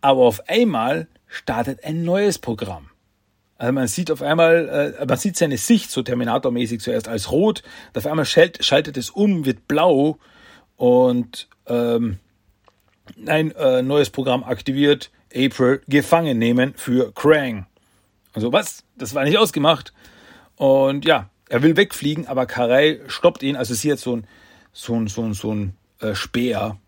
Aber 0.00 0.22
auf 0.22 0.48
einmal 0.48 1.08
startet 1.26 1.84
ein 1.84 2.04
neues 2.04 2.38
Programm. 2.38 2.90
Also 3.58 3.72
man 3.72 3.88
sieht 3.88 4.10
auf 4.10 4.22
einmal, 4.22 4.96
äh, 4.98 5.04
man 5.04 5.18
sieht 5.18 5.36
seine 5.36 5.58
Sicht 5.58 5.90
so 5.90 6.02
Terminator-mäßig 6.02 6.80
zuerst 6.80 7.08
als 7.08 7.30
rot, 7.30 7.62
auf 7.94 8.06
einmal 8.06 8.24
schalt, 8.24 8.64
schaltet 8.64 8.96
es 8.96 9.10
um, 9.10 9.44
wird 9.44 9.68
blau 9.68 10.18
und 10.76 11.48
ähm, 11.66 12.18
ein 13.26 13.50
äh, 13.52 13.82
neues 13.82 14.08
Programm 14.10 14.44
aktiviert, 14.44 15.10
April 15.34 15.82
gefangen 15.88 16.38
nehmen 16.38 16.74
für 16.74 17.12
Krang. 17.12 17.66
Also 18.32 18.52
was? 18.52 18.84
Das 18.96 19.14
war 19.14 19.24
nicht 19.24 19.38
ausgemacht. 19.38 19.92
Und 20.56 21.04
ja, 21.04 21.29
er 21.50 21.62
will 21.62 21.76
wegfliegen, 21.76 22.26
aber 22.28 22.46
Karai 22.46 23.00
stoppt 23.08 23.42
ihn. 23.42 23.56
Also 23.56 23.74
sie 23.74 23.92
hat 23.92 23.98
so 23.98 24.16
ein, 24.16 24.26
so 24.72 24.94
ein, 24.94 25.08
so 25.08 25.22
ein, 25.22 25.34
so 25.34 25.52
ein 25.52 25.74
äh, 25.98 26.14
Speer 26.14 26.78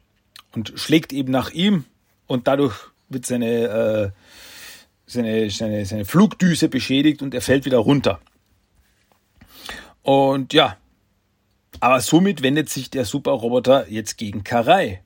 und 0.52 0.72
schlägt 0.76 1.12
eben 1.12 1.32
nach 1.32 1.50
ihm 1.50 1.84
und 2.28 2.46
dadurch 2.46 2.76
wird 3.08 3.26
seine, 3.26 3.50
äh, 3.50 4.10
seine, 5.04 5.50
seine, 5.50 5.84
seine 5.84 6.04
Flugdüse 6.04 6.68
beschädigt 6.68 7.22
und 7.22 7.34
er 7.34 7.42
fällt 7.42 7.64
wieder 7.64 7.78
runter. 7.78 8.20
Und 10.02 10.52
ja, 10.52 10.76
aber 11.80 12.00
somit 12.00 12.42
wendet 12.42 12.68
sich 12.68 12.88
der 12.88 13.04
Superroboter 13.04 13.88
jetzt 13.88 14.16
gegen 14.16 14.44
Karai. 14.44 15.02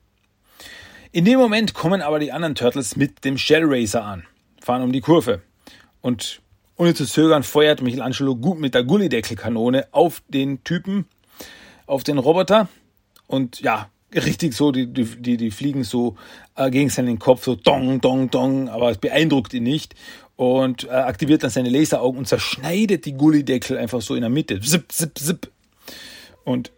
In 1.12 1.24
dem 1.24 1.38
Moment 1.38 1.72
kommen 1.72 2.02
aber 2.02 2.18
die 2.18 2.30
anderen 2.30 2.54
Turtles 2.54 2.94
mit 2.96 3.24
dem 3.24 3.38
Shell 3.38 3.64
Racer 3.64 4.04
an, 4.04 4.26
fahren 4.60 4.82
um 4.82 4.92
die 4.92 5.00
Kurve 5.00 5.40
und 6.02 6.42
ohne 6.76 6.94
zu 6.94 7.06
zögern 7.06 7.42
feuert 7.42 7.82
Michelangelo 7.82 8.36
gut 8.36 8.58
mit 8.58 8.74
der 8.74 8.84
Gullideckelkanone 8.84 9.88
auf 9.92 10.22
den 10.28 10.62
Typen, 10.64 11.06
auf 11.86 12.04
den 12.04 12.18
Roboter. 12.18 12.68
Und 13.26 13.60
ja, 13.60 13.88
richtig 14.14 14.54
so, 14.54 14.72
die, 14.72 14.92
die, 14.92 15.36
die 15.36 15.50
fliegen 15.50 15.84
so 15.84 16.16
äh, 16.54 16.70
gegen 16.70 16.90
seinen 16.90 17.18
Kopf, 17.18 17.44
so 17.44 17.54
dong, 17.54 18.00
dong, 18.00 18.30
dong, 18.30 18.68
aber 18.68 18.90
es 18.90 18.98
beeindruckt 18.98 19.54
ihn 19.54 19.62
nicht. 19.62 19.94
Und 20.36 20.84
äh, 20.84 20.90
aktiviert 20.90 21.42
dann 21.42 21.50
seine 21.50 21.70
Laseraugen 21.70 22.18
und 22.18 22.28
zerschneidet 22.28 23.06
die 23.06 23.14
Gullideckel 23.14 23.78
einfach 23.78 24.02
so 24.02 24.14
in 24.14 24.20
der 24.20 24.30
Mitte. 24.30 24.60
Zip, 24.60 24.92
zip, 24.92 25.18
zip. 25.18 25.50
Und 26.44 26.72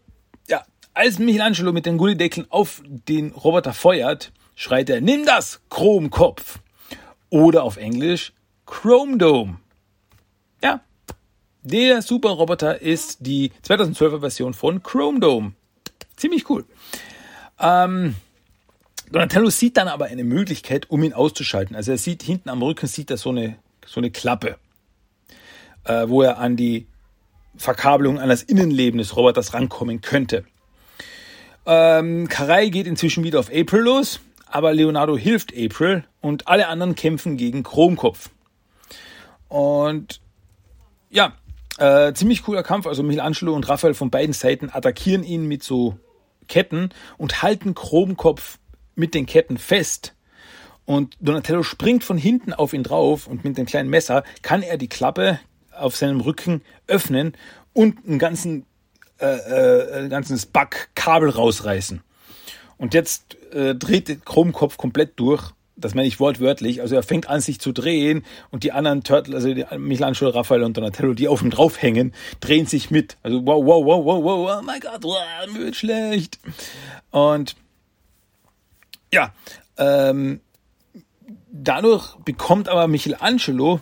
ja, 0.49 0.65
als 0.95 1.19
Michelangelo 1.19 1.73
mit 1.73 1.85
den 1.85 1.99
Gullideckeln 1.99 2.47
auf 2.51 2.83
den 2.87 3.33
Roboter 3.33 3.73
feuert, 3.73 4.33
schreit 4.55 4.89
er, 4.91 5.01
nimm 5.01 5.25
das, 5.25 5.61
Chromkopf. 5.71 6.61
Oder 7.31 7.65
auf 7.65 7.77
Englisch, 7.77 8.33
Chrome 8.65 9.19
Dome. 9.19 9.59
Der 11.70 12.00
Super-Roboter 12.00 12.81
ist 12.81 13.18
die 13.20 13.52
2012er 13.62 14.20
Version 14.20 14.54
von 14.54 14.83
Chrome 14.83 15.20
Dome. 15.20 15.52
Ziemlich 16.16 16.48
cool. 16.48 16.64
Ähm, 17.61 18.14
Donatello 19.12 19.50
sieht 19.50 19.76
dann 19.76 19.87
aber 19.87 20.07
eine 20.07 20.24
Möglichkeit, 20.24 20.88
um 20.88 21.02
ihn 21.02 21.12
auszuschalten. 21.12 21.76
Also 21.76 21.90
er 21.90 21.98
sieht 21.98 22.22
hinten 22.22 22.48
am 22.48 22.62
Rücken 22.62 22.87
sieht 22.87 23.11
er 23.11 23.18
so 23.18 23.28
eine, 23.28 23.59
so 23.85 24.00
eine 24.00 24.11
Klappe, 24.11 24.57
äh, 25.85 26.09
wo 26.09 26.22
er 26.22 26.38
an 26.38 26.57
die 26.57 26.87
Verkabelung 27.58 28.19
an 28.19 28.31
das 28.31 28.42
Innenleben 28.42 28.96
des 28.96 29.14
Roboters 29.14 29.52
rankommen 29.52 30.00
könnte. 30.00 30.46
Ähm, 31.66 32.31
Karai 32.31 32.71
geht 32.71 32.87
inzwischen 32.87 33.25
wieder 33.25 33.40
auf 33.40 33.50
April 33.54 33.83
los, 33.83 34.21
aber 34.46 34.73
Leonardo 34.73 35.19
hilft 35.19 35.52
April 35.54 36.04
und 36.23 36.48
alle 36.48 36.69
anderen 36.69 36.94
kämpfen 36.94 37.37
gegen 37.37 37.62
Chromkopf. 37.62 38.31
Und 39.48 40.23
ja, 41.10 41.35
äh, 41.79 42.12
ziemlich 42.12 42.42
cooler 42.42 42.62
Kampf. 42.62 42.87
Also 42.87 43.02
Michelangelo 43.02 43.54
und 43.54 43.68
Raphael 43.68 43.94
von 43.94 44.10
beiden 44.10 44.33
Seiten 44.33 44.70
attackieren 44.70 45.24
ihn 45.24 45.46
mit 45.46 45.62
so 45.62 45.96
Ketten 46.48 46.90
und 47.16 47.42
halten 47.42 47.74
Chromkopf 47.74 48.58
mit 48.94 49.14
den 49.14 49.26
Ketten 49.26 49.58
fest. 49.58 50.14
Und 50.85 51.16
Donatello 51.20 51.62
springt 51.62 52.02
von 52.02 52.16
hinten 52.16 52.52
auf 52.52 52.72
ihn 52.72 52.83
drauf 52.83 53.26
und 53.26 53.44
mit 53.44 53.58
dem 53.58 53.66
kleinen 53.66 53.90
Messer 53.90 54.24
kann 54.42 54.62
er 54.62 54.79
die 54.79 54.88
Klappe 54.88 55.38
auf 55.70 55.96
seinem 55.96 56.20
Rücken 56.20 56.62
öffnen 56.87 57.35
und 57.74 58.06
einen 58.06 58.18
ganzen, 58.18 58.64
äh, 59.20 60.06
äh, 60.06 60.08
ganzes 60.08 60.46
Back 60.46 60.88
Kabel 60.94 61.29
rausreißen. 61.29 62.02
Und 62.79 62.94
jetzt 62.94 63.37
äh, 63.52 63.74
dreht 63.74 64.24
Chromkopf 64.24 64.79
komplett 64.79 65.20
durch 65.20 65.52
das 65.79 65.94
meine 65.94 66.08
ich 66.08 66.20
wortwörtlich, 66.20 66.81
also 66.81 66.94
er 66.96 67.02
fängt 67.02 67.29
an 67.29 67.40
sich 67.40 67.60
zu 67.60 67.72
drehen 67.72 68.24
und 68.50 68.64
die 68.64 68.72
anderen 68.72 69.04
Turtle, 69.04 69.35
also 69.35 69.48
Michelangelo, 69.79 70.31
Raphael 70.31 70.64
und 70.64 70.76
Donatello, 70.76 71.14
die 71.14 71.29
auf 71.29 71.42
ihm 71.42 71.50
draufhängen, 71.50 72.12
drehen 72.40 72.66
sich 72.66 72.90
mit. 72.90 73.16
Also 73.22 73.40
wow, 73.46 73.64
wow, 73.64 73.85
wow, 73.85 74.04
wow, 74.04 74.24
wow, 74.24 74.58
oh 74.58 74.62
mein 74.62 74.81
Gott, 74.81 75.02
wow, 75.02 75.52
mir 75.52 75.60
wird 75.60 75.76
schlecht. 75.76 76.38
Und 77.10 77.56
ja, 79.12 79.33
ähm, 79.76 80.40
dadurch 81.50 82.16
bekommt 82.24 82.68
aber 82.68 82.88
Michelangelo, 82.88 83.81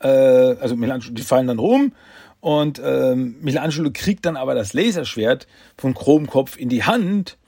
äh, 0.00 0.08
also 0.08 0.76
Michelangelo, 0.76 1.14
die 1.14 1.22
fallen 1.22 1.46
dann 1.46 1.58
rum 1.58 1.92
und 2.40 2.80
ähm, 2.84 3.36
Michelangelo 3.40 3.90
kriegt 3.92 4.26
dann 4.26 4.36
aber 4.36 4.54
das 4.54 4.72
Laserschwert 4.72 5.46
von 5.78 5.94
Chromkopf 5.94 6.56
in 6.56 6.68
die 6.68 6.84
Hand 6.84 7.38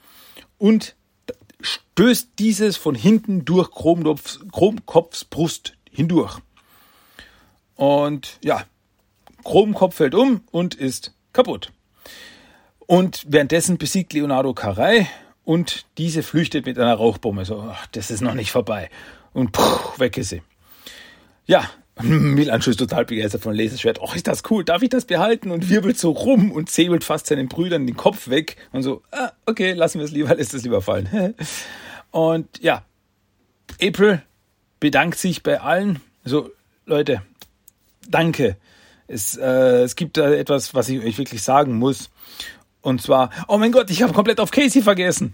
und 0.57 0.95
stößt 1.61 2.29
dieses 2.39 2.77
von 2.77 2.95
hinten 2.95 3.45
durch 3.45 3.71
Chromkopfs, 3.71 4.39
Chromkopfs 4.51 5.25
Brust 5.25 5.73
hindurch. 5.91 6.39
Und 7.75 8.39
ja, 8.43 8.65
Chromkopf 9.43 9.95
fällt 9.95 10.15
um 10.15 10.41
und 10.51 10.75
ist 10.75 11.13
kaputt. 11.33 11.71
Und 12.79 13.25
währenddessen 13.27 13.77
besiegt 13.77 14.13
Leonardo 14.13 14.53
Carey 14.53 15.07
und 15.43 15.85
diese 15.97 16.23
flüchtet 16.23 16.65
mit 16.65 16.77
einer 16.77 16.95
Rauchbombe. 16.95 17.45
So, 17.45 17.61
ach, 17.61 17.87
das 17.87 18.11
ist 18.11 18.21
noch 18.21 18.33
nicht 18.33 18.51
vorbei. 18.51 18.89
Und 19.33 19.51
puh, 19.51 19.61
weg 19.97 20.17
ist 20.17 20.29
sie. 20.29 20.41
Ja, 21.45 21.69
Milancho 22.01 22.71
ist 22.71 22.77
total 22.77 23.05
begeistert 23.05 23.41
von 23.41 23.55
Laserschwert. 23.55 24.01
Och, 24.01 24.15
ist 24.15 24.27
das 24.27 24.43
cool, 24.49 24.65
darf 24.65 24.81
ich 24.81 24.89
das 24.89 25.05
behalten? 25.05 25.51
Und 25.51 25.69
wirbelt 25.69 25.97
so 25.97 26.11
rum 26.11 26.51
und 26.51 26.69
säbelt 26.69 27.03
fast 27.03 27.27
seinen 27.27 27.47
Brüdern 27.47 27.87
den 27.87 27.95
Kopf 27.95 28.27
weg. 28.27 28.57
Und 28.73 28.83
so, 28.83 29.01
ah, 29.11 29.31
okay, 29.45 29.73
lassen 29.73 29.99
wir 29.99 30.05
es 30.05 30.11
lieber, 30.11 30.35
lässt 30.35 30.53
es 30.53 30.63
lieber 30.63 30.81
fallen. 30.81 31.35
und 32.11 32.61
ja, 32.61 32.83
April 33.81 34.21
bedankt 34.79 35.17
sich 35.17 35.41
bei 35.41 35.61
allen. 35.61 36.01
So, 36.25 36.51
Leute, 36.85 37.21
danke. 38.09 38.57
Es, 39.07 39.37
äh, 39.37 39.83
es 39.83 39.95
gibt 39.95 40.17
da 40.17 40.31
etwas, 40.31 40.73
was 40.73 40.89
ich 40.89 41.01
euch 41.01 41.17
wirklich 41.17 41.43
sagen 41.43 41.77
muss. 41.77 42.09
Und 42.81 43.01
zwar, 43.01 43.29
oh 43.47 43.57
mein 43.57 43.71
Gott, 43.71 43.89
ich 43.89 44.03
habe 44.03 44.13
komplett 44.13 44.39
auf 44.39 44.51
Casey 44.51 44.81
vergessen. 44.81 45.33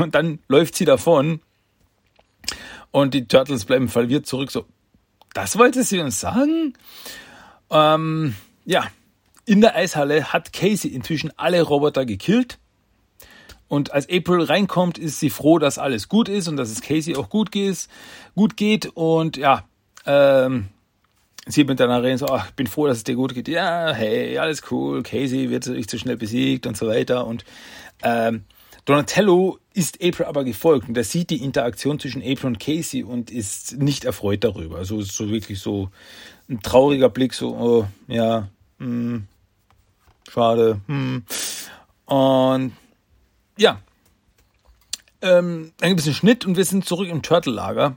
und 0.00 0.14
dann 0.14 0.38
läuft 0.48 0.76
sie 0.76 0.84
davon. 0.84 1.40
Und 2.90 3.12
die 3.12 3.26
Turtles 3.26 3.64
bleiben 3.64 3.88
verwirrt 3.88 4.26
zurück. 4.26 4.50
So, 4.50 4.66
das 5.34 5.58
wollte 5.58 5.82
sie 5.84 6.00
uns 6.00 6.18
sagen? 6.18 6.72
Ähm, 7.70 8.34
ja, 8.64 8.86
in 9.44 9.60
der 9.60 9.76
Eishalle 9.76 10.32
hat 10.32 10.52
Casey 10.52 10.90
inzwischen 10.90 11.32
alle 11.36 11.60
Roboter 11.62 12.06
gekillt. 12.06 12.58
Und 13.68 13.92
als 13.92 14.08
April 14.08 14.42
reinkommt, 14.42 14.98
ist 14.98 15.20
sie 15.20 15.30
froh, 15.30 15.58
dass 15.58 15.78
alles 15.78 16.08
gut 16.08 16.28
ist 16.28 16.48
und 16.48 16.56
dass 16.56 16.70
es 16.70 16.80
Casey 16.80 17.16
auch 17.16 17.28
gut 17.28 17.50
geht. 17.50 17.88
Gut 18.34 18.56
geht. 18.56 18.86
Und 18.94 19.36
ja, 19.36 19.64
ähm, 20.06 20.68
sie 21.46 21.64
mit 21.64 21.80
dann 21.80 21.90
reden 21.90 22.18
so, 22.18 22.26
ach, 22.26 22.48
ich 22.48 22.54
bin 22.54 22.66
froh, 22.66 22.86
dass 22.86 22.98
es 22.98 23.04
dir 23.04 23.16
gut 23.16 23.34
geht. 23.34 23.48
Ja, 23.48 23.92
hey, 23.92 24.38
alles 24.38 24.62
cool, 24.70 25.02
Casey 25.02 25.50
wird 25.50 25.66
nicht 25.66 25.90
so 25.90 25.98
schnell 25.98 26.16
besiegt 26.16 26.66
und 26.66 26.76
so 26.76 26.86
weiter. 26.86 27.26
Und 27.26 27.44
ähm, 28.02 28.44
Donatello 28.84 29.58
ist 29.72 30.02
April 30.02 30.26
aber 30.26 30.44
gefolgt 30.44 30.88
und 30.88 30.96
er 30.96 31.04
sieht 31.04 31.30
die 31.30 31.42
Interaktion 31.42 31.98
zwischen 31.98 32.22
April 32.22 32.46
und 32.46 32.60
Casey 32.60 33.02
und 33.02 33.30
ist 33.30 33.78
nicht 33.78 34.04
erfreut 34.04 34.44
darüber. 34.44 34.76
Also 34.76 35.00
so 35.00 35.30
wirklich 35.30 35.58
so 35.60 35.90
ein 36.48 36.60
trauriger 36.60 37.08
Blick, 37.08 37.32
so, 37.32 37.56
oh, 37.56 37.86
ja, 38.06 38.48
hm, 38.78 39.26
schade. 40.30 40.80
Hm. 40.86 41.24
Und 42.04 42.72
ja, 43.56 43.80
ähm, 45.22 45.72
dann 45.78 45.88
gibt 45.88 46.00
es 46.00 46.06
einen 46.06 46.14
Schnitt 46.14 46.44
und 46.44 46.56
wir 46.56 46.64
sind 46.64 46.84
zurück 46.84 47.08
im 47.08 47.22
Turtle-Lager. 47.22 47.96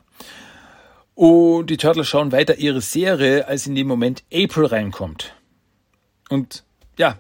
Und 1.16 1.70
die 1.70 1.78
Turtles 1.78 2.08
schauen 2.08 2.32
weiter 2.32 2.58
ihre 2.58 2.80
Serie, 2.80 3.48
als 3.48 3.68
in 3.68 3.76
dem 3.76 3.88
Moment 3.88 4.24
April 4.32 4.68
reinkommt. 4.68 5.34
Und 6.30 6.64
ja, 6.98 7.18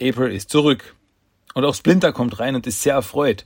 April 0.00 0.32
ist 0.32 0.50
zurück. 0.50 0.94
Und 1.54 1.64
auch 1.64 1.74
Splinter 1.74 2.12
kommt 2.12 2.38
rein 2.40 2.54
und 2.54 2.66
ist 2.66 2.82
sehr 2.82 2.94
erfreut. 2.94 3.44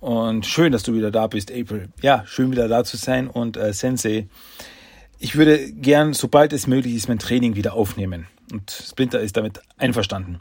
Und 0.00 0.46
schön, 0.46 0.72
dass 0.72 0.82
du 0.82 0.94
wieder 0.94 1.10
da 1.10 1.26
bist, 1.26 1.50
April. 1.52 1.88
Ja, 2.00 2.24
schön 2.26 2.50
wieder 2.50 2.68
da 2.68 2.84
zu 2.84 2.96
sein. 2.96 3.28
Und 3.28 3.56
äh, 3.56 3.72
Sensei, 3.72 4.28
ich 5.18 5.36
würde 5.36 5.70
gern, 5.72 6.14
sobald 6.14 6.52
es 6.52 6.66
möglich 6.66 6.94
ist, 6.94 7.08
mein 7.08 7.18
Training 7.18 7.54
wieder 7.54 7.74
aufnehmen. 7.74 8.26
Und 8.50 8.70
Splinter 8.70 9.20
ist 9.20 9.36
damit 9.36 9.60
einverstanden. 9.76 10.40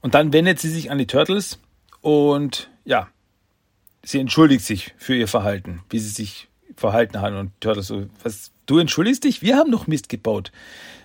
Und 0.00 0.14
dann 0.14 0.32
wendet 0.32 0.58
sie 0.58 0.68
sich 0.68 0.90
an 0.90 0.98
die 0.98 1.06
Turtles 1.06 1.58
und 2.02 2.68
ja, 2.84 3.08
sie 4.02 4.20
entschuldigt 4.20 4.64
sich 4.64 4.92
für 4.98 5.14
ihr 5.14 5.28
Verhalten, 5.28 5.82
wie 5.88 5.98
sie 5.98 6.10
sich 6.10 6.48
verhalten 6.76 7.20
hat. 7.20 7.32
Und 7.32 7.52
Turtles 7.60 7.86
so, 7.86 8.06
was, 8.22 8.50
du 8.66 8.78
entschuldigst 8.78 9.24
dich? 9.24 9.40
Wir 9.40 9.56
haben 9.56 9.70
doch 9.70 9.86
Mist 9.86 10.08
gebaut. 10.08 10.52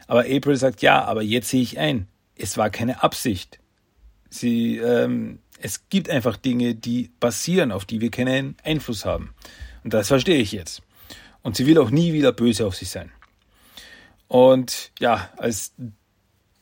Aber 0.07 0.21
April 0.21 0.55
sagt, 0.55 0.81
ja, 0.81 1.05
aber 1.05 1.21
jetzt 1.21 1.49
sehe 1.49 1.61
ich 1.61 1.79
ein. 1.79 2.07
Es 2.35 2.57
war 2.57 2.69
keine 2.69 3.03
Absicht. 3.03 3.59
Sie, 4.29 4.77
ähm, 4.77 5.39
es 5.61 5.89
gibt 5.89 6.09
einfach 6.09 6.37
Dinge, 6.37 6.75
die 6.75 7.09
passieren, 7.19 7.71
auf 7.71 7.85
die 7.85 8.01
wir 8.01 8.11
keinen 8.11 8.55
Einfluss 8.63 9.05
haben. 9.05 9.33
Und 9.83 9.93
das 9.93 10.07
verstehe 10.07 10.39
ich 10.39 10.51
jetzt. 10.51 10.81
Und 11.41 11.55
sie 11.55 11.65
will 11.65 11.77
auch 11.79 11.89
nie 11.89 12.13
wieder 12.13 12.31
böse 12.31 12.65
auf 12.65 12.75
sich 12.75 12.89
sein. 12.89 13.11
Und 14.27 14.91
ja, 14.99 15.29
als 15.37 15.73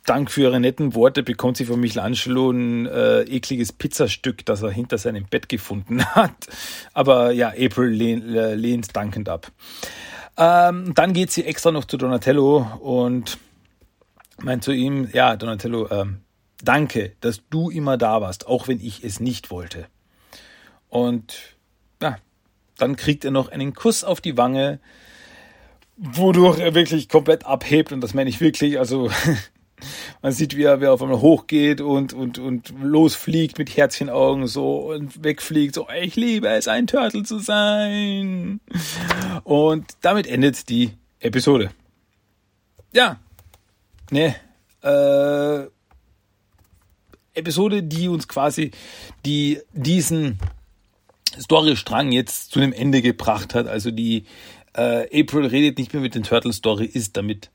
Dank 0.07 0.31
für 0.31 0.43
ihre 0.43 0.59
netten 0.61 0.95
Worte 0.95 1.21
bekommt 1.21 1.57
sie 1.57 1.65
von 1.65 1.81
Michelangelo 1.81 2.49
ein 2.51 2.85
äh, 2.85 3.23
ekliges 3.23 3.73
Pizzastück, 3.73 4.45
das 4.45 4.61
er 4.61 4.71
hinter 4.71 4.97
seinem 4.97 5.25
Bett 5.25 5.49
gefunden 5.49 6.03
hat. 6.15 6.47
Aber 6.93 7.31
ja, 7.31 7.49
April 7.49 7.89
lehnt, 7.89 8.33
äh, 8.33 8.55
lehnt 8.55 8.95
dankend 8.95 9.27
ab. 9.27 9.51
Ähm, 10.37 10.93
dann 10.93 11.11
geht 11.11 11.31
sie 11.31 11.43
extra 11.43 11.71
noch 11.71 11.83
zu 11.83 11.97
Donatello 11.97 12.65
und 12.79 13.37
meint 14.39 14.63
zu 14.63 14.71
ihm, 14.71 15.09
ja, 15.11 15.35
Donatello, 15.35 15.89
ähm, 15.91 16.21
danke, 16.63 17.13
dass 17.21 17.41
du 17.49 17.69
immer 17.69 17.97
da 17.97 18.21
warst, 18.21 18.47
auch 18.47 18.67
wenn 18.67 18.79
ich 18.79 19.03
es 19.03 19.19
nicht 19.19 19.51
wollte. 19.51 19.87
Und 20.89 21.57
ja, 22.01 22.17
dann 22.77 22.95
kriegt 22.95 23.25
er 23.25 23.31
noch 23.31 23.49
einen 23.49 23.73
Kuss 23.73 24.03
auf 24.03 24.21
die 24.21 24.37
Wange, 24.37 24.79
wodurch 25.97 26.59
er 26.59 26.75
wirklich 26.75 27.09
komplett 27.09 27.45
abhebt 27.45 27.91
und 27.91 28.01
das 28.01 28.13
meine 28.13 28.29
ich 28.29 28.39
wirklich, 28.39 28.79
also 28.79 29.09
Man 30.21 30.31
sieht, 30.31 30.57
wie 30.57 30.63
er, 30.63 30.81
wie 30.81 30.85
er 30.85 30.93
auf 30.93 31.01
einmal 31.01 31.21
hochgeht 31.21 31.81
und, 31.81 32.13
und, 32.13 32.39
und 32.39 32.73
losfliegt 32.81 33.57
mit 33.57 33.75
Herzchenaugen 33.75 34.47
so 34.47 34.91
und 34.91 35.23
wegfliegt, 35.23 35.75
so, 35.75 35.87
ich 36.01 36.15
liebe 36.15 36.47
es, 36.47 36.67
ein 36.67 36.87
Turtle 36.87 37.23
zu 37.23 37.39
sein. 37.39 38.59
Und 39.43 39.85
damit 40.01 40.25
endet 40.27 40.69
die 40.69 40.93
Episode. 41.19 41.69
Ja. 42.93 43.19
Ne. 44.09 44.35
Äh, 44.81 45.69
Episode, 47.37 47.83
die 47.83 48.07
uns 48.07 48.27
quasi 48.27 48.71
die, 49.25 49.59
diesen 49.73 50.39
Storystrang 51.39 52.11
jetzt 52.11 52.51
zu 52.51 52.59
einem 52.59 52.73
Ende 52.73 53.01
gebracht 53.01 53.53
hat. 53.53 53.67
Also 53.67 53.91
die 53.91 54.25
äh, 54.73 55.21
April 55.21 55.45
redet 55.45 55.77
nicht 55.77 55.93
mehr 55.93 56.01
mit 56.01 56.15
den 56.15 56.23
Turtle 56.23 56.53
Story, 56.53 56.85
ist 56.85 57.17
damit 57.17 57.49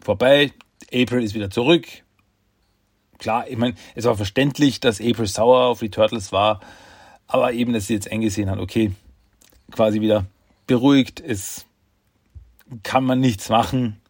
vorbei. 0.00 0.52
April 0.92 1.22
ist 1.22 1.34
wieder 1.34 1.50
zurück. 1.50 1.86
Klar, 3.18 3.48
ich 3.48 3.56
meine, 3.56 3.74
es 3.94 4.04
war 4.04 4.16
verständlich, 4.16 4.80
dass 4.80 5.00
April 5.00 5.26
sauer 5.26 5.66
auf 5.66 5.80
die 5.80 5.90
Turtles 5.90 6.32
war, 6.32 6.60
aber 7.26 7.52
eben, 7.52 7.72
dass 7.72 7.86
sie 7.86 7.94
jetzt 7.94 8.10
eingesehen 8.10 8.50
hat, 8.50 8.58
okay, 8.58 8.92
quasi 9.70 10.00
wieder 10.00 10.26
beruhigt, 10.66 11.20
es 11.20 11.64
kann 12.82 13.04
man 13.04 13.20
nichts 13.20 13.48
machen, 13.48 14.00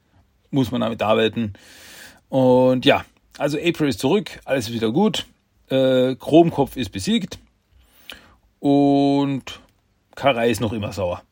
muss 0.51 0.71
man 0.71 0.81
damit 0.81 1.03
arbeiten. 1.03 1.53
Und 2.29 2.85
ja, 2.85 3.05
also 3.39 3.59
April 3.59 3.89
ist 3.89 4.01
zurück, 4.01 4.41
alles 4.45 4.69
ist 4.69 4.75
wieder 4.75 4.93
gut. 4.93 5.27
Äh, 5.69 6.15
Chromkopf 6.17 6.77
ist 6.77 6.91
besiegt 6.91 7.39
und 8.61 9.61
Karai 10.15 10.51
ist 10.51 10.61
noch 10.61 10.73
immer 10.73 10.93
sauer. 10.93 11.23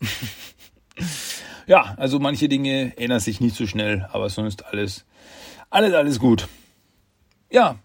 ja, 1.66 1.94
also 1.96 2.18
manche 2.18 2.48
Dinge 2.48 2.96
ändern 2.96 3.20
sich 3.20 3.40
nicht 3.40 3.56
so 3.56 3.66
schnell, 3.66 4.08
aber 4.12 4.30
sonst 4.30 4.66
alles 4.66 5.04
alles, 5.72 5.94
alles 5.94 6.18
gut. 6.18 6.48
Ja, 7.50 7.78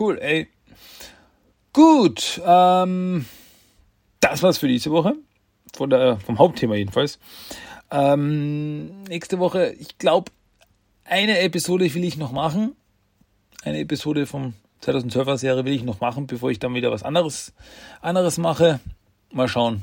cool, 0.00 0.18
ey. 0.18 0.48
Gut, 1.74 2.40
ähm, 2.42 3.26
das 4.20 4.42
war's 4.42 4.56
für 4.56 4.66
diese 4.66 4.90
Woche. 4.90 5.14
Von 5.74 5.90
der, 5.90 6.18
vom 6.20 6.38
Hauptthema 6.38 6.74
jedenfalls. 6.74 7.18
Ähm, 7.90 9.02
nächste 9.02 9.38
Woche, 9.38 9.74
ich 9.78 9.98
glaube, 9.98 10.32
eine 11.04 11.38
Episode 11.40 11.92
will 11.92 12.02
ich 12.02 12.16
noch 12.16 12.32
machen. 12.32 12.74
Eine 13.66 13.80
Episode 13.80 14.26
vom 14.26 14.54
2012er 14.84 15.38
Serie 15.38 15.64
will 15.64 15.72
ich 15.72 15.82
noch 15.82 15.98
machen, 16.00 16.28
bevor 16.28 16.52
ich 16.52 16.60
dann 16.60 16.74
wieder 16.74 16.92
was 16.92 17.02
anderes, 17.02 17.52
anderes 18.00 18.38
mache. 18.38 18.78
Mal 19.32 19.48
schauen. 19.48 19.82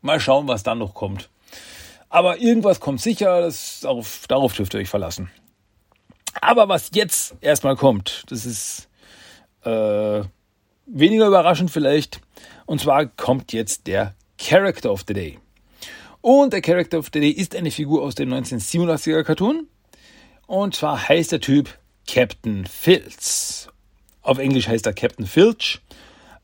Mal 0.00 0.18
schauen, 0.18 0.48
was 0.48 0.64
dann 0.64 0.78
noch 0.78 0.94
kommt. 0.94 1.28
Aber 2.08 2.40
irgendwas 2.40 2.80
kommt 2.80 3.00
sicher, 3.00 3.42
das, 3.42 3.82
darauf, 3.82 4.24
darauf 4.26 4.52
dürft 4.52 4.74
ihr 4.74 4.80
euch 4.80 4.88
verlassen. 4.88 5.30
Aber 6.40 6.68
was 6.68 6.90
jetzt 6.92 7.36
erstmal 7.40 7.76
kommt, 7.76 8.24
das 8.30 8.46
ist 8.46 8.88
äh, 9.62 10.24
weniger 10.86 11.28
überraschend 11.28 11.70
vielleicht. 11.70 12.20
Und 12.66 12.80
zwar 12.80 13.06
kommt 13.06 13.52
jetzt 13.52 13.86
der 13.86 14.16
Character 14.38 14.90
of 14.90 15.04
the 15.06 15.14
Day. 15.14 15.38
Und 16.20 16.52
der 16.52 16.62
Character 16.62 16.98
of 16.98 17.10
the 17.12 17.20
Day 17.20 17.30
ist 17.30 17.54
eine 17.54 17.70
Figur 17.70 18.02
aus 18.02 18.16
dem 18.16 18.34
1987er 18.34 19.22
Cartoon. 19.22 19.68
Und 20.48 20.74
zwar 20.74 21.08
heißt 21.08 21.30
der 21.30 21.40
Typ 21.40 21.77
Captain 22.08 22.64
Filz. 22.64 23.68
Auf 24.22 24.38
Englisch 24.38 24.66
heißt 24.66 24.86
er 24.86 24.94
Captain 24.94 25.26
Filch. 25.26 25.80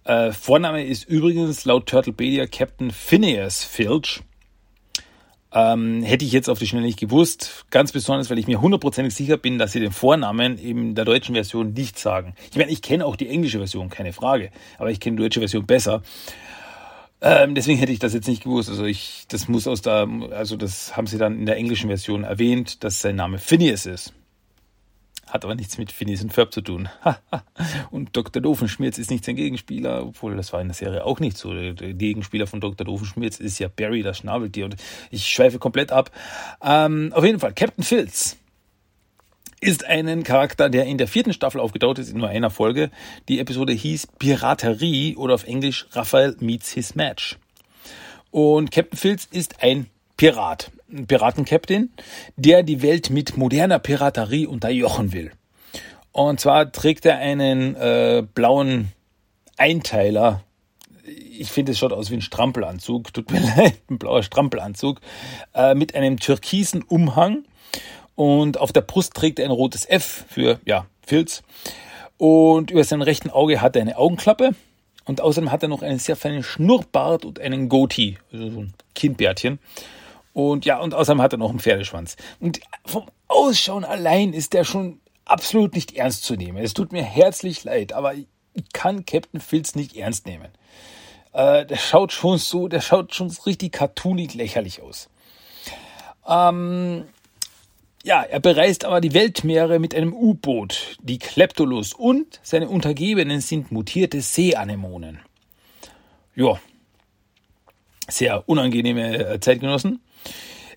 Äh, 0.05 0.33
Vorname 0.33 0.85
ist 0.85 1.09
übrigens 1.09 1.65
laut 1.65 1.87
Turtlepedia 1.87 2.47
Captain 2.47 2.91
Phineas 2.91 3.65
Filch. 3.65 4.21
Ähm, 5.53 6.03
hätte 6.03 6.25
ich 6.25 6.33
jetzt 6.33 6.51
auf 6.51 6.59
die 6.59 6.67
Schnelle 6.67 6.85
nicht 6.85 7.01
gewusst. 7.01 7.65
Ganz 7.71 7.93
besonders, 7.93 8.29
weil 8.29 8.39
ich 8.39 8.47
mir 8.47 8.61
hundertprozentig 8.61 9.15
sicher 9.15 9.39
bin, 9.39 9.59
dass 9.59 9.73
sie 9.73 9.81
den 9.81 9.93
Vornamen 9.93 10.59
in 10.59 10.95
der 10.95 11.07
deutschen 11.07 11.35
Version 11.35 11.73
nicht 11.73 11.99
sagen. 11.99 12.35
Ich 12.51 12.59
meine, 12.59 12.71
ich 12.71 12.83
kenne 12.83 13.07
auch 13.07 13.17
die 13.17 13.29
englische 13.29 13.59
Version, 13.59 13.89
keine 13.89 14.13
Frage. 14.13 14.51
Aber 14.79 14.91
ich 14.91 15.01
kenne 15.01 15.17
die 15.17 15.23
deutsche 15.23 15.41
Version 15.41 15.65
besser. 15.65 16.03
Ähm, 17.23 17.55
deswegen 17.55 17.79
hätte 17.79 17.93
ich 17.93 18.01
das 18.01 18.13
jetzt 18.13 18.29
nicht 18.29 18.43
gewusst. 18.43 18.69
Also 18.69 18.85
ich, 18.85 19.25
das 19.29 19.49
muss 19.49 19.67
aus 19.67 19.81
der, 19.81 20.07
also 20.33 20.57
das 20.57 20.95
haben 20.95 21.07
sie 21.07 21.17
dann 21.17 21.39
in 21.39 21.47
der 21.47 21.57
englischen 21.57 21.89
Version 21.89 22.25
erwähnt, 22.25 22.85
dass 22.85 23.01
sein 23.01 23.17
Name 23.17 23.39
Phineas 23.39 23.87
ist. 23.87 24.13
Hat 25.29 25.45
aber 25.45 25.55
nichts 25.55 25.79
mit 25.79 25.91
Phineas 25.93 26.23
und 26.23 26.33
Ferb 26.33 26.53
zu 26.53 26.61
tun. 26.61 26.89
und 27.91 28.17
Dr. 28.17 28.43
Doofenschmirz 28.43 28.99
ist 28.99 29.11
nicht 29.11 29.25
sein 29.25 29.37
Gegenspieler, 29.37 30.07
obwohl 30.07 30.37
das 30.37 30.53
war 30.53 30.61
in 30.61 30.69
der 30.69 30.75
Serie 30.75 31.05
auch 31.05 31.21
nicht 31.21 31.37
so. 31.37 31.53
Der 31.53 31.73
Gegenspieler 31.75 32.47
von 32.47 32.61
Dr. 32.61 32.85
Doofenschmirz 32.85 33.41
ist 33.41 33.59
ja 33.59 33.69
Barry, 33.69 34.03
das 34.03 34.19
Schnabeltier. 34.19 34.67
Und 34.67 34.77
ich 35.11 35.27
schweife 35.27 35.59
komplett 35.59 35.93
ab. 35.93 36.11
Ähm, 36.63 37.13
auf 37.15 37.25
jeden 37.25 37.41
Fall, 37.41 37.53
Captain 37.55 37.85
Filz 37.85 38.37
ist 39.61 39.85
ein 39.85 40.25
Charakter, 40.25 40.69
der 40.69 40.85
in 40.85 40.99
der 40.99 41.09
vierten 41.09 41.33
Staffel 41.33 41.61
aufgetaucht 41.61 41.99
ist, 41.99 42.11
in 42.11 42.19
nur 42.19 42.29
einer 42.29 42.51
Folge. 42.51 42.91
Die 43.29 43.39
Episode 43.41 43.73
hieß 43.73 44.09
Piraterie 44.19 45.17
oder 45.17 45.35
auf 45.35 45.45
Englisch 45.45 45.87
Raphael 45.93 46.37
meets 46.41 46.71
his 46.71 46.95
match. 46.95 47.39
Und 48.31 48.71
Captain 48.71 48.99
Filz 48.99 49.27
ist 49.31 49.63
ein 49.63 49.87
Pirat. 50.17 50.71
Piratenkapitän, 51.07 51.91
der 52.37 52.63
die 52.63 52.83
Welt 52.83 53.11
mit 53.11 53.37
moderner 53.37 53.79
Piraterie 53.79 54.47
unterjochen 54.47 55.13
will. 55.13 55.33
Und 56.13 56.41
zwar 56.41 56.71
trägt 56.71 57.05
er 57.07 57.19
einen 57.19 57.75
äh, 57.75 58.25
blauen 58.35 58.93
Einteiler. 59.57 60.45
Ich 61.05 61.51
finde, 61.51 61.73
es 61.73 61.79
schaut 61.79 61.93
aus 61.93 62.11
wie 62.11 62.15
ein 62.15 62.23
Strampelanzug. 62.23 63.13
Tut 63.13 63.33
mir 63.33 63.41
leid, 63.57 63.75
ein 63.91 63.99
blauer 63.99 64.23
Strampelanzug 64.23 65.01
äh, 65.55 65.75
mit 65.75 65.95
einem 65.95 66.21
türkisen 66.21 66.83
Umhang. 66.83 67.45
Und 68.15 68.59
auf 68.59 68.73
der 68.73 68.83
Brust 68.83 69.15
trägt 69.15 69.41
er 69.41 69.47
ein 69.47 69.51
rotes 69.51 69.89
F 69.89 70.25
für 70.29 70.61
ja 70.65 70.87
Filz. 71.05 71.43
Und 72.17 72.71
über 72.71 72.85
seinem 72.85 73.03
rechten 73.03 73.31
Auge 73.31 73.61
hat 73.61 73.75
er 73.75 73.83
eine 73.83 73.99
Augenklappe. 73.99 74.55
Und 75.05 75.21
außerdem 75.21 75.51
hat 75.51 75.63
er 75.63 75.69
noch 75.69 75.83
einen 75.83 75.99
sehr 75.99 76.17
feinen 76.17 76.43
Schnurrbart 76.43 77.25
und 77.25 77.41
einen 77.41 77.69
Goatee, 77.69 78.19
also 78.33 78.51
so 78.51 78.61
ein 78.61 78.75
Kindbärtchen. 78.95 79.59
Und 80.35 80.67
ja, 80.67 80.79
und 80.81 80.95
außerdem 80.95 81.23
hat 81.23 81.33
er 81.33 81.39
noch 81.39 81.51
einen 81.51 81.61
Pferdeschwanz. 81.61 82.17
Und 82.41 82.61
vom 82.85 83.07
Ausschauen 83.29 83.85
allein 83.85 84.35
ist 84.35 84.53
der 84.53 84.65
schon 84.65 85.01
absolut 85.25 85.75
nicht 85.75 85.97
ernst 85.97 86.25
zu 86.25 86.35
nehmen. 86.35 86.59
Es 86.59 86.75
tut 86.75 86.93
mir 86.93 87.05
herzlich 87.05 87.65
leid, 87.65 87.93
aber 87.93 88.15
ich 88.15 88.27
kann 88.73 89.07
Captain 89.07 89.41
Filz 89.41 89.77
nicht 89.77 89.97
ernst 89.97 90.27
nehmen. 90.27 90.49
Äh, 91.33 91.65
der 91.65 91.77
schaut 91.77 92.13
schon 92.13 92.39
so, 92.39 92.69
der 92.69 92.81
schaut 92.81 93.15
schon 93.15 93.31
richtig 93.47 93.73
cartoonig 93.73 94.35
lächerlich 94.35 94.83
aus. 94.83 95.09
Ähm, 96.29 97.05
ja, 98.03 98.23
er 98.23 98.41
bereist 98.41 98.85
aber 98.85 99.01
die 99.01 99.15
Weltmeere 99.15 99.79
mit 99.79 99.95
einem 99.95 100.13
U-Boot, 100.13 100.99
die 101.01 101.19
Kleptolos, 101.19 101.95
und 101.95 102.41
seine 102.43 102.69
Untergebenen 102.69 103.41
sind 103.41 103.73
mutierte 103.73 104.21
Seeanemonen. 104.21 105.21
Ja, 106.35 106.59
sehr 108.09 108.49
unangenehme 108.49 109.39
Zeitgenossen. 109.41 110.01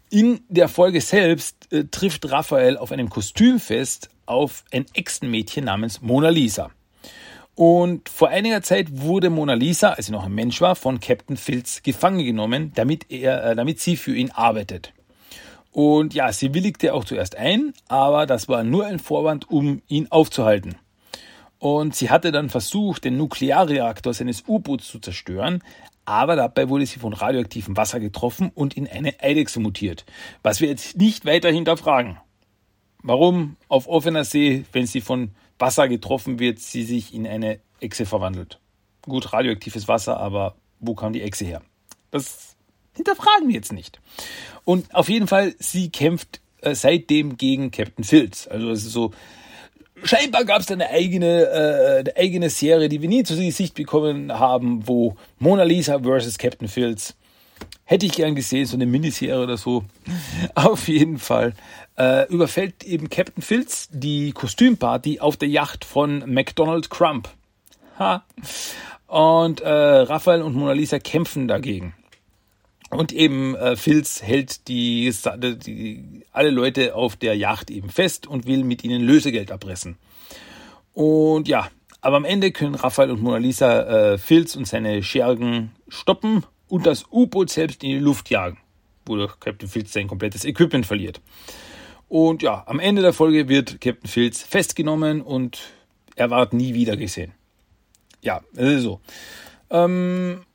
In 0.10 0.40
der 0.48 0.70
Folge 0.70 1.02
selbst 1.02 1.72
äh, 1.72 1.84
trifft 1.86 2.32
Raphael 2.32 2.78
auf 2.78 2.92
einem 2.94 3.10
Kostümfest 3.10 4.10
auf 4.26 4.64
ein 4.72 4.86
Echsenmädchen 4.94 5.66
namens 5.66 6.02
Mona 6.02 6.30
Lisa. 6.30 6.72
Und 7.56 8.08
vor 8.08 8.30
einiger 8.30 8.62
Zeit 8.62 8.88
wurde 9.02 9.30
Mona 9.30 9.56
Lisa, 9.56 9.90
als 9.90 10.06
sie 10.06 10.12
noch 10.14 10.26
ein 10.26 10.34
Mensch 10.34 10.62
war, 10.62 10.76
von 10.76 11.00
Captain 11.00 11.36
Filz 11.36 11.82
gefangen 11.82 12.24
genommen, 12.24 12.72
damit, 12.76 13.12
er, 13.12 13.44
äh, 13.44 13.56
damit 13.56 13.82
sie 13.82 13.98
für 13.98 14.16
ihn 14.16 14.32
arbeitet. 14.32 14.94
Und 15.72 16.14
ja, 16.14 16.32
sie 16.32 16.54
willigte 16.54 16.94
auch 16.94 17.04
zuerst 17.04 17.36
ein, 17.36 17.74
aber 17.88 18.26
das 18.26 18.48
war 18.48 18.64
nur 18.64 18.86
ein 18.86 19.00
Vorwand, 19.00 19.50
um 19.50 19.82
ihn 19.88 20.08
aufzuhalten. 20.10 20.76
Und 21.60 21.96
sie 21.96 22.10
hatte 22.10 22.32
dann 22.32 22.50
versucht, 22.50 23.04
den 23.04 23.18
Nuklearreaktor 23.18 24.14
seines 24.14 24.44
U-Boots 24.48 24.88
zu 24.88 25.00
zerstören, 25.00 25.64
aber 26.08 26.38
dabei 26.38 26.70
wurde 26.70 26.86
sie 26.86 27.00
von 27.00 27.12
radioaktivem 27.12 27.76
Wasser 27.76 28.00
getroffen 28.00 28.50
und 28.56 28.78
in 28.78 28.88
eine 28.88 29.20
Eidechse 29.20 29.60
mutiert. 29.60 30.06
Was 30.42 30.62
wir 30.62 30.70
jetzt 30.70 30.96
nicht 30.96 31.26
weiter 31.26 31.52
hinterfragen. 31.52 32.18
Warum 33.04 33.58
auf 33.68 33.90
offener 33.90 34.24
See, 34.24 34.64
wenn 34.72 34.88
sie 34.88 35.02
von 35.02 35.32
Wasser 35.60 35.90
getroffen 35.90 36.40
wird, 36.40 36.60
sie 36.60 36.84
sich 36.84 37.14
in 37.14 37.28
eine 37.28 37.60
Echse 37.82 38.06
verwandelt? 38.06 38.62
Gut, 39.02 39.34
radioaktives 39.34 39.90
Wasser, 39.90 40.18
aber 40.18 40.56
wo 40.80 40.96
kam 40.96 41.12
die 41.12 41.24
Echse 41.24 41.44
her? 41.44 41.62
Das 42.10 42.56
hinterfragen 42.96 43.50
wir 43.50 43.56
jetzt 43.56 43.74
nicht. 43.74 44.00
Und 44.64 44.96
auf 44.96 45.10
jeden 45.10 45.28
Fall, 45.28 45.56
sie 45.60 45.90
kämpft 45.90 46.40
äh, 46.62 46.74
seitdem 46.74 47.36
gegen 47.36 47.70
Captain 47.70 48.06
Filz. 48.06 48.48
Also 48.48 48.72
es 48.72 48.86
ist 48.86 48.94
so, 48.94 49.12
scheinbar 50.04 50.46
gab 50.46 50.62
es 50.62 50.72
eine 50.72 50.90
eigene, 50.90 51.44
äh, 51.44 52.00
eine 52.00 52.16
eigene 52.16 52.50
Serie, 52.50 52.90
die 52.90 53.02
wir 53.02 53.10
nie 53.10 53.24
zu 53.24 53.36
Sicht 53.36 53.76
bekommen 53.76 54.38
haben, 54.38 54.88
wo 54.88 55.16
Mona 55.40 55.64
Lisa 55.64 56.00
versus 56.00 56.38
Captain 56.38 56.68
Filz. 56.68 57.16
Hätte 57.86 58.06
ich 58.06 58.12
gern 58.12 58.36
gesehen, 58.36 58.66
so 58.66 58.76
eine 58.76 58.86
Miniserie 58.86 59.42
oder 59.42 59.58
so. 59.58 59.84
Auf 60.56 60.88
jeden 60.88 61.18
Fall 61.18 61.54
äh, 61.98 62.28
überfällt 62.32 62.84
eben 62.84 63.10
Captain 63.10 63.42
Filz 63.42 63.90
die 63.92 64.32
Kostümparty 64.32 65.20
auf 65.20 65.38
der 65.38 65.50
Yacht 65.50 65.86
von 65.86 66.24
McDonald 66.32 66.90
Crump. 66.90 67.30
Ha. 67.98 68.24
Und 69.08 69.62
äh, 69.62 69.70
Raphael 69.70 70.42
und 70.42 70.56
Mona 70.56 70.74
Lisa 70.74 71.00
kämpfen 71.00 71.48
dagegen. 71.48 71.94
Und 72.90 73.12
eben 73.12 73.56
äh, 73.56 73.76
Filz 73.76 74.22
hält 74.22 74.68
die, 74.68 75.14
die, 75.58 76.24
alle 76.32 76.50
Leute 76.50 76.96
auf 76.96 77.16
der 77.16 77.36
Yacht 77.36 77.70
eben 77.70 77.90
fest 77.90 78.28
und 78.28 78.48
will 78.48 78.64
mit 78.64 78.84
ihnen 78.84 79.02
Lösegeld 79.02 79.50
erpressen. 79.50 79.98
Und 80.94 81.48
ja, 81.48 81.70
aber 82.02 82.18
am 82.18 82.26
Ende 82.26 82.52
können 82.52 82.76
Raphael 82.76 83.12
und 83.12 83.22
Mona 83.22 83.38
Lisa 83.38 84.14
äh, 84.14 84.18
Filz 84.18 84.56
und 84.56 84.66
seine 84.66 85.04
Schergen 85.04 85.72
stoppen 85.90 86.46
und 86.70 86.86
das 86.86 87.06
U-Boot 87.12 87.50
selbst 87.50 87.84
in 87.84 87.90
die 87.90 88.00
Luft 88.00 88.30
jagen, 88.30 88.58
wodurch 89.06 89.40
Captain 89.40 89.68
Filz 89.68 89.92
sein 89.94 90.08
komplettes 90.08 90.46
Equipment 90.46 90.86
verliert. 90.86 91.22
Und 92.08 92.42
ja, 92.42 92.64
am 92.66 92.80
Ende 92.80 93.02
der 93.02 93.14
Folge 93.14 93.50
wird 93.50 93.82
Captain 93.82 94.10
Filz 94.10 94.42
festgenommen 94.42 95.22
und 95.22 95.74
er 96.16 96.30
ward 96.30 96.54
nie 96.54 96.74
wieder 96.74 96.96
gesehen. 96.96 97.34
Ja, 98.22 98.42
das 98.54 98.74
ist 98.74 98.84
so. 98.84 99.02
Ähm, 99.70 100.46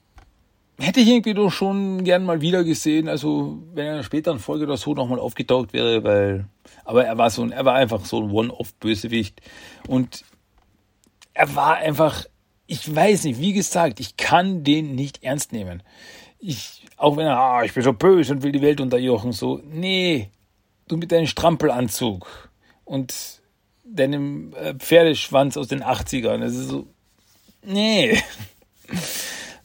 hätte 0.83 1.01
ich 1.01 1.09
irgendwie 1.09 1.35
doch 1.35 1.51
schon 1.51 2.05
gern 2.05 2.25
mal 2.25 2.41
wieder 2.41 2.65
gesehen. 2.65 3.09
Also 3.09 3.63
wenn 3.73 3.85
er 3.85 3.91
in 3.91 3.95
einer 3.95 4.05
späteren 4.05 4.39
Folge 4.39 4.65
oder 4.65 4.77
so 4.77 4.95
nochmal 4.95 5.19
aufgetaucht 5.19 5.73
wäre, 5.73 6.03
weil, 6.05 6.47
aber 6.85 7.05
er 7.05 7.17
war 7.19 7.31
so 7.31 7.43
ein, 7.43 7.53
er 7.53 7.65
war 7.65 7.75
einfach 7.75 8.05
so 8.05 8.21
ein 8.23 8.31
One-Off-Bösewicht 8.31 9.41
und 9.87 10.25
er 11.35 11.55
war 11.55 11.77
einfach, 11.77 12.25
ich 12.67 12.95
weiß 12.95 13.25
nicht, 13.25 13.41
wie 13.41 13.53
gesagt, 13.53 14.01
ich 14.01 14.17
kann 14.17 14.65
den 14.65 14.95
nicht 14.95 15.23
ernst 15.23 15.53
nehmen. 15.53 15.83
Ich, 16.39 16.85
auch 16.97 17.17
wenn 17.17 17.27
er, 17.27 17.39
ah, 17.39 17.65
ich 17.65 17.73
bin 17.73 17.83
so 17.83 17.93
böse 17.93 18.33
und 18.33 18.43
will 18.43 18.53
die 18.53 18.63
Welt 18.63 18.81
unterjochen, 18.81 19.33
so, 19.33 19.61
nee, 19.65 20.31
du 20.89 20.97
mit 20.97 21.13
deinem 21.13 21.27
Strampelanzug 21.27 22.51
und 22.85 23.41
deinem 23.85 24.53
äh, 24.55 24.75
Pferdeschwanz 24.75 25.57
aus 25.57 25.69
den 25.69 25.83
80ern, 25.83 26.39
das 26.39 26.55
ist 26.55 26.69
so, 26.69 26.87
nee. 27.65 28.19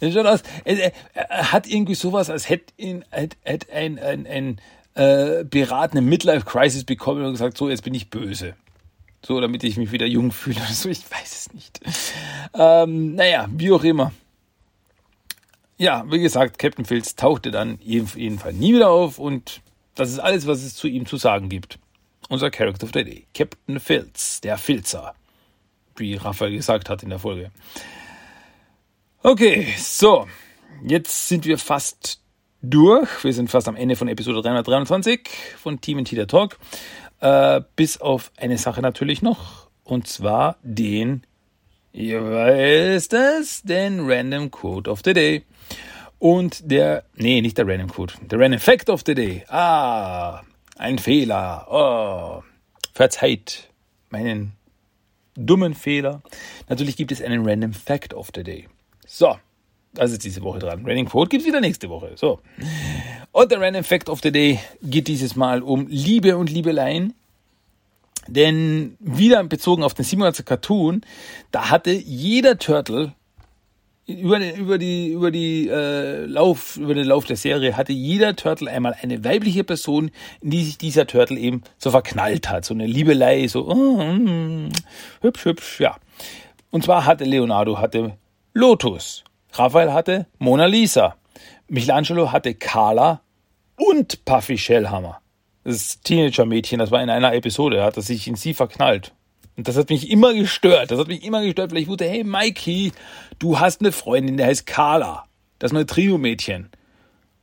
Schaut 0.01 0.25
aus, 0.25 0.43
er, 0.63 0.93
er, 1.13 1.51
hat 1.51 1.67
irgendwie 1.67 1.95
sowas, 1.95 2.29
als 2.29 2.49
hätte 2.49 2.73
ihn 2.77 3.03
hätte, 3.09 3.37
hätte 3.43 3.73
ein, 3.73 3.97
ein, 3.97 4.27
ein 4.27 4.61
äh, 4.93 5.45
Pirat 5.45 5.93
Midlife-Crisis 5.93 6.83
bekommen 6.83 7.25
und 7.25 7.31
gesagt, 7.31 7.57
so, 7.57 7.69
jetzt 7.69 7.83
bin 7.83 7.93
ich 7.93 8.09
böse. 8.09 8.55
So, 9.25 9.41
damit 9.41 9.63
ich 9.63 9.77
mich 9.77 9.91
wieder 9.91 10.05
jung 10.05 10.31
fühle 10.31 10.57
oder 10.57 10.73
so, 10.73 10.89
ich 10.89 11.09
weiß 11.09 11.31
es 11.31 11.53
nicht. 11.53 11.79
Ähm, 12.53 13.15
naja, 13.15 13.47
wie 13.51 13.71
auch 13.71 13.83
immer. 13.83 14.11
Ja, 15.77 16.05
wie 16.09 16.19
gesagt, 16.19 16.57
Captain 16.57 16.85
Filz 16.85 17.15
tauchte 17.15 17.51
dann 17.51 17.75
auf 17.75 18.17
jeden 18.17 18.39
Fall 18.39 18.53
nie 18.53 18.73
wieder 18.73 18.89
auf 18.89 19.19
und 19.19 19.61
das 19.95 20.09
ist 20.11 20.19
alles, 20.19 20.47
was 20.47 20.63
es 20.63 20.75
zu 20.75 20.87
ihm 20.87 21.05
zu 21.05 21.17
sagen 21.17 21.49
gibt. 21.49 21.79
Unser 22.29 22.51
Character 22.51 22.85
of 22.85 22.91
the 22.93 23.03
Day, 23.03 23.27
Captain 23.33 23.79
Filz, 23.79 24.41
der 24.41 24.57
Filzer, 24.57 25.13
wie 25.95 26.15
Raphael 26.15 26.51
gesagt 26.51 26.89
hat 26.89 27.03
in 27.03 27.09
der 27.09 27.19
Folge. 27.19 27.51
Okay, 29.27 29.67
so. 29.77 30.25
Jetzt 30.87 31.27
sind 31.27 31.43
wir 31.43 31.57
fast 31.57 32.21
durch. 32.61 33.25
Wir 33.25 33.33
sind 33.33 33.49
fast 33.49 33.67
am 33.67 33.75
Ende 33.75 33.97
von 33.97 34.07
Episode 34.07 34.41
323 34.41 35.19
von 35.57 35.81
Team 35.81 35.97
and 35.97 36.09
der 36.09 36.27
Talk. 36.27 36.57
Äh, 37.19 37.59
bis 37.75 37.99
auf 37.99 38.31
eine 38.37 38.57
Sache 38.57 38.81
natürlich 38.81 39.21
noch. 39.21 39.67
Und 39.83 40.07
zwar 40.07 40.55
den, 40.63 41.23
ihr 41.91 42.23
weißt 42.23 43.11
es, 43.15 43.63
den 43.63 44.09
Random 44.09 44.49
Quote 44.49 44.89
of 44.89 45.01
the 45.03 45.11
Day. 45.11 45.43
Und 46.19 46.71
der, 46.71 47.03
nee, 47.17 47.41
nicht 47.41 47.57
der 47.57 47.67
Random 47.67 47.91
Quote, 47.91 48.13
der 48.21 48.39
Random 48.39 48.61
Fact 48.61 48.89
of 48.89 49.01
the 49.05 49.13
Day. 49.13 49.43
Ah, 49.49 50.41
ein 50.77 50.99
Fehler. 50.99 51.67
Oh, 51.69 52.43
verzeiht 52.93 53.67
meinen 54.09 54.53
dummen 55.35 55.73
Fehler. 55.73 56.21
Natürlich 56.69 56.95
gibt 56.95 57.11
es 57.11 57.21
einen 57.21 57.45
Random 57.45 57.73
Fact 57.73 58.13
of 58.13 58.29
the 58.33 58.43
Day. 58.43 58.69
So, 59.07 59.37
das 59.93 60.11
ist 60.11 60.23
diese 60.23 60.41
Woche 60.43 60.59
dran. 60.59 60.85
Random 60.85 61.07
Quote 61.07 61.29
gibt 61.29 61.41
es 61.41 61.47
wieder 61.47 61.61
nächste 61.61 61.89
Woche. 61.89 62.11
So. 62.15 62.39
Und 63.31 63.51
der 63.51 63.59
Random 63.59 63.83
Fact 63.83 64.09
of 64.09 64.19
the 64.21 64.31
Day 64.31 64.59
geht 64.83 65.07
dieses 65.07 65.35
Mal 65.35 65.63
um 65.63 65.87
Liebe 65.87 66.37
und 66.37 66.51
Liebeleien. 66.51 67.13
Denn 68.27 68.97
wieder 68.99 69.41
bezogen 69.45 69.83
auf 69.83 69.93
den 69.93 70.03
87 70.03 70.45
Cartoon, 70.45 71.01
da 71.51 71.69
hatte 71.69 71.91
jeder 71.91 72.57
Turtle 72.57 73.13
über 74.05 74.39
den, 74.39 74.55
über 74.55 74.77
die, 74.77 75.09
über 75.09 75.31
die 75.31 75.69
äh, 75.69 76.25
Lauf, 76.25 76.75
über 76.77 76.93
den 76.93 77.05
Lauf 77.05 77.25
der 77.25 77.37
Serie 77.37 77.75
hatte 77.75 77.93
jeder 77.93 78.35
Turtle 78.35 78.69
einmal 78.69 78.95
eine 79.01 79.23
weibliche 79.23 79.63
Person, 79.63 80.11
in 80.41 80.49
die 80.51 80.63
sich 80.63 80.77
dieser 80.77 81.07
Turtle 81.07 81.37
eben 81.37 81.61
so 81.77 81.91
verknallt 81.91 82.49
hat. 82.49 82.65
So 82.65 82.73
eine 82.73 82.85
Liebelei, 82.85 83.47
so 83.47 83.67
oh, 83.67 84.03
mm, 84.03 84.69
hübsch, 85.21 85.45
hübsch, 85.45 85.79
ja. 85.79 85.97
Und 86.69 86.83
zwar 86.83 87.05
hatte 87.05 87.23
Leonardo 87.23 87.79
hatte 87.79 88.17
Lotus, 88.57 89.23
Raphael 89.53 89.93
hatte 89.93 90.25
Mona 90.39 90.65
Lisa, 90.65 91.15
Michelangelo 91.67 92.31
hatte 92.31 92.55
Carla 92.55 93.21
und 93.75 94.25
Puffy 94.25 94.57
Shellhammer. 94.57 95.21
Das 95.63 96.01
Teenager-Mädchen, 96.01 96.79
das 96.79 96.89
war 96.89 97.03
in 97.03 97.11
einer 97.11 97.35
Episode, 97.35 97.83
hat 97.83 97.97
er 97.97 98.01
sich 98.01 98.27
in 98.27 98.33
sie 98.33 98.55
verknallt. 98.55 99.13
Und 99.57 99.67
das 99.67 99.77
hat 99.77 99.91
mich 99.91 100.09
immer 100.09 100.33
gestört. 100.33 100.89
Das 100.89 100.97
hat 100.97 101.07
mich 101.07 101.23
immer 101.23 101.43
gestört, 101.43 101.69
weil 101.69 101.83
ich 101.83 101.87
wusste, 101.87 102.05
hey 102.05 102.23
Mikey, 102.23 102.93
du 103.37 103.59
hast 103.59 103.81
eine 103.81 103.91
Freundin, 103.91 104.37
der 104.37 104.47
heißt 104.47 104.65
Carla. 104.65 105.25
Das 105.59 105.71
neue 105.71 105.85
Trio-Mädchen. 105.85 106.71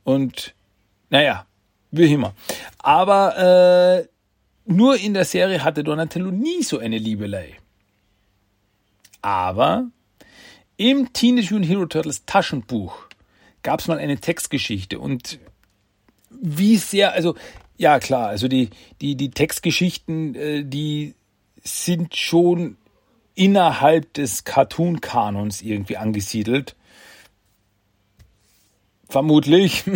Und 0.03 0.53
naja, 1.09 1.45
wie 1.91 2.11
immer. 2.11 2.33
Aber 2.79 4.03
äh, 4.03 4.07
nur 4.65 4.97
in 4.97 5.13
der 5.13 5.23
Serie 5.23 5.63
hatte 5.63 5.81
Donatello 5.81 6.29
nie 6.29 6.61
so 6.61 6.77
eine 6.77 6.97
Liebelei. 6.97 7.55
Aber 9.21 9.87
im 10.77 11.13
Teenage 11.13 11.53
Mutant 11.53 11.69
Hero 11.69 11.85
Turtles 11.85 12.25
Taschenbuch 12.25 12.95
gab 13.63 13.79
es 13.79 13.87
mal 13.87 13.97
eine 13.97 14.17
Textgeschichte 14.17 14.99
und 14.99 15.39
wie 16.29 16.77
sehr, 16.77 17.13
also 17.13 17.35
ja 17.77 17.99
klar, 17.99 18.27
also 18.27 18.47
die 18.47 18.69
die 19.01 19.15
die 19.15 19.31
Textgeschichten, 19.31 20.35
äh, 20.35 20.63
die 20.63 21.15
sind 21.63 22.15
schon 22.15 22.77
innerhalb 23.33 24.13
des 24.13 24.43
Cartoon-Kanons 24.43 25.61
irgendwie 25.61 25.97
angesiedelt. 25.97 26.75
Vermutlich. 29.09 29.83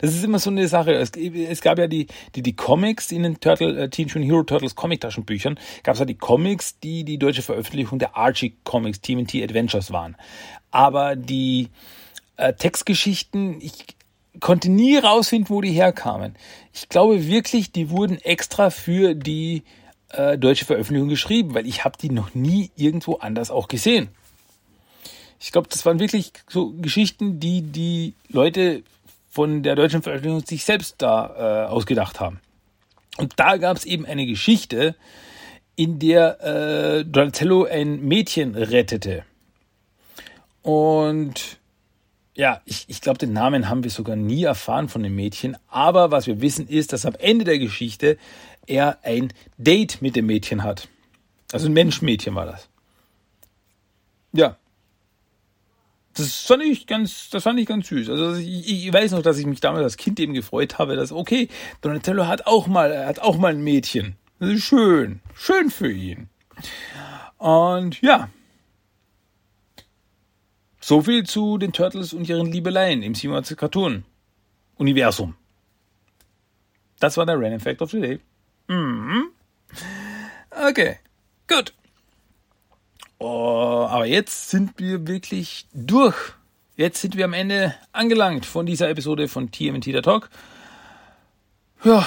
Das 0.00 0.12
ist 0.12 0.24
immer 0.24 0.40
so 0.40 0.50
eine 0.50 0.66
Sache. 0.66 0.92
Es, 0.92 1.12
es 1.12 1.60
gab 1.60 1.78
ja 1.78 1.86
die, 1.86 2.08
die, 2.34 2.42
die 2.42 2.56
Comics 2.56 3.12
in 3.12 3.22
den 3.22 3.38
Turtle, 3.38 3.84
äh, 3.84 3.88
Teenage 3.88 4.18
Mutant 4.18 4.32
Hero 4.32 4.42
Turtles 4.42 4.74
Comic-Taschenbüchern. 4.74 5.56
Gab 5.84 5.94
es 5.94 6.00
ja 6.00 6.04
die 6.04 6.16
Comics, 6.16 6.80
die 6.80 7.04
die 7.04 7.16
deutsche 7.16 7.42
Veröffentlichung 7.42 8.00
der 8.00 8.16
Archie 8.16 8.56
Comics 8.64 9.00
TMT 9.00 9.36
Adventures 9.36 9.92
waren. 9.92 10.16
Aber 10.72 11.14
die 11.14 11.68
äh, 12.36 12.54
Textgeschichten, 12.54 13.60
ich 13.60 13.84
konnte 14.40 14.68
nie 14.68 14.96
rausfinden, 14.96 15.48
wo 15.48 15.60
die 15.60 15.70
herkamen. 15.70 16.34
Ich 16.72 16.88
glaube 16.88 17.26
wirklich, 17.28 17.70
die 17.70 17.88
wurden 17.90 18.18
extra 18.20 18.70
für 18.70 19.14
die 19.14 19.62
äh, 20.08 20.38
deutsche 20.38 20.64
Veröffentlichung 20.64 21.08
geschrieben, 21.08 21.54
weil 21.54 21.66
ich 21.66 21.84
habe 21.84 21.96
die 21.98 22.10
noch 22.10 22.34
nie 22.34 22.72
irgendwo 22.76 23.14
anders 23.14 23.52
auch 23.52 23.68
gesehen. 23.68 24.08
Ich 25.42 25.50
glaube, 25.50 25.68
das 25.68 25.84
waren 25.84 25.98
wirklich 25.98 26.32
so 26.48 26.70
Geschichten, 26.70 27.40
die 27.40 27.62
die 27.62 28.14
Leute 28.28 28.84
von 29.28 29.64
der 29.64 29.74
deutschen 29.74 30.00
Veröffentlichung 30.00 30.46
sich 30.46 30.64
selbst 30.64 30.96
da 30.98 31.64
äh, 31.64 31.68
ausgedacht 31.68 32.20
haben. 32.20 32.40
Und 33.16 33.32
da 33.36 33.56
gab 33.56 33.76
es 33.76 33.84
eben 33.84 34.06
eine 34.06 34.24
Geschichte, 34.24 34.94
in 35.74 35.98
der 35.98 36.40
äh, 36.40 37.04
Donatello 37.04 37.64
ein 37.64 38.00
Mädchen 38.02 38.54
rettete. 38.54 39.24
Und 40.62 41.58
ja, 42.34 42.62
ich, 42.64 42.84
ich 42.86 43.00
glaube, 43.00 43.18
den 43.18 43.32
Namen 43.32 43.68
haben 43.68 43.82
wir 43.82 43.90
sogar 43.90 44.14
nie 44.14 44.44
erfahren 44.44 44.88
von 44.88 45.02
dem 45.02 45.16
Mädchen. 45.16 45.56
Aber 45.66 46.12
was 46.12 46.28
wir 46.28 46.40
wissen 46.40 46.68
ist, 46.68 46.92
dass 46.92 47.04
am 47.04 47.16
Ende 47.18 47.44
der 47.44 47.58
Geschichte 47.58 48.16
er 48.66 48.98
ein 49.02 49.32
Date 49.58 50.00
mit 50.02 50.14
dem 50.14 50.26
Mädchen 50.26 50.62
hat. 50.62 50.88
Also 51.52 51.66
ein 51.66 51.72
Menschmädchen 51.72 52.36
war 52.36 52.46
das. 52.46 52.68
Ja. 54.32 54.56
Das 56.14 56.42
fand 56.42 56.62
ich 56.62 56.86
ganz, 56.86 57.30
das 57.30 57.42
fand 57.42 57.58
ich 57.58 57.66
ganz 57.66 57.88
süß. 57.88 58.10
Also 58.10 58.34
ich, 58.34 58.86
ich 58.86 58.92
weiß 58.92 59.12
noch, 59.12 59.22
dass 59.22 59.38
ich 59.38 59.46
mich 59.46 59.60
damals 59.60 59.84
als 59.84 59.96
Kind 59.96 60.20
eben 60.20 60.34
gefreut 60.34 60.78
habe, 60.78 60.96
dass 60.96 61.12
okay, 61.12 61.48
Donatello 61.80 62.26
hat 62.26 62.46
auch 62.46 62.66
mal, 62.66 62.90
er 62.90 63.06
hat 63.06 63.20
auch 63.20 63.38
mal 63.38 63.52
ein 63.52 63.62
Mädchen. 63.62 64.16
Das 64.38 64.50
ist 64.50 64.64
schön, 64.64 65.20
schön 65.34 65.70
für 65.70 65.90
ihn. 65.90 66.28
Und 67.38 68.00
ja, 68.02 68.28
so 70.80 71.00
viel 71.02 71.24
zu 71.24 71.58
den 71.58 71.72
Turtles 71.72 72.12
und 72.12 72.28
ihren 72.28 72.50
Liebeleien 72.50 73.02
im 73.02 73.14
Simon 73.14 73.42
Cartoon 73.44 74.04
Universum. 74.76 75.36
Das 76.98 77.16
war 77.16 77.24
der 77.24 77.40
Random 77.40 77.60
Fact 77.60 77.82
of 77.82 77.90
the 77.90 78.00
Day. 78.00 78.20
Mhm. 78.68 79.30
Okay, 80.50 80.98
gut. 81.48 81.72
Oh, 83.24 83.86
aber 83.88 84.04
jetzt 84.04 84.50
sind 84.50 84.72
wir 84.78 85.06
wirklich 85.06 85.66
durch. 85.72 86.16
Jetzt 86.74 87.00
sind 87.00 87.16
wir 87.16 87.24
am 87.24 87.34
Ende 87.34 87.72
angelangt 87.92 88.44
von 88.44 88.66
dieser 88.66 88.88
Episode 88.90 89.28
von 89.28 89.52
TMT 89.52 89.86
der 89.86 90.02
Talk. 90.02 90.28
Ja, 91.84 92.04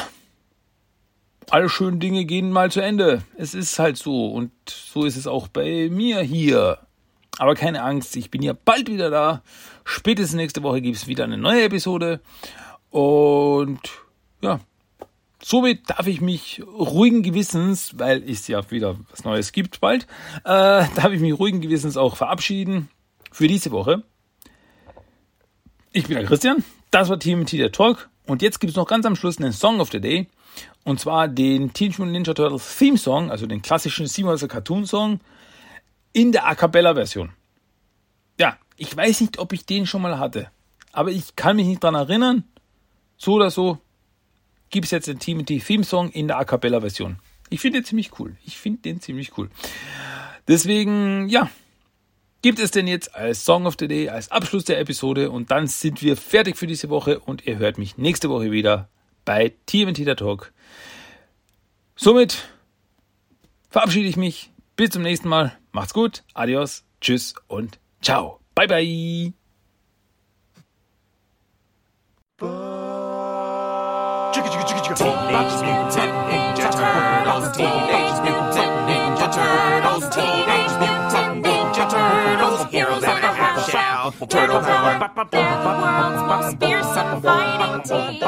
alle 1.49 1.70
schönen 1.70 2.01
Dinge 2.01 2.26
gehen 2.26 2.51
mal 2.51 2.70
zu 2.70 2.82
Ende. 2.82 3.22
Es 3.38 3.53
ist 3.53 3.80
halt 3.80 3.95
so 3.95 4.28
und 4.28 4.51
so 4.68 5.05
ist 5.05 5.16
es 5.16 5.26
auch 5.26 5.47
bei 5.47 5.88
mir 5.89 6.20
hier. 6.20 6.80
Aber 7.38 7.55
keine 7.55 7.84
Angst, 7.84 8.18
ich 8.18 8.30
bin 8.30 8.41
ja 8.41 8.51
bald 8.51 8.91
wieder 8.91 9.09
da. 9.09 9.41
Spätestens 9.86 10.36
nächste 10.36 10.63
Woche 10.63 10.82
gibt 10.82 10.97
es 10.97 11.07
wieder 11.07 11.24
eine 11.24 11.38
neue 11.38 11.63
Episode. 11.63 12.20
Und 12.89 13.80
ja, 14.41 14.59
Somit 15.48 15.91
darf 15.91 16.08
ich 16.08 16.22
mich 16.22 16.64
ruhigen 16.66 17.22
Gewissens, 17.22 18.00
weil 18.00 18.28
es 18.28 18.48
ja 18.48 18.72
wieder 18.72 18.98
was 19.12 19.26
Neues 19.26 19.52
gibt 19.52 19.80
bald, 19.80 20.08
äh, 20.43 20.88
darf 20.96 21.12
ich 21.12 21.22
mich 21.22 21.38
ruhigen 21.38 21.62
Gewissens 21.62 21.98
auch 21.98 22.16
verabschieden 22.16 22.89
für 23.32 23.48
diese 23.48 23.70
Woche. 23.70 24.02
Ich 25.91 26.08
bin 26.08 26.18
der 26.18 26.26
Christian, 26.26 26.64
das 26.89 27.10
war 27.10 27.20
Team 27.20 27.46
der 27.46 27.72
Talk 27.72 28.10
und 28.26 28.41
jetzt 28.41 28.60
gibt 28.60 28.72
es 28.72 28.76
noch 28.76 28.88
ganz 28.88 29.06
am 29.06 29.16
Schluss 29.16 29.38
einen 29.38 29.54
Song 29.54 29.82
of 29.82 29.91
the 29.91 30.02
Day 30.02 30.28
und 30.84 31.00
zwar 31.00 31.28
den 31.28 31.74
Teenage 31.74 32.00
Mutant 32.00 32.14
Ninja 32.14 32.34
Turtles 32.34 32.78
Theme 32.80 32.98
Song, 32.98 33.30
also 33.30 33.46
den 33.46 33.62
klassischen 33.62 34.08
Simulator 34.08 34.50
Cartoon 34.50 34.88
Song 34.88 35.20
in 36.12 36.32
der 36.32 36.48
A 36.48 36.56
Cappella 36.56 36.96
Version. 36.96 37.34
Ja, 38.39 38.58
ich 38.78 38.98
weiß 38.98 39.22
nicht, 39.22 39.38
ob 39.38 39.54
ich 39.54 39.68
den 39.68 39.86
schon 39.86 40.02
mal 40.02 40.18
hatte, 40.18 40.50
aber 40.91 41.12
ich 41.12 41.36
kann 41.36 41.58
mich 41.58 41.68
nicht 41.68 41.84
dran 41.84 41.93
erinnern. 41.93 42.46
So 43.16 43.34
oder 43.34 43.52
so, 43.52 43.78
gibt 44.76 44.88
es 44.88 44.91
jetzt 44.91 45.07
den 45.07 45.19
Timothy 45.19 45.61
Theme 45.61 45.86
Song 45.86 46.09
in 46.09 46.28
der 46.28 46.38
A 46.38 46.43
Cappella 46.43 46.82
Version. 46.82 47.15
Ich 47.49 47.61
finde 47.61 47.80
den 47.80 47.86
ziemlich 47.86 48.19
cool. 48.19 48.36
Ich 48.43 48.57
finde 48.57 48.82
den 48.82 48.99
ziemlich 48.99 49.38
cool. 49.38 49.49
Deswegen, 50.49 51.30
ja, 51.30 51.49
gibt 52.41 52.59
es 52.59 52.71
denn 52.71 52.86
jetzt 52.86 53.15
als 53.15 53.45
Song 53.45 53.67
of 53.67 53.76
the 53.80 53.88
Day, 53.88 54.09
als 54.09 54.32
Abschluss 54.32 54.65
der 54.65 54.82
Episode 54.82 55.32
und 55.32 55.49
dann 55.49 55.67
sind 55.67 56.01
wir 56.01 56.17
fertig 56.17 56.57
für 56.57 56.67
diese 56.67 56.89
Woche 56.89 57.19
und 57.19 57.47
ihr 57.47 57.57
hört 57.57 57.78
mich 57.78 57.97
nächste 57.97 58.30
Woche 58.30 58.51
wieder 58.51 58.89
bei 59.23 59.53
TMT 59.65 59.99
der 59.99 60.17
Talk. 60.17 60.51
Somit 61.95 62.49
verabschiede 63.69 64.09
ich 64.09 64.17
mich. 64.17 64.51
Bis 64.76 64.89
zum 64.89 65.03
nächsten 65.03 65.30
Mal. 65.30 65.57
Macht's 65.71 65.93
gut. 65.93 66.26
Adios. 66.34 66.84
Tschüss 66.99 67.34
und 67.47 67.80
ciao. 68.01 68.41
Bye 68.55 69.34
bye. 72.41 72.85
Teenage 74.96 75.60
Mutant 75.62 76.14
Ninja 76.32 76.72
Turtles. 76.72 77.58
Teenage 77.58 78.20
Mutant 78.24 78.76
Ninja 78.88 79.28
Turtles. 79.34 80.06
Teenage 80.16 80.76
Mutant 80.80 81.46
Ninja 81.46 81.86
Turtles. 81.89 82.72
Heroes 82.72 83.04
in 83.04 83.10
a 83.10 83.34
half 83.34 83.70
shell. 83.70 84.12
Turtle 84.28 84.62
power. 84.62 84.96
They're 85.32 85.64
most 86.28 86.60
fearsome 86.60 87.22
fighting 87.22 87.82
team. 87.84 88.22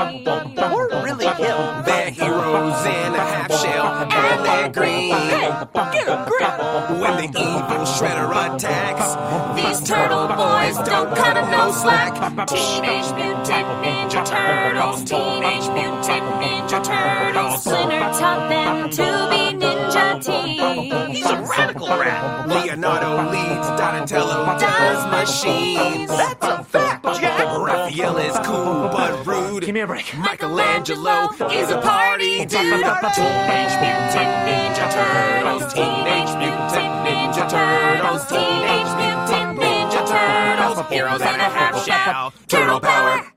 We're 0.57 1.03
really 1.03 1.25
ill. 1.25 1.83
They're 1.85 2.11
heroes 2.11 2.85
in 2.85 3.15
a 3.15 3.25
half 3.33 3.51
shell, 3.61 3.87
and 4.11 4.45
they're 4.45 4.69
green. 4.69 5.13
Hey, 5.13 5.49
get 5.93 6.07
a 6.07 6.25
grip. 6.27 6.55
When 6.99 7.15
the 7.17 7.29
evil 7.39 7.85
Shredder 7.85 8.29
attacks, 8.55 9.15
these 9.55 9.87
turtle 9.87 10.27
boys 10.27 10.75
don't 10.87 11.15
cut 11.15 11.37
him 11.37 11.49
no 11.51 11.71
slack. 11.71 12.13
Teenage 12.47 13.13
Mutant 13.15 13.67
Ninja 13.83 14.25
Turtles. 14.25 15.03
Teenage 15.03 15.67
Mutant 15.69 16.25
Ninja 16.41 16.51
Turtles. 16.51 16.56
Splinter 16.67 18.11
taught 18.19 18.49
them 18.49 18.89
to 18.89 19.05
be 19.31 19.65
ninja 19.65 20.21
team. 20.21 21.11
He's 21.11 21.25
a 21.25 21.41
radical 21.41 21.87
rat. 21.87 22.49
Leonardo 22.49 23.31
leads, 23.31 23.67
Donatello 23.79 24.57
does 24.59 25.11
machines. 25.11 26.09
That's 26.09 26.45
a 26.45 26.63
fact, 26.65 27.05
Jack. 27.21 27.57
Raphael 27.57 28.17
is 28.17 28.37
cool 28.45 28.89
but 28.89 29.25
rude. 29.25 29.63
Give 29.63 29.73
me 29.73 29.79
a 29.79 29.87
break. 29.87 30.13
Michelangelo 30.17 31.29
is 31.51 31.71
a 31.71 31.79
party 31.79 32.39
dude. 32.39 32.49
Teenage 32.49 33.73
Mutant 33.79 34.35
Ninja 34.43 34.91
Turtles. 34.91 35.73
Teenage 35.73 36.33
Mutant 36.35 36.93
Ninja 37.07 37.49
Turtles. 37.49 38.25
Teenage 38.27 38.91
Mutant 38.99 39.59
Ninja 39.59 40.01
Turtles. 40.05 40.89
Heroes 40.89 41.21
in 41.21 41.27
a 41.27 41.49
half 41.49 41.85
shell. 41.85 42.33
Turtle 42.47 42.81
power. 42.81 43.36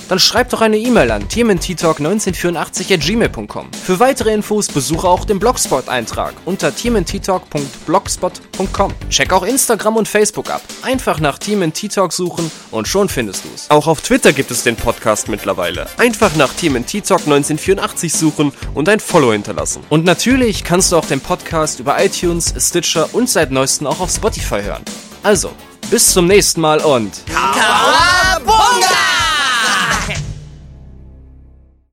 Dann 0.11 0.19
schreib 0.19 0.49
doch 0.49 0.59
eine 0.59 0.77
E-Mail 0.77 1.09
an 1.09 1.29
tmnttalk1984 1.29 2.93
at 2.93 2.99
gmail.com. 2.99 3.69
Für 3.71 4.01
weitere 4.01 4.33
Infos 4.33 4.67
besuche 4.67 5.07
auch 5.07 5.23
den 5.23 5.39
Blogspot-Eintrag 5.39 6.33
unter 6.43 6.75
tmnttalk.blogspot.com. 6.75 8.93
Check 9.09 9.31
auch 9.31 9.43
Instagram 9.43 9.95
und 9.95 10.09
Facebook 10.09 10.49
ab. 10.49 10.61
Einfach 10.81 11.21
nach 11.21 11.37
TMNT-Talk 11.37 12.11
suchen 12.11 12.51
und 12.71 12.89
schon 12.89 13.07
findest 13.07 13.45
du's. 13.45 13.67
Auch 13.69 13.87
auf 13.87 14.01
Twitter 14.01 14.33
gibt 14.33 14.51
es 14.51 14.63
den 14.63 14.75
Podcast 14.75 15.29
mittlerweile. 15.29 15.87
Einfach 15.97 16.35
nach 16.35 16.53
TMNT 16.53 17.05
Talk 17.05 17.21
1984 17.21 18.11
suchen 18.11 18.51
und 18.73 18.89
ein 18.89 18.99
Follow 18.99 19.31
hinterlassen. 19.31 19.81
Und 19.87 20.03
natürlich 20.03 20.65
kannst 20.65 20.91
du 20.91 20.97
auch 20.97 21.05
den 21.05 21.21
Podcast 21.21 21.79
über 21.79 22.03
iTunes, 22.03 22.53
Stitcher 22.57 23.07
und 23.13 23.29
seit 23.29 23.51
neuestem 23.51 23.87
auch 23.87 24.01
auf 24.01 24.11
Spotify 24.11 24.61
hören. 24.61 24.83
Also, 25.23 25.53
bis 25.89 26.11
zum 26.11 26.27
nächsten 26.27 26.59
Mal 26.59 26.81
und... 26.81 27.13
Kawaii! 27.27 29.00